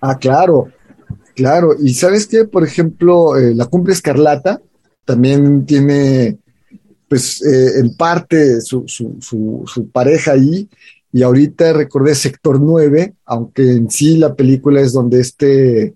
Ah, 0.01 0.17
claro, 0.17 0.69
claro. 1.35 1.75
Y 1.79 1.93
sabes 1.95 2.27
qué, 2.27 2.45
por 2.45 2.65
ejemplo, 2.65 3.37
eh, 3.37 3.53
La 3.55 3.67
Cumbre 3.67 3.93
Escarlata 3.93 4.61
también 5.05 5.67
tiene, 5.67 6.39
pues, 7.09 7.43
eh, 7.43 7.81
en 7.81 7.97
parte 7.97 8.61
su, 8.61 8.85
su, 8.87 9.17
su, 9.21 9.65
su 9.67 9.89
pareja 9.91 10.33
ahí. 10.33 10.69
Y 11.13 11.23
ahorita 11.23 11.73
recordé 11.73 12.15
Sector 12.15 12.61
9, 12.61 13.15
aunque 13.25 13.63
en 13.73 13.91
sí 13.91 14.19
la 14.19 14.35
película 14.35 14.81
es 14.81 14.93
donde 14.93 15.21
este 15.21 15.95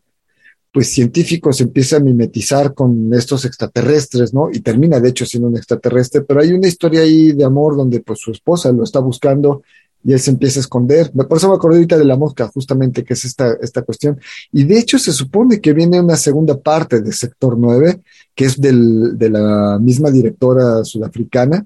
pues 0.73 0.91
científicos 0.91 1.59
se 1.59 1.65
empieza 1.65 1.99
a 1.99 2.01
mimetizar 2.01 2.73
con 2.73 3.13
estos 3.13 3.45
extraterrestres, 3.45 4.33
¿no? 4.33 4.49
Y 4.51 4.61
termina 4.61 5.01
de 5.01 5.11
hecho 5.11 5.27
siendo 5.27 5.49
un 5.49 5.57
extraterrestre, 5.59 6.23
pero 6.23 6.41
hay 6.41 6.53
una 6.53 6.67
historia 6.67 7.03
ahí 7.03 7.33
de 7.33 7.45
amor 7.45 7.77
donde 7.77 8.01
pues 8.01 8.21
su 8.21 8.31
esposa 8.33 8.73
lo 8.73 8.83
está 8.83 8.99
buscando 9.01 9.63
y 10.05 10.13
él 10.13 10.21
se 10.21 10.31
empieza 10.31 10.59
a 10.59 10.63
esconder. 10.63 11.11
Por 11.13 11.37
eso 11.37 11.49
me 11.49 11.55
acordé 11.55 11.77
ahorita 11.77 11.99
de 11.99 12.05
la 12.05 12.17
mosca, 12.17 12.49
justamente, 12.49 13.05
que 13.05 13.15
es 13.15 13.25
esta, 13.25 13.57
esta 13.61 13.83
cuestión. 13.83 14.19
Y 14.53 14.65
de 14.65 14.79
hecho 14.79 14.99
se 14.99 15.13
supone 15.13 15.61
que 15.61 15.73
viene 15.73 16.01
una 16.01 16.17
segunda 16.17 16.59
parte 16.59 17.01
de 17.01 17.13
Sector 17.13 17.57
9, 17.57 18.01
que 18.35 18.45
es 18.47 18.61
del, 18.61 19.17
de 19.17 19.31
la 19.31 19.79
misma 19.81 20.11
directora 20.11 20.85
sudafricana. 20.85 21.65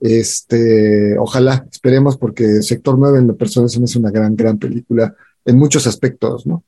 Este, 0.00 1.18
ojalá, 1.18 1.66
esperemos, 1.70 2.16
porque 2.16 2.62
Sector 2.62 2.98
9 2.98 3.18
en 3.18 3.28
la 3.28 3.34
persona 3.34 3.68
se 3.68 3.78
me 3.78 3.84
hace 3.84 3.98
una 3.98 4.10
gran, 4.10 4.34
gran 4.36 4.58
película 4.58 5.14
en 5.44 5.58
muchos 5.58 5.86
aspectos, 5.86 6.46
¿no? 6.46 6.64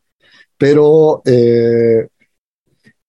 Pero, 0.59 1.23
eh, 1.25 2.09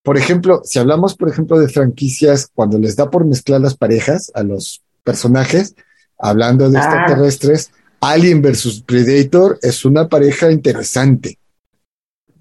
por 0.03 0.17
ejemplo, 0.17 0.61
si 0.63 0.79
hablamos, 0.79 1.15
por 1.15 1.29
ejemplo, 1.29 1.59
de 1.59 1.67
franquicias, 1.67 2.49
cuando 2.53 2.77
les 2.79 2.95
da 2.95 3.09
por 3.09 3.25
mezclar 3.25 3.61
las 3.61 3.75
parejas 3.75 4.31
a 4.33 4.43
los 4.43 4.81
personajes, 5.03 5.75
hablando 6.17 6.69
de 6.69 6.77
Ah. 6.77 6.81
extraterrestres, 6.81 7.71
Alien 8.01 8.41
versus 8.41 8.81
Predator 8.81 9.57
es 9.61 9.83
una 9.85 10.07
pareja 10.07 10.51
interesante. 10.51 11.37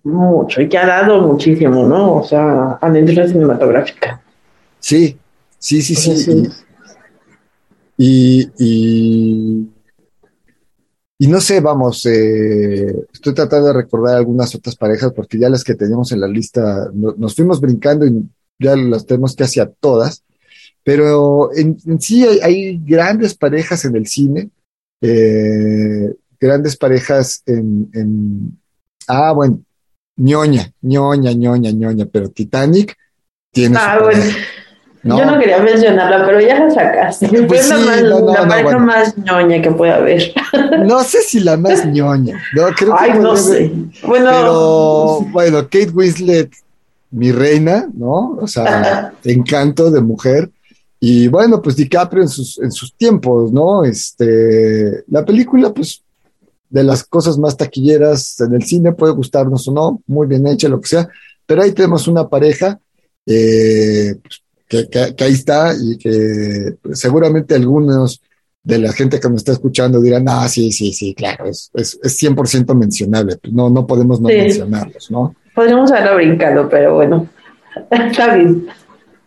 Mucho, 0.02 0.60
y 0.60 0.68
que 0.68 0.78
ha 0.78 0.86
dado 0.86 1.20
muchísimo, 1.22 1.84
¿no? 1.86 2.16
O 2.18 2.24
sea, 2.24 2.72
a 2.80 2.88
la 2.88 2.98
industria 2.98 3.26
cinematográfica. 3.26 4.22
Sí, 4.78 5.16
sí, 5.58 5.82
sí, 5.82 5.94
sí. 5.96 6.48
Y, 7.98 8.48
y, 8.58 9.68
y 11.18 11.26
no 11.28 11.40
sé, 11.40 11.60
vamos, 11.60 12.04
eh, 12.06 12.94
estoy 13.12 13.34
tratando 13.34 13.68
de 13.68 13.72
recordar 13.72 14.16
algunas 14.16 14.54
otras 14.54 14.76
parejas 14.76 15.12
porque 15.16 15.38
ya 15.38 15.48
las 15.48 15.64
que 15.64 15.74
teníamos 15.74 16.12
en 16.12 16.20
la 16.20 16.28
lista 16.28 16.90
no- 16.92 17.14
nos 17.16 17.34
fuimos 17.34 17.60
brincando 17.60 18.06
y 18.06 18.22
ya 18.58 18.76
las 18.76 19.06
tenemos 19.06 19.34
casi 19.34 19.60
a 19.60 19.66
todas, 19.66 20.22
pero 20.84 21.52
en, 21.56 21.78
en 21.86 22.00
sí 22.00 22.24
hay, 22.24 22.38
hay 22.42 22.78
grandes 22.84 23.34
parejas 23.34 23.84
en 23.86 23.96
el 23.96 24.06
cine, 24.06 24.50
eh, 25.00 26.14
grandes 26.40 26.76
parejas 26.76 27.42
en, 27.46 27.88
en, 27.94 28.58
ah, 29.08 29.32
bueno, 29.32 29.60
ñoña, 30.16 30.70
ñoña, 30.82 31.32
ñoña, 31.32 31.70
ñoña, 31.70 32.06
pero 32.10 32.28
Titanic 32.30 32.96
tiene 33.52 33.76
Ah, 33.78 33.98
bueno. 34.02 34.20
pareja, 34.20 34.38
¿no? 35.02 35.18
Yo 35.18 35.26
no 35.26 35.38
quería 35.38 35.58
mencionarla, 35.62 36.26
pero 36.26 36.40
ya 36.40 36.58
la 36.58 36.70
sacaste. 36.70 37.28
Pues 37.44 37.66
sí, 37.66 37.74
más- 37.74 38.02
no, 38.02 38.20
no, 38.20 38.32
la 38.32 38.48
pareja 38.48 38.62
bueno. 38.62 38.80
más 38.80 39.16
ñoña 39.18 39.62
que 39.62 39.70
puede 39.70 39.92
haber. 39.92 40.32
No 40.84 41.02
sé 41.04 41.22
si 41.22 41.40
la 41.40 41.56
más 41.56 41.86
ñoña, 41.92 42.40
no, 42.54 42.66
creo 42.74 42.94
que 42.96 42.98
Ay, 42.98 43.18
no 43.18 43.36
sé. 43.36 43.70
Bueno, 44.02 44.30
Pero 44.30 45.20
bueno, 45.32 45.62
Kate 45.64 45.90
Winslet, 45.92 46.50
mi 47.10 47.30
reina, 47.32 47.88
¿no? 47.94 48.36
O 48.40 48.46
sea, 48.48 49.12
encanto 49.24 49.90
de 49.90 50.00
mujer. 50.00 50.50
Y 50.98 51.28
bueno, 51.28 51.60
pues 51.60 51.76
DiCaprio 51.76 52.22
en 52.22 52.28
sus, 52.28 52.58
en 52.58 52.70
sus 52.72 52.94
tiempos, 52.94 53.52
¿no? 53.52 53.84
Este, 53.84 55.04
la 55.08 55.24
película, 55.24 55.72
pues, 55.72 56.02
de 56.70 56.82
las 56.82 57.04
cosas 57.04 57.38
más 57.38 57.56
taquilleras 57.56 58.40
en 58.40 58.54
el 58.54 58.64
cine, 58.64 58.92
puede 58.92 59.12
gustarnos 59.12 59.68
o 59.68 59.72
no, 59.72 60.02
muy 60.06 60.26
bien 60.26 60.46
hecha, 60.46 60.68
lo 60.68 60.80
que 60.80 60.88
sea, 60.88 61.08
pero 61.46 61.62
ahí 61.62 61.72
tenemos 61.72 62.08
una 62.08 62.28
pareja 62.28 62.78
eh, 63.26 64.16
pues, 64.22 64.42
que, 64.68 64.88
que- 64.88 65.14
que 65.14 65.24
ahí 65.24 65.32
está 65.32 65.72
y 65.80 65.96
que 65.98 66.74
pues, 66.82 66.98
seguramente 66.98 67.54
algunos 67.54 68.20
de 68.64 68.78
la 68.78 68.92
gente 68.92 69.20
que 69.20 69.28
me 69.28 69.36
está 69.36 69.52
escuchando 69.52 70.00
dirán, 70.00 70.24
ah, 70.28 70.48
sí, 70.48 70.72
sí, 70.72 70.92
sí, 70.92 71.14
claro, 71.14 71.46
es, 71.46 71.70
es, 71.74 71.98
es 72.02 72.16
100% 72.20 72.74
mencionable, 72.74 73.36
pues 73.36 73.52
no, 73.54 73.70
no 73.70 73.86
podemos 73.86 74.20
no 74.20 74.28
Sí. 74.28 74.34
mencionarlos, 74.36 75.10
¿no? 75.10 75.34
podríamos 75.54 75.90
haberlo 75.92 76.16
brincado, 76.16 76.68
pero 76.68 76.94
bueno. 76.96 77.28
Está 77.90 78.34
bien. 78.34 78.66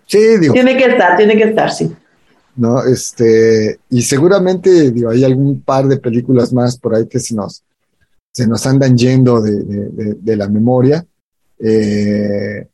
Sí, 0.09 0.37
digo, 0.39 0.53
Tiene 0.53 0.75
que 0.75 0.85
estar, 0.85 1.15
tiene 1.15 1.37
que 1.37 1.43
estar, 1.43 1.71
sí. 1.71 1.93
¿no? 2.55 2.83
Este, 2.83 3.79
y 3.91 4.01
seguramente, 4.01 4.89
digo, 4.91 5.11
hay 5.11 5.23
algún 5.23 5.61
par 5.61 5.87
de 5.87 5.97
películas 5.97 6.51
más 6.51 6.77
por 6.79 6.95
ahí 6.95 7.07
que 7.07 7.19
se 7.19 7.35
nos, 7.35 7.63
se 8.33 8.47
nos 8.47 8.65
andan 8.65 8.97
yendo 8.97 9.39
de, 9.39 9.51
de- 9.63 9.89
de- 9.89 10.13
de 10.19 10.35
la 10.35 10.47
memoria. 10.49 11.05
Eh, 11.59 12.65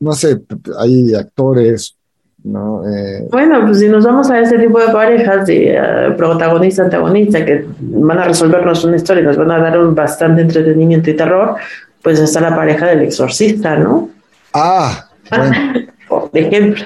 no 0.00 0.12
sé, 0.14 0.42
hay 0.78 1.14
actores, 1.14 1.96
¿no? 2.42 2.82
Eh, 2.86 3.28
Bueno, 3.30 3.64
pues 3.64 3.78
si 3.78 3.88
nos 3.88 4.04
vamos 4.04 4.28
a 4.30 4.40
ese 4.40 4.58
tipo 4.58 4.78
de 4.80 4.88
parejas 4.92 5.46
de 5.46 5.76
eh, 5.76 6.10
protagonista, 6.16 6.82
antagonista, 6.82 7.44
que 7.44 7.64
van 7.80 8.18
a 8.18 8.24
resolvernos 8.24 8.84
una 8.84 8.96
historia 8.96 9.22
y 9.22 9.26
nos 9.26 9.36
van 9.36 9.52
a 9.52 9.58
dar 9.60 9.78
un 9.78 9.94
bastante 9.94 10.42
entretenimiento 10.42 11.08
y 11.10 11.16
terror, 11.16 11.54
pues 12.02 12.18
está 12.18 12.40
la 12.40 12.54
pareja 12.56 12.86
del 12.88 13.02
exorcista, 13.02 13.76
¿no? 13.78 14.10
ah, 14.52 15.08
bueno, 15.30 15.86
Por 16.08 16.30
ejemplo. 16.34 16.84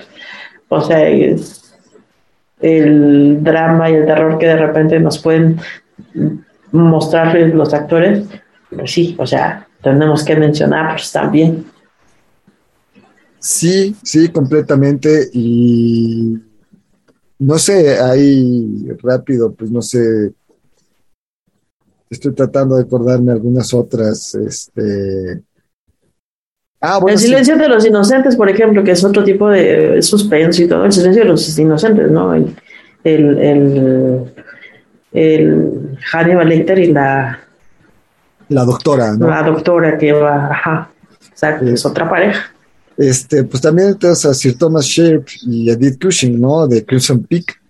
O 0.69 0.81
sea, 0.81 1.09
es 1.09 1.75
el 2.61 3.43
drama 3.43 3.91
y 3.91 3.95
el 3.95 4.07
terror 4.07 4.39
que 4.39 4.47
de 4.47 4.57
repente 4.57 5.01
nos 5.01 5.19
pueden 5.19 5.59
mostrar 6.73 7.37
los 7.37 7.73
actores, 7.73 8.27
pues 8.69 8.91
sí, 8.91 9.17
o 9.19 9.27
sea, 9.27 9.67
tenemos 9.83 10.25
que 10.25 10.37
mencionarlos 10.37 11.11
también. 11.13 11.65
sí, 13.39 13.97
sí, 14.03 14.29
completamente. 14.29 15.31
Y 15.33 16.39
no 17.39 17.59
sé, 17.59 17.99
ahí 18.01 18.89
rápido, 19.03 19.53
pues 19.53 19.71
no 19.71 19.81
sé. 19.81 20.33
Estoy 22.11 22.35
tratando 22.35 22.77
de 22.77 22.83
acordarme 22.83 23.33
algunas 23.33 23.73
otras, 23.73 24.35
este. 24.35 25.43
Ah, 26.81 26.99
bueno, 26.99 27.15
el 27.15 27.19
sí. 27.19 27.27
silencio 27.27 27.57
de 27.57 27.69
los 27.69 27.85
inocentes, 27.85 28.37
por 28.37 28.49
ejemplo, 28.49 28.85
que 28.85 28.93
es 28.93 29.03
otro 29.05 29.25
tipo 29.25 29.49
de 29.49 30.01
suspenso 30.03 30.63
y 30.63 30.69
todo, 30.69 30.85
el 30.85 30.93
silencio 30.93 31.23
de 31.25 31.29
los 31.29 31.59
inocentes, 31.59 32.11
¿no? 32.11 32.35
El, 32.35 32.55
el, 33.05 33.39
el, 33.39 34.35
el 35.13 35.99
Hannibal 36.13 36.49
Lecter 36.49 36.79
y 36.79 36.93
la, 36.93 37.41
La 38.49 38.65
doctora, 38.65 39.17
¿no? 39.17 39.29
la 39.29 39.43
doctora 39.43 39.99
que 39.99 40.13
va, 40.13 40.47
ajá, 40.53 40.91
exacto, 41.31 41.65
Sí. 41.67 41.73
es 41.73 41.85
otra 41.85 42.09
pareja. 42.09 42.53
Este, 42.97 43.45
pues 43.45 43.63
también 43.63 43.97
tenemos 43.99 44.25
a 44.27 44.35
Sir 44.35 44.57
Thomas 44.59 44.85
Sharp 44.85 45.27
y 45.47 45.71
Edith 45.71 46.03
Cushing, 46.03 46.41
¿no? 46.41 46.67
De 46.67 46.85
Crimson 46.85 47.23
Peak. 47.25 47.61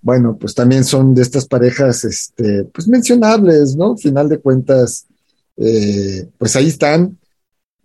Bueno, 0.00 0.36
pues 0.40 0.54
también 0.54 0.82
son 0.82 1.14
de 1.14 1.22
estas 1.22 1.46
parejas, 1.46 2.04
este, 2.04 2.64
pues 2.64 2.88
mencionables, 2.88 3.76
¿no? 3.76 3.96
Final 3.96 4.28
de 4.28 4.38
cuentas, 4.38 5.06
eh, 5.56 6.26
pues 6.38 6.56
ahí 6.56 6.66
están. 6.68 7.16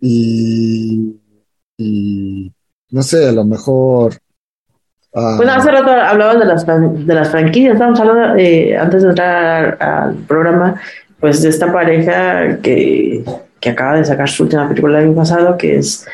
Y, 0.00 1.16
y 1.76 2.52
no 2.90 3.02
sé, 3.02 3.28
a 3.28 3.32
lo 3.32 3.44
mejor. 3.44 4.14
ah, 5.14 5.34
Bueno, 5.36 5.52
hace 5.52 5.70
rato 5.70 5.90
hablabas 5.90 6.38
de 6.38 6.44
las, 6.44 6.66
de 7.06 7.14
las 7.14 7.30
franquicias, 7.30 7.74
estábamos 7.74 8.00
hablando 8.00 8.36
eh, 8.36 8.76
antes 8.76 9.02
de 9.02 9.08
entrar 9.10 9.82
al, 9.82 10.14
programa, 10.26 10.80
pues 11.20 11.42
de 11.42 11.48
esta 11.48 11.72
pareja 11.72 12.58
que, 12.60 13.24
que 13.60 13.70
acaba 13.70 13.96
de 13.96 14.04
sacar 14.04 14.28
su 14.28 14.44
última 14.44 14.68
película 14.68 14.98
el 14.98 15.06
año 15.06 15.16
pasado, 15.16 15.56
que 15.56 15.78
es 15.78 16.06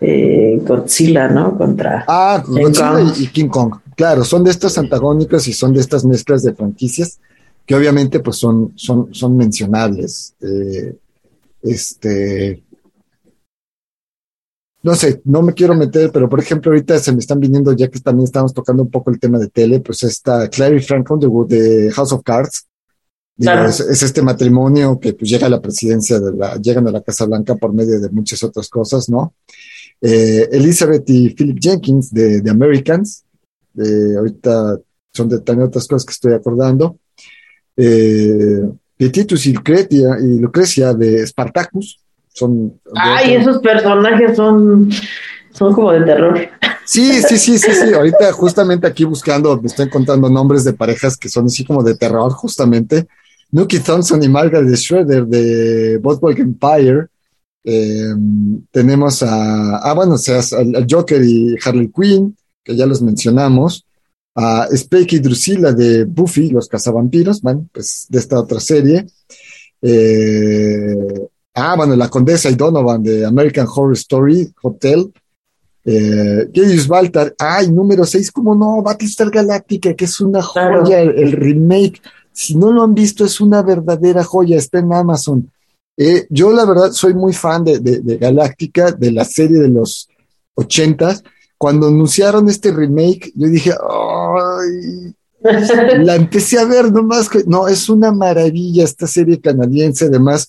eh, 0.00 0.58
Godzilla, 0.62 1.28
¿no? 1.28 1.56
Contra... 1.56 2.04
Ah, 2.06 2.42
King 2.44 2.62
Godzilla 2.62 2.92
Kong. 2.92 3.12
y, 3.16 3.26
King 3.28 3.48
Kong. 3.48 3.74
Claro, 3.96 4.24
son 4.24 4.44
de 4.44 4.50
estas 4.50 4.76
antagónicas 4.78 5.46
y 5.48 5.52
son 5.52 5.72
de 5.72 5.80
estas 5.80 6.04
mezclas 6.04 6.42
de 6.42 6.52
franquicias 6.54 7.20
que 7.66 7.74
obviamente 7.74 8.20
pues 8.20 8.36
son, 8.36 8.72
son, 8.76 9.14
son 9.14 9.36
mencionables. 9.36 10.34
Eh, 10.40 10.96
este, 11.62 12.62
no 14.84 14.94
sé, 14.94 15.22
no 15.24 15.40
me 15.40 15.54
quiero 15.54 15.74
meter, 15.74 16.12
pero 16.12 16.28
por 16.28 16.38
ejemplo 16.40 16.70
ahorita 16.70 16.98
se 16.98 17.10
me 17.10 17.18
están 17.18 17.40
viniendo, 17.40 17.72
ya 17.72 17.88
que 17.88 18.00
también 18.00 18.24
estamos 18.24 18.52
tocando 18.52 18.82
un 18.82 18.90
poco 18.90 19.10
el 19.10 19.18
tema 19.18 19.38
de 19.38 19.48
tele, 19.48 19.80
pues 19.80 20.02
está 20.02 20.46
Clary 20.50 20.80
Frank 20.80 21.10
Underwood 21.10 21.48
de 21.48 21.90
House 21.90 22.12
of 22.12 22.22
Cards. 22.22 22.66
Digo, 23.34 23.50
Claro. 23.50 23.68
es, 23.68 23.80
es 23.80 24.02
este 24.02 24.20
matrimonio 24.20 25.00
que 25.00 25.14
pues 25.14 25.30
llega 25.30 25.46
a 25.46 25.50
la 25.50 25.62
presidencia 25.62 26.20
de 26.20 26.36
la, 26.36 26.56
llegan 26.56 26.86
a 26.86 26.90
la 26.90 27.02
Casa 27.02 27.24
Blanca 27.24 27.54
por 27.56 27.72
medio 27.72 27.98
de 27.98 28.10
muchas 28.10 28.42
otras 28.42 28.68
cosas, 28.68 29.08
¿no? 29.08 29.34
Eh, 30.02 30.50
Elizabeth 30.52 31.08
y 31.08 31.30
Philip 31.30 31.58
Jenkins 31.58 32.12
de, 32.12 32.42
de 32.42 32.50
Americans, 32.50 33.24
de, 33.72 34.18
ahorita 34.18 34.78
son 35.14 35.30
de 35.30 35.40
también 35.40 35.68
otras 35.68 35.88
cosas 35.88 36.04
que 36.04 36.12
estoy 36.12 36.34
acordando. 36.34 36.98
Eh, 37.74 38.60
Titus 38.98 39.46
y 39.46 39.54
Lucrecia, 39.54 40.18
y 40.20 40.38
Lucrecia 40.38 40.92
de 40.92 41.26
Spartacus, 41.26 42.03
son 42.34 42.78
Ay, 42.94 43.34
esos 43.34 43.58
personajes 43.58 44.36
son 44.36 44.90
Son 45.54 45.72
como 45.72 45.92
de 45.92 46.04
terror. 46.04 46.48
Sí, 46.84 47.22
sí, 47.22 47.38
sí, 47.38 47.58
sí, 47.58 47.72
sí. 47.72 47.94
Ahorita 47.94 48.32
justamente 48.32 48.86
aquí 48.86 49.04
buscando, 49.04 49.58
me 49.60 49.68
estoy 49.68 49.86
encontrando 49.86 50.28
nombres 50.28 50.64
de 50.64 50.72
parejas 50.72 51.16
que 51.16 51.28
son 51.28 51.46
así 51.46 51.64
como 51.64 51.82
de 51.82 51.94
terror, 51.94 52.32
justamente. 52.32 53.06
Nuki 53.52 53.78
Thompson 53.78 54.22
y 54.22 54.28
Margaret 54.28 54.74
Schroeder 54.74 55.24
de 55.26 55.98
Boardwalk 55.98 56.40
Empire. 56.40 57.06
Eh, 57.62 58.14
tenemos 58.72 59.22
a, 59.22 59.76
ah, 59.76 59.94
bueno, 59.94 60.14
o 60.14 60.18
sea, 60.18 60.40
al 60.58 60.86
Joker 60.90 61.22
y 61.24 61.56
Harley 61.64 61.90
Quinn, 61.90 62.36
que 62.64 62.76
ya 62.76 62.84
los 62.84 63.00
mencionamos. 63.00 63.86
A 64.34 64.66
Spike 64.72 65.16
y 65.16 65.18
Drusilla 65.20 65.70
de 65.70 66.02
Buffy, 66.04 66.50
los 66.50 66.66
cazavampiros, 66.66 67.40
bueno, 67.40 67.68
pues 67.72 68.06
de 68.08 68.18
esta 68.18 68.40
otra 68.40 68.58
serie. 68.58 69.06
Eh, 69.80 71.28
ah, 71.54 71.74
bueno, 71.76 71.96
la 71.96 72.08
Condesa 72.08 72.50
y 72.50 72.54
Donovan 72.54 73.02
de 73.02 73.24
American 73.24 73.66
Horror 73.66 73.94
Story 73.94 74.52
Hotel. 74.62 75.12
Eh, 75.86 76.48
Baltar, 76.88 77.34
ay, 77.38 77.70
número 77.70 78.04
6, 78.04 78.32
¿cómo 78.32 78.54
no? 78.54 78.82
Battlestar 78.82 79.30
Galactica, 79.30 79.94
que 79.94 80.06
es 80.06 80.20
una 80.20 80.42
joya, 80.42 81.00
el, 81.00 81.32
remake. 81.32 82.00
Si 82.32 82.56
no 82.56 82.72
lo 82.72 82.82
han 82.82 82.94
visto, 82.94 83.24
es 83.24 83.40
una 83.40 83.62
verdadera 83.62 84.24
joya, 84.24 84.56
está 84.56 84.78
en 84.78 84.92
Amazon. 84.92 85.50
Eh, 85.96 86.26
yo, 86.30 86.52
la 86.52 86.64
verdad, 86.64 86.90
soy 86.92 87.14
muy 87.14 87.32
fan 87.32 87.64
de, 87.64 87.78
de, 87.78 88.00
de 88.00 88.16
Galáctica, 88.16 88.92
de 88.92 89.12
la 89.12 89.24
serie 89.24 89.58
de 89.58 89.68
los 89.68 90.08
ochentas. 90.54 91.22
Cuando 91.58 91.86
anunciaron 91.86 92.48
este 92.48 92.72
remake, 92.72 93.32
yo 93.34 93.48
dije, 93.48 93.70
ay, 93.72 95.14
la 96.04 96.16
empecé 96.16 96.58
a 96.58 96.64
ver 96.64 96.90
nomás. 96.90 97.28
No, 97.46 97.68
es 97.68 97.88
una 97.88 98.12
maravilla 98.12 98.84
esta 98.84 99.06
serie 99.06 99.40
canadiense, 99.40 100.06
además, 100.06 100.48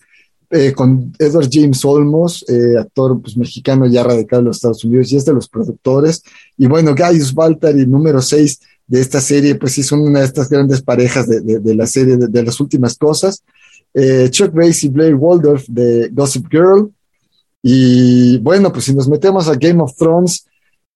eh, 0.50 0.74
con 0.74 1.14
Edward 1.20 1.50
James 1.52 1.84
Olmos, 1.84 2.46
eh, 2.48 2.78
actor 2.80 3.20
pues, 3.22 3.36
mexicano 3.38 3.88
ya 3.88 4.04
radicado 4.04 4.42
en 4.42 4.48
los 4.48 4.58
Estados 4.58 4.84
Unidos, 4.84 5.12
y 5.12 5.18
es 5.18 5.26
de 5.26 5.34
los 5.34 5.50
productores. 5.50 6.24
Y 6.58 6.68
bueno, 6.68 6.94
Gaius 6.94 7.34
Baltar 7.34 7.76
número 7.76 8.22
6 8.22 8.60
de 8.88 9.02
esta 9.02 9.20
serie, 9.20 9.56
pues 9.56 9.74
sí, 9.74 9.84
son 9.84 10.02
una 10.02 10.20
de 10.20 10.26
estas 10.26 10.50
grandes 10.50 10.82
parejas 10.82 11.28
de, 11.28 11.42
de, 11.42 11.76
la 11.76 11.88
serie 11.88 12.18
de, 12.18 12.44
las 12.44 12.60
últimas 12.60 12.98
cosas. 12.98 13.44
Eh, 13.94 14.28
Chuck 14.30 14.54
Bass 14.54 14.84
y 14.84 14.90
Blair 14.90 15.16
Waldorf 15.16 15.66
de 15.68 16.10
Gossip 16.12 16.48
Girl. 16.52 16.92
Y 17.64 18.38
bueno, 18.40 18.72
pues 18.72 18.86
si 18.86 18.94
nos 18.94 19.08
metemos 19.08 19.48
a 19.48 19.56
Game 19.56 19.82
of 19.82 19.96
Thrones, 19.96 20.46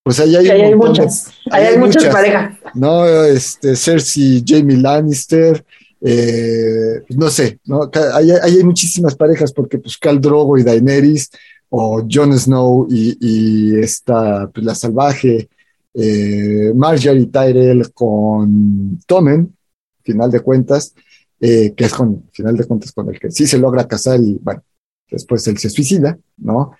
pues 0.03 0.19
ahí 0.19 0.35
hay, 0.35 0.75
muchas, 0.75 1.31
hay, 1.51 1.77
muchas, 1.77 2.05
parejas. 2.05 2.57
No, 2.73 3.05
este, 3.25 3.75
Cersei, 3.75 4.43
Jamie 4.45 4.77
Lannister, 4.77 5.63
eh, 6.01 7.03
no 7.09 7.29
sé, 7.29 7.59
¿no? 7.65 7.89
Ahí, 8.13 8.31
hay 8.31 8.63
muchísimas 8.63 9.15
parejas 9.15 9.51
porque 9.51 9.79
pues 9.79 9.97
Cal 9.97 10.19
Drogo 10.19 10.57
y 10.57 10.63
Daenerys, 10.63 11.29
o 11.69 12.05
Jon 12.09 12.37
Snow 12.37 12.87
y, 12.89 13.79
esta, 13.79 14.49
pues, 14.49 14.65
la 14.65 14.75
salvaje, 14.75 15.49
eh, 15.93 16.71
Marjorie 16.75 17.27
Tyrell 17.27 17.91
con 17.93 18.99
Tommen, 19.05 19.55
final 20.03 20.31
de 20.31 20.39
cuentas, 20.39 20.93
eh, 21.39 21.73
que 21.75 21.85
es 21.85 21.93
con, 21.93 22.23
final 22.31 22.57
de 22.57 22.65
cuentas, 22.65 22.91
con 22.91 23.09
el 23.09 23.19
que 23.19 23.31
sí 23.31 23.45
se 23.45 23.59
logra 23.59 23.87
casar 23.87 24.19
y 24.19 24.39
bueno, 24.41 24.63
después 25.09 25.47
él 25.47 25.57
se 25.57 25.69
suicida, 25.69 26.17
¿no? 26.37 26.71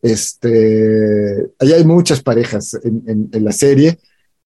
Este, 0.00 1.50
ahí 1.58 1.72
hay 1.72 1.84
muchas 1.84 2.22
parejas 2.22 2.78
en, 2.82 3.28
la 3.32 3.52
serie. 3.52 3.98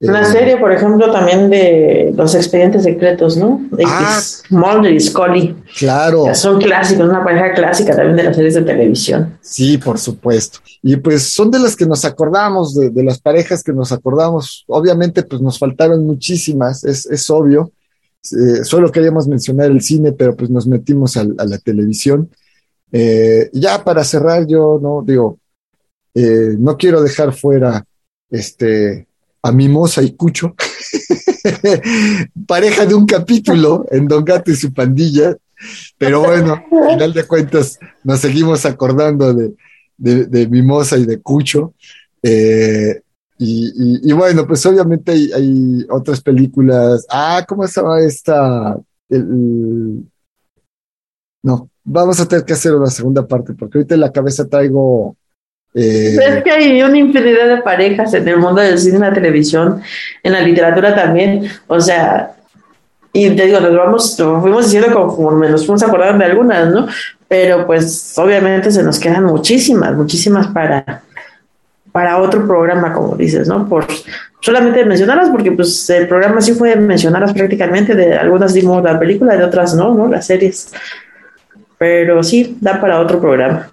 La 0.02 0.22
eh, 0.22 0.24
serie, 0.24 0.56
por 0.56 0.72
ejemplo, 0.72 1.12
también 1.12 1.48
de 1.48 2.12
los 2.16 2.34
expedientes 2.34 2.82
secretos, 2.82 3.36
¿no? 3.36 3.64
De 3.70 3.84
ah, 3.86 4.20
Mulder 4.50 4.92
y 4.92 4.98
Scully. 5.00 5.56
Claro. 5.78 6.34
son 6.34 6.60
clásicos, 6.60 7.08
una 7.08 7.22
pareja 7.22 7.54
clásica 7.54 7.94
también 7.94 8.16
de 8.16 8.24
las 8.24 8.34
series 8.34 8.54
de 8.54 8.62
televisión. 8.62 9.38
Sí, 9.40 9.78
por 9.78 10.00
supuesto. 10.00 10.58
Y 10.82 10.96
pues 10.96 11.32
son 11.32 11.52
de 11.52 11.60
las 11.60 11.76
que 11.76 11.86
nos 11.86 12.04
acordamos, 12.04 12.74
de, 12.74 13.04
las 13.04 13.20
parejas 13.20 13.62
que 13.62 13.72
nos 13.72 13.92
acordamos. 13.92 14.64
Obviamente, 14.66 15.22
pues 15.22 15.40
nos 15.40 15.56
faltaron 15.56 16.04
muchísimas, 16.04 16.82
es, 16.82 17.06
es 17.06 17.30
obvio. 17.30 17.70
Eh, 18.22 18.64
solo 18.64 18.90
queríamos 18.90 19.28
mencionar 19.28 19.70
el 19.70 19.82
cine, 19.82 20.10
pero 20.10 20.34
pues 20.36 20.50
nos 20.50 20.66
metimos 20.66 21.16
a, 21.16 21.22
la 21.22 21.58
televisión. 21.58 22.28
Eh, 22.90 23.50
ya 23.52 23.84
para 23.84 24.02
cerrar, 24.02 24.48
yo 24.48 24.80
no 24.82 25.04
digo, 25.06 25.38
eh, 26.12 26.56
no 26.58 26.76
quiero 26.76 27.00
dejar 27.00 27.32
fuera 27.32 27.84
este, 28.30 29.06
a 29.42 29.52
Mimosa 29.52 30.02
y 30.02 30.14
Cucho, 30.14 30.54
pareja 32.46 32.86
de 32.86 32.94
un 32.94 33.06
capítulo 33.06 33.84
en 33.90 34.06
Don 34.06 34.24
Gato 34.24 34.50
y 34.50 34.56
su 34.56 34.72
pandilla, 34.72 35.36
pero 35.98 36.20
bueno, 36.20 36.54
al 36.54 36.90
final 36.90 37.12
de 37.12 37.24
cuentas 37.24 37.78
nos 38.04 38.20
seguimos 38.20 38.64
acordando 38.64 39.34
de, 39.34 39.54
de, 39.96 40.48
Mimosa 40.48 40.96
y 40.98 41.06
de 41.06 41.20
Cucho. 41.20 41.74
Eh, 42.22 43.00
y, 43.38 44.12
bueno, 44.12 44.46
pues 44.46 44.64
obviamente 44.66 45.10
hay, 45.12 45.84
otras 45.90 46.20
películas. 46.20 47.04
Ah, 47.10 47.44
¿cómo 47.46 47.66
llama 47.66 48.00
esta? 48.00 48.78
no, 51.42 51.68
vamos 51.84 52.20
a 52.20 52.28
tener 52.28 52.44
que 52.44 52.52
hacer 52.52 52.74
una 52.74 52.86
segunda 52.86 53.26
parte, 53.26 53.54
porque 53.54 53.78
ahorita 53.78 53.94
en 53.94 54.00
la 54.00 54.12
cabeza 54.12 54.46
traigo 54.48 55.16
eh, 55.74 56.18
es 56.20 56.44
que 56.44 56.50
hay 56.50 56.82
una 56.82 56.98
infinidad 56.98 57.48
de 57.48 57.62
parejas 57.62 58.12
en 58.14 58.28
el 58.28 58.36
mundo 58.36 58.60
del 58.60 58.78
cine, 58.78 58.96
en 58.96 59.02
la 59.02 59.12
televisión, 59.12 59.80
en 60.22 60.32
la 60.32 60.40
literatura 60.40 60.94
también. 60.94 61.48
O 61.66 61.80
sea, 61.80 62.32
y 63.12 63.30
te 63.30 63.46
digo, 63.46 63.60
nos 63.60 63.76
vamos, 63.76 64.16
fuimos 64.16 64.64
diciendo 64.64 64.92
conforme 64.92 65.48
nos 65.48 65.66
fuimos 65.66 65.82
acordando 65.82 66.18
de 66.24 66.30
algunas, 66.30 66.68
¿no? 66.72 66.86
Pero 67.28 67.66
pues 67.66 68.14
obviamente 68.18 68.70
se 68.70 68.82
nos 68.82 68.98
quedan 68.98 69.24
muchísimas, 69.24 69.94
muchísimas 69.94 70.48
para, 70.48 71.02
para 71.90 72.18
otro 72.18 72.46
programa, 72.46 72.92
como 72.92 73.16
dices, 73.16 73.48
¿no? 73.48 73.66
Por 73.66 73.86
solamente 74.40 74.84
mencionarlas, 74.84 75.30
porque 75.30 75.52
pues 75.52 75.88
el 75.88 76.08
programa 76.08 76.40
sí 76.42 76.52
fue 76.52 76.76
mencionarlas 76.76 77.32
prácticamente, 77.32 77.94
de 77.94 78.14
algunas 78.14 78.52
dimos 78.52 78.82
la 78.82 78.98
película, 78.98 79.36
de 79.36 79.44
otras 79.44 79.74
no, 79.74 79.94
¿no? 79.94 80.08
Las 80.08 80.26
series. 80.26 80.72
Pero 81.78 82.22
sí, 82.22 82.58
da 82.60 82.80
para 82.80 83.00
otro 83.00 83.20
programa. 83.20 83.71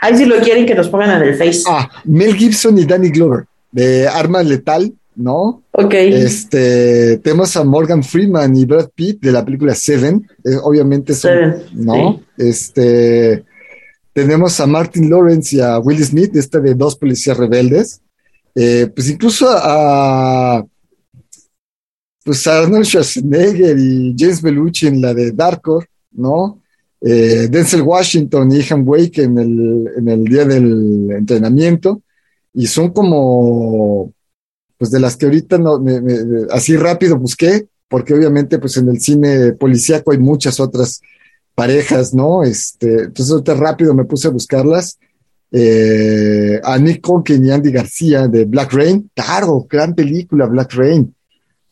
Ahí 0.00 0.16
si 0.16 0.24
lo 0.24 0.38
quieren 0.40 0.66
que 0.66 0.74
nos 0.74 0.88
pongan 0.88 1.22
en 1.22 1.28
el 1.28 1.34
Face. 1.34 1.62
Ah, 1.66 1.90
Mel 2.04 2.34
Gibson 2.34 2.78
y 2.78 2.84
Danny 2.84 3.10
Glover, 3.10 3.44
de 3.70 4.08
Arma 4.08 4.42
Letal, 4.42 4.92
¿no? 5.16 5.62
Ok. 5.72 5.94
Este, 5.94 7.18
tenemos 7.18 7.56
a 7.56 7.64
Morgan 7.64 8.02
Freeman 8.02 8.56
y 8.56 8.64
Brad 8.64 8.88
Pitt 8.94 9.20
de 9.20 9.32
la 9.32 9.44
película 9.44 9.74
Seven, 9.74 10.26
eh, 10.44 10.56
obviamente 10.62 11.14
son, 11.14 11.54
¿no? 11.74 12.22
Este, 12.36 13.44
tenemos 14.12 14.58
a 14.60 14.66
Martin 14.66 15.10
Lawrence 15.10 15.56
y 15.56 15.60
a 15.60 15.78
Will 15.78 16.04
Smith, 16.04 16.34
este 16.34 16.60
de 16.60 16.74
Dos 16.74 16.96
Policías 16.96 17.36
Rebeldes. 17.36 18.00
Eh, 18.54 18.90
pues 18.92 19.08
incluso 19.08 19.48
a, 19.50 20.64
pues 22.24 22.46
a 22.46 22.58
Arnold 22.58 22.84
Schwarzenegger 22.84 23.78
y 23.78 24.16
James 24.18 24.42
Belushi 24.42 24.88
en 24.88 25.00
la 25.00 25.14
de 25.14 25.30
Dark 25.30 25.62
¿no? 26.12 26.60
Eh, 27.00 27.48
Denzel 27.48 27.82
Washington 27.82 28.50
y 28.50 28.60
Ethan 28.60 28.82
Wake 28.84 29.22
en 29.22 29.38
el, 29.38 29.88
en 29.96 30.08
el 30.08 30.24
día 30.24 30.44
del 30.44 31.12
entrenamiento 31.12 32.02
y 32.52 32.66
son 32.66 32.90
como, 32.90 34.12
pues 34.76 34.90
de 34.90 34.98
las 34.98 35.16
que 35.16 35.26
ahorita 35.26 35.58
no, 35.58 35.82
así 36.50 36.76
rápido 36.76 37.16
busqué, 37.16 37.68
porque 37.88 38.14
obviamente 38.14 38.58
pues 38.58 38.76
en 38.78 38.88
el 38.88 39.00
cine 39.00 39.52
policíaco 39.52 40.10
hay 40.10 40.18
muchas 40.18 40.58
otras 40.58 41.00
parejas, 41.54 42.14
¿no? 42.14 42.42
Este, 42.42 43.04
entonces 43.04 43.30
ahorita 43.30 43.54
rápido 43.54 43.94
me 43.94 44.04
puse 44.04 44.28
a 44.28 44.32
buscarlas. 44.32 44.98
Eh, 45.50 46.60
a 46.62 46.76
Nick 46.78 47.00
Conkin 47.00 47.44
y 47.44 47.50
Andy 47.50 47.72
García 47.72 48.28
de 48.28 48.44
Black 48.44 48.72
Rain, 48.72 49.10
claro, 49.14 49.66
gran 49.68 49.94
película 49.94 50.46
Black 50.46 50.74
Rain, 50.74 51.14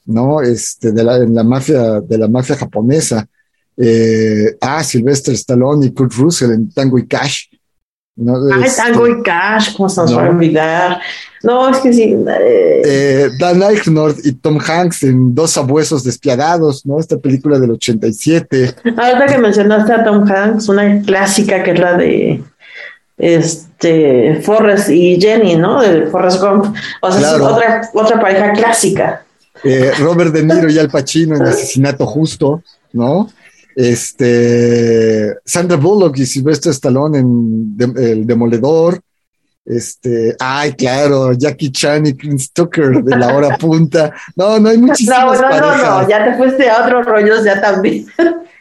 ¿no? 0.07 0.41
Este, 0.41 0.93
de 0.93 1.05
la, 1.05 1.17
en 1.19 1.35
la 1.35 1.45
mafia, 1.45 2.01
de 2.01 2.17
la 2.17 2.29
mafia 2.29 2.57
japonesa. 2.57 3.29
Eh, 3.77 4.57
ah, 4.61 4.83
Sylvester 4.83 5.35
Stallone 5.35 5.87
y 5.87 5.93
Kurt 5.93 6.15
Russell 6.15 6.53
en 6.53 6.71
Tango 6.71 6.99
y 6.99 7.07
Cash. 7.07 7.45
¿no? 8.17 8.35
Ay, 8.53 8.71
Tango 8.75 9.07
y 9.07 9.23
Cash, 9.23 9.77
¿cómo 9.77 9.89
se 9.89 10.01
nos 10.01 10.17
va 10.17 10.27
a 10.27 10.31
olvidar? 10.31 11.01
No, 11.43 11.69
es 11.69 11.79
que 11.79 11.93
sí. 11.93 12.03
Eh. 12.05 12.83
Eh, 12.85 13.31
Dan 13.39 13.63
Eichner 13.63 14.15
y 14.25 14.33
Tom 14.33 14.59
Hanks 14.59 15.03
en 15.03 15.35
Dos 15.35 15.57
Abuesos 15.59 16.03
Despiadados, 16.03 16.87
¿no? 16.87 16.99
Esta 16.99 17.19
película 17.19 17.59
del 17.59 17.73
87. 17.73 18.75
Ahorita 18.97 19.27
que 19.27 19.39
mencionaste 19.39 19.93
a 19.93 20.05
Tom 20.05 20.25
Hanks, 20.29 20.69
una 20.69 21.03
clásica 21.03 21.63
que 21.63 21.73
es 21.73 21.79
la 21.79 21.97
de 21.97 22.43
este 23.19 24.41
Forrest 24.43 24.89
y 24.89 25.21
Jenny, 25.21 25.57
¿no? 25.57 25.83
De 25.83 26.07
Forrest 26.07 26.41
Gump. 26.41 26.75
O 27.03 27.13
sea, 27.13 27.37
es 27.37 27.41
otra, 27.41 27.91
otra 27.93 28.21
pareja 28.21 28.53
clásica. 28.53 29.23
Robert 29.99 30.33
De 30.33 30.43
Niro 30.43 30.71
y 30.71 30.79
Al 30.79 30.91
Pacino 30.91 31.37
en 31.37 31.43
Asesinato 31.43 32.07
Justo, 32.07 32.63
¿no? 32.93 33.29
Este, 33.77 35.35
Sandra 35.45 35.77
Bullock 35.77 36.17
y 36.19 36.27
Sylvester 36.27 36.73
Stallone 36.73 37.19
en 37.19 37.77
El 37.97 38.27
Demoledor. 38.27 39.01
Este, 39.65 40.37
ay, 40.39 40.75
claro, 40.75 41.33
Jackie 41.33 41.73
Chan 41.73 42.07
y 42.07 42.15
Clint 42.15 42.41
Tucker 42.53 43.03
de 43.03 43.17
la 43.17 43.35
hora 43.35 43.57
punta. 43.59 44.13
No, 44.37 44.61
no 44.61 44.69
hay 44.69 44.79
muchísimas 44.79 45.41
No, 45.41 45.51
no, 45.51 45.61
no, 45.61 45.77
no, 46.03 46.09
ya 46.09 46.25
te 46.25 46.35
fuiste 46.37 46.71
a 46.71 46.85
otros 46.85 47.05
rollos 47.05 47.43
ya 47.45 47.61
también. 47.61 48.07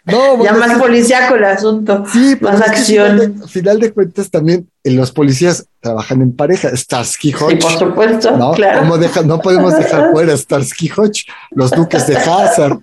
No, 0.04 0.32
ya 0.44 0.52
bueno, 0.54 0.58
más 0.58 0.72
sí. 0.74 0.80
policíaco 0.80 1.36
el 1.36 1.44
asunto. 1.46 2.04
Sí, 2.12 2.36
más 2.42 2.60
acción. 2.60 3.18
Final 3.20 3.40
de, 3.40 3.48
final 3.48 3.80
de 3.82 3.94
cuentas, 3.94 4.32
también 4.32 4.68
eh, 4.84 4.92
los 4.92 5.12
policías 5.12 5.68
trabajan 5.80 6.24
en 6.24 6.36
pareja. 6.36 6.76
Starsky 6.76 7.32
Sí, 7.34 7.38
Hodge. 7.40 7.60
por 7.62 7.72
supuesto, 7.78 8.36
¿no? 8.36 8.54
claro. 8.54 8.80
¿Cómo 8.80 8.98
deja- 8.98 9.22
no 9.22 9.38
podemos 9.40 9.78
dejar 9.78 10.10
fuera 10.12 10.36
Starsky 10.36 10.90
Hodge, 10.98 11.26
los 11.52 11.70
duques 11.70 12.08
de 12.08 12.18
Hazard, 12.18 12.80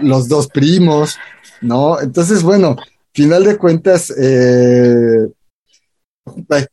los 0.00 0.28
dos 0.28 0.46
primos, 0.46 1.16
¿no? 1.62 2.00
Entonces, 2.00 2.42
bueno, 2.42 2.76
final 3.12 3.44
de 3.44 3.56
cuentas, 3.56 4.12
eh, 4.16 5.28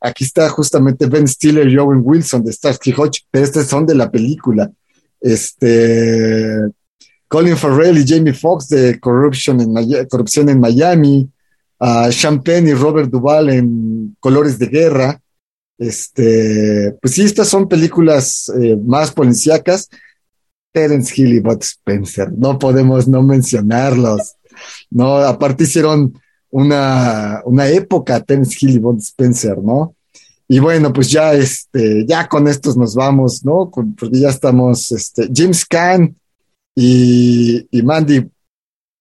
aquí 0.02 0.24
está 0.24 0.50
justamente 0.50 1.08
Ben 1.08 1.28
Stiller 1.28 1.68
y 1.68 1.78
Owen 1.78 2.02
Wilson 2.04 2.44
de 2.44 2.54
Starsky 2.54 2.94
Hodge, 2.96 3.26
pero 3.32 3.46
estos 3.46 3.68
son 3.68 3.86
de 3.86 3.96
la 3.96 4.12
película. 4.12 4.70
Este, 5.22 6.58
Colin 7.28 7.58
Farrell 7.58 7.98
y 7.98 8.08
Jamie 8.08 8.34
Foxx 8.34 8.70
de 8.70 9.00
Corruption 9.00 9.62
en 9.62 10.08
Corrupción 10.08 10.50
en 10.50 10.60
Miami, 10.60 11.30
Sean 12.12 12.42
Penn 12.42 12.68
y 12.68 12.74
Robert 12.74 13.10
Duvall 13.10 13.50
en 13.50 14.18
Colores 14.20 14.58
de 14.60 14.68
Guerra. 14.68 15.22
Este, 15.78 16.98
pues 17.02 17.14
sí, 17.14 17.24
estas 17.24 17.48
son 17.48 17.70
películas 17.70 18.52
eh, 18.60 18.78
más 18.84 19.12
policíacas. 19.12 19.90
Terence 20.72 21.14
Hill 21.16 21.34
y 21.34 21.40
Bud 21.40 21.62
Spencer, 21.62 22.32
no 22.32 22.60
podemos 22.60 23.08
no 23.08 23.24
mencionarlos. 23.24 24.36
No, 24.90 25.18
aparte 25.18 25.64
hicieron 25.64 26.14
una, 26.52 27.42
una 27.46 27.68
época 27.68 28.20
Terence 28.22 28.58
Hill 28.60 28.76
y 28.76 28.80
Bud 28.80 29.00
Spencer, 29.00 29.58
¿no? 29.60 29.96
Y 30.48 30.58
bueno, 30.60 30.92
pues 30.92 31.12
ya, 31.12 31.34
este, 31.34 32.06
ya 32.08 32.28
con 32.28 32.48
estos 32.48 32.76
nos 32.76 32.96
vamos, 32.96 33.46
¿no? 33.46 33.70
Con- 33.70 33.96
porque 33.96 34.20
ya 34.20 34.30
estamos, 34.30 34.92
este, 34.92 35.30
James 35.34 35.64
Caan 35.66 36.16
y, 36.76 37.68
y 37.70 37.82
Mandy 37.84 38.28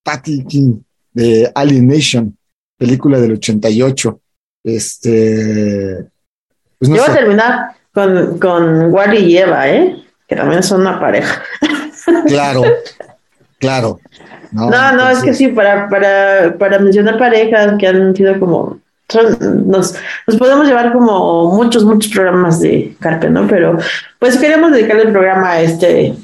Patinkin 0.03 0.85
de 1.13 1.51
Alien 1.55 1.87
Nation, 1.87 2.37
película 2.77 3.19
del 3.19 3.33
88. 3.33 4.21
Este, 4.65 5.97
pues 6.79 6.89
no 6.91 6.97
Yo 6.97 7.03
voy 7.03 7.11
a 7.11 7.15
terminar 7.15 7.77
con, 7.93 8.39
con 8.39 8.93
Wally 8.93 9.25
y 9.25 9.39
Eva, 9.39 9.71
¿eh? 9.71 9.97
Que 10.29 10.37
también 10.37 10.63
son 10.63 10.83
una 10.83 11.01
pareja. 11.01 11.43
claro, 12.27 12.63
claro. 13.59 14.01
No, 14.53 14.93
no, 14.93 15.09
es 15.11 15.21
que 15.21 15.35
sí, 15.35 15.49
para, 15.49 15.89
para, 15.89 16.57
para 16.59 16.79
mencionar 16.79 17.19
parejas 17.19 17.75
que 17.79 17.87
han 17.87 18.15
sido 18.17 18.39
como. 18.41 18.79
son- 19.09 19.69
nos, 19.71 19.95
nos 20.27 20.37
podemos 20.37 20.67
llevar 20.67 20.93
como 20.93 21.53
muchos, 21.55 21.85
muchos 21.85 22.13
programas 22.13 22.61
de 22.61 22.97
Carpe, 23.01 23.29
¿no? 23.31 23.47
Pero 23.47 23.79
pues 24.19 24.37
queremos 24.39 24.71
dedicarle 24.73 25.05
el 25.05 25.13
programa 25.13 25.53
a 25.53 25.61
este 25.61 26.15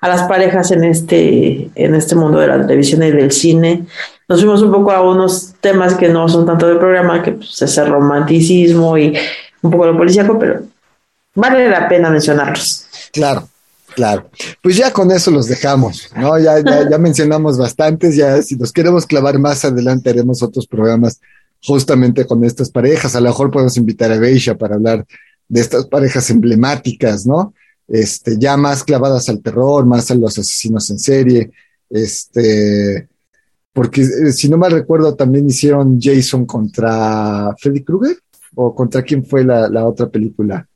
a 0.00 0.08
las 0.08 0.22
parejas 0.24 0.70
en 0.72 0.84
este, 0.84 1.70
en 1.74 1.94
este 1.94 2.14
mundo 2.14 2.38
de 2.38 2.46
la 2.46 2.60
televisión 2.66 3.02
y 3.02 3.10
del 3.10 3.32
cine. 3.32 3.84
Nos 4.28 4.40
fuimos 4.40 4.62
un 4.62 4.70
poco 4.70 4.92
a 4.92 5.00
unos 5.02 5.54
temas 5.60 5.94
que 5.94 6.08
no 6.08 6.28
son 6.28 6.44
tanto 6.46 6.66
del 6.68 6.78
programa, 6.78 7.22
que 7.22 7.32
pues, 7.32 7.60
es 7.62 7.78
el 7.78 7.88
romanticismo 7.88 8.96
y 8.98 9.16
un 9.62 9.70
poco 9.70 9.86
lo 9.86 9.96
policíaco, 9.96 10.38
pero 10.38 10.60
vale 11.34 11.68
la 11.70 11.88
pena 11.88 12.10
mencionarlos. 12.10 12.86
Claro, 13.12 13.48
claro. 13.94 14.30
Pues 14.62 14.76
ya 14.76 14.92
con 14.92 15.10
eso 15.10 15.30
los 15.30 15.48
dejamos, 15.48 16.10
¿no? 16.16 16.38
Ya, 16.38 16.60
ya, 16.60 16.88
ya 16.90 16.98
mencionamos 16.98 17.58
bastantes, 17.58 18.16
ya 18.16 18.42
si 18.42 18.56
nos 18.56 18.72
queremos 18.72 19.06
clavar 19.06 19.38
más 19.38 19.64
adelante 19.64 20.10
haremos 20.10 20.42
otros 20.42 20.66
programas 20.66 21.20
justamente 21.62 22.26
con 22.26 22.44
estas 22.44 22.70
parejas. 22.70 23.16
A 23.16 23.20
lo 23.20 23.28
mejor 23.28 23.50
podemos 23.50 23.76
invitar 23.76 24.12
a 24.12 24.18
Beisha 24.18 24.56
para 24.56 24.74
hablar 24.76 25.04
de 25.48 25.60
estas 25.60 25.86
parejas 25.86 26.28
emblemáticas, 26.30 27.26
¿no? 27.26 27.54
Este, 27.88 28.38
ya 28.38 28.56
más 28.56 28.82
clavadas 28.82 29.28
al 29.28 29.40
terror, 29.40 29.84
más 29.84 30.10
a 30.10 30.14
los 30.14 30.38
asesinos 30.38 30.88
en 30.90 30.98
serie, 30.98 31.50
este, 31.90 33.08
porque 33.72 34.02
eh, 34.02 34.32
si 34.32 34.48
no 34.48 34.56
mal 34.56 34.72
recuerdo 34.72 35.14
también 35.14 35.46
hicieron 35.46 36.00
Jason 36.00 36.46
contra 36.46 37.54
Freddy 37.58 37.82
Krueger 37.82 38.16
o 38.54 38.74
contra 38.74 39.02
quién 39.02 39.24
fue 39.24 39.44
la, 39.44 39.68
la 39.68 39.86
otra 39.86 40.08
película. 40.08 40.66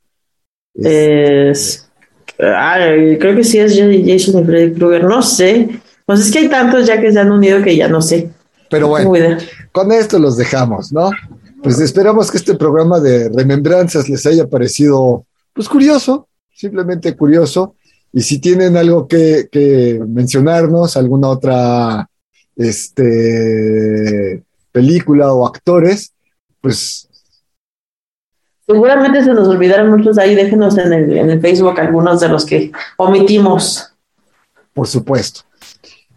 Es, 0.75 1.88
creo 2.39 3.35
que 3.35 3.43
sí 3.43 3.59
es 3.59 3.73
Jason 3.73 4.41
y 4.41 4.45
Freddy 4.45 4.73
Krueger, 4.73 5.03
no 5.03 5.21
sé. 5.21 5.81
Pues 6.05 6.21
es 6.21 6.31
que 6.31 6.39
hay 6.39 6.49
tantos 6.49 6.87
ya 6.87 6.99
que 6.99 7.11
se 7.11 7.19
han 7.19 7.31
unido 7.31 7.61
que 7.61 7.75
ya 7.75 7.87
no 7.87 8.01
sé. 8.01 8.29
Pero 8.69 8.87
No 8.87 9.07
bueno, 9.07 9.37
con 9.71 9.91
esto 9.91 10.19
los 10.19 10.37
dejamos, 10.37 10.91
¿no? 10.91 11.11
Pues 11.61 11.79
esperamos 11.79 12.31
que 12.31 12.37
este 12.37 12.55
programa 12.55 12.99
de 12.99 13.29
remembranzas 13.29 14.07
les 14.07 14.25
haya 14.25 14.47
parecido, 14.47 15.25
pues 15.53 15.67
curioso, 15.67 16.27
simplemente 16.53 17.15
curioso. 17.15 17.75
Y 18.13 18.21
si 18.21 18.39
tienen 18.39 18.77
algo 18.77 19.07
que, 19.07 19.49
que 19.51 20.01
mencionarnos, 20.07 20.95
alguna 20.97 21.27
otra 21.27 22.09
este, 22.55 24.43
película 24.71 25.33
o 25.33 25.45
actores, 25.45 26.13
pues 26.61 27.08
Seguramente 28.69 29.23
se 29.23 29.33
nos 29.33 29.47
olvidaron 29.47 29.89
muchos 29.89 30.19
ahí. 30.19 30.35
Déjenos 30.35 30.77
en 30.77 30.93
el, 30.93 31.17
en 31.17 31.29
el 31.31 31.41
Facebook 31.41 31.79
algunos 31.79 32.19
de 32.19 32.29
los 32.29 32.45
que 32.45 32.71
omitimos. 32.97 33.91
por 34.73 34.85
supuesto. 34.87 35.41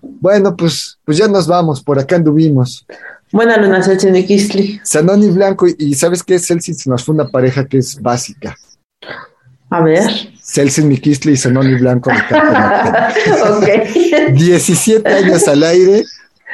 Bueno, 0.03 0.55
pues, 0.55 0.99
pues 1.05 1.17
ya 1.17 1.29
nos 1.29 1.47
vamos, 1.47 1.83
por 1.83 1.99
acá 1.99 2.17
anduvimos. 2.17 2.85
Buena 3.31 3.57
luna, 3.57 3.81
Kistli. 4.27 4.81
Sanoni 4.85 5.31
Blanco, 5.31 5.67
y, 5.79 5.95
¿sabes 5.95 6.23
qué? 6.23 6.39
Celsin 6.39 6.75
se 6.75 6.91
nos 6.91 7.05
fue 7.05 7.15
una 7.15 7.29
pareja 7.29 7.65
que 7.65 7.79
es 7.79 7.99
básica. 8.03 8.55
A 9.71 9.81
ver. 9.81 10.03
Celsin 10.43 10.89
Mikisli 10.89 11.33
y 11.33 11.37
Sanoni 11.39 11.77
Blanco 11.77 12.11
ok. 13.57 13.69
17 14.35 15.09
años 15.09 15.49
al 15.49 15.63
aire, 15.63 16.05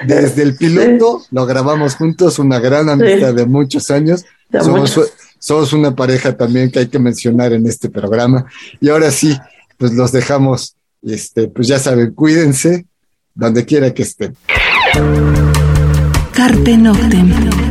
desde 0.07 0.45
el 0.45 0.55
piloto, 0.55 1.23
lo 1.33 1.45
grabamos 1.45 1.97
juntos, 1.97 2.39
una 2.39 2.61
gran 2.61 2.89
amistad 2.89 3.31
Sí. 3.31 3.35
de 3.37 3.47
muchos 3.47 3.91
años. 3.91 4.25
De 4.49 4.61
Somos, 4.61 4.81
muchos. 4.97 5.13
Somos 5.39 5.73
una 5.73 5.95
pareja 5.95 6.37
también 6.37 6.71
que 6.71 6.81
hay 6.81 6.89
que 6.89 6.99
mencionar 6.99 7.53
en 7.53 7.67
este 7.67 7.89
programa. 7.89 8.47
Y 8.81 8.89
ahora 8.89 9.11
sí, 9.11 9.37
pues 9.77 9.93
los 9.93 10.13
dejamos, 10.13 10.77
este, 11.03 11.49
pues 11.49 11.69
ya 11.69 11.79
saben, 11.79 12.13
cuídense 12.13 12.87
donde 13.35 13.65
quiera 13.65 13.95
que 13.95 14.03
estén. 14.03 14.37
Carpe 16.33 16.77
Noctem. 16.77 17.68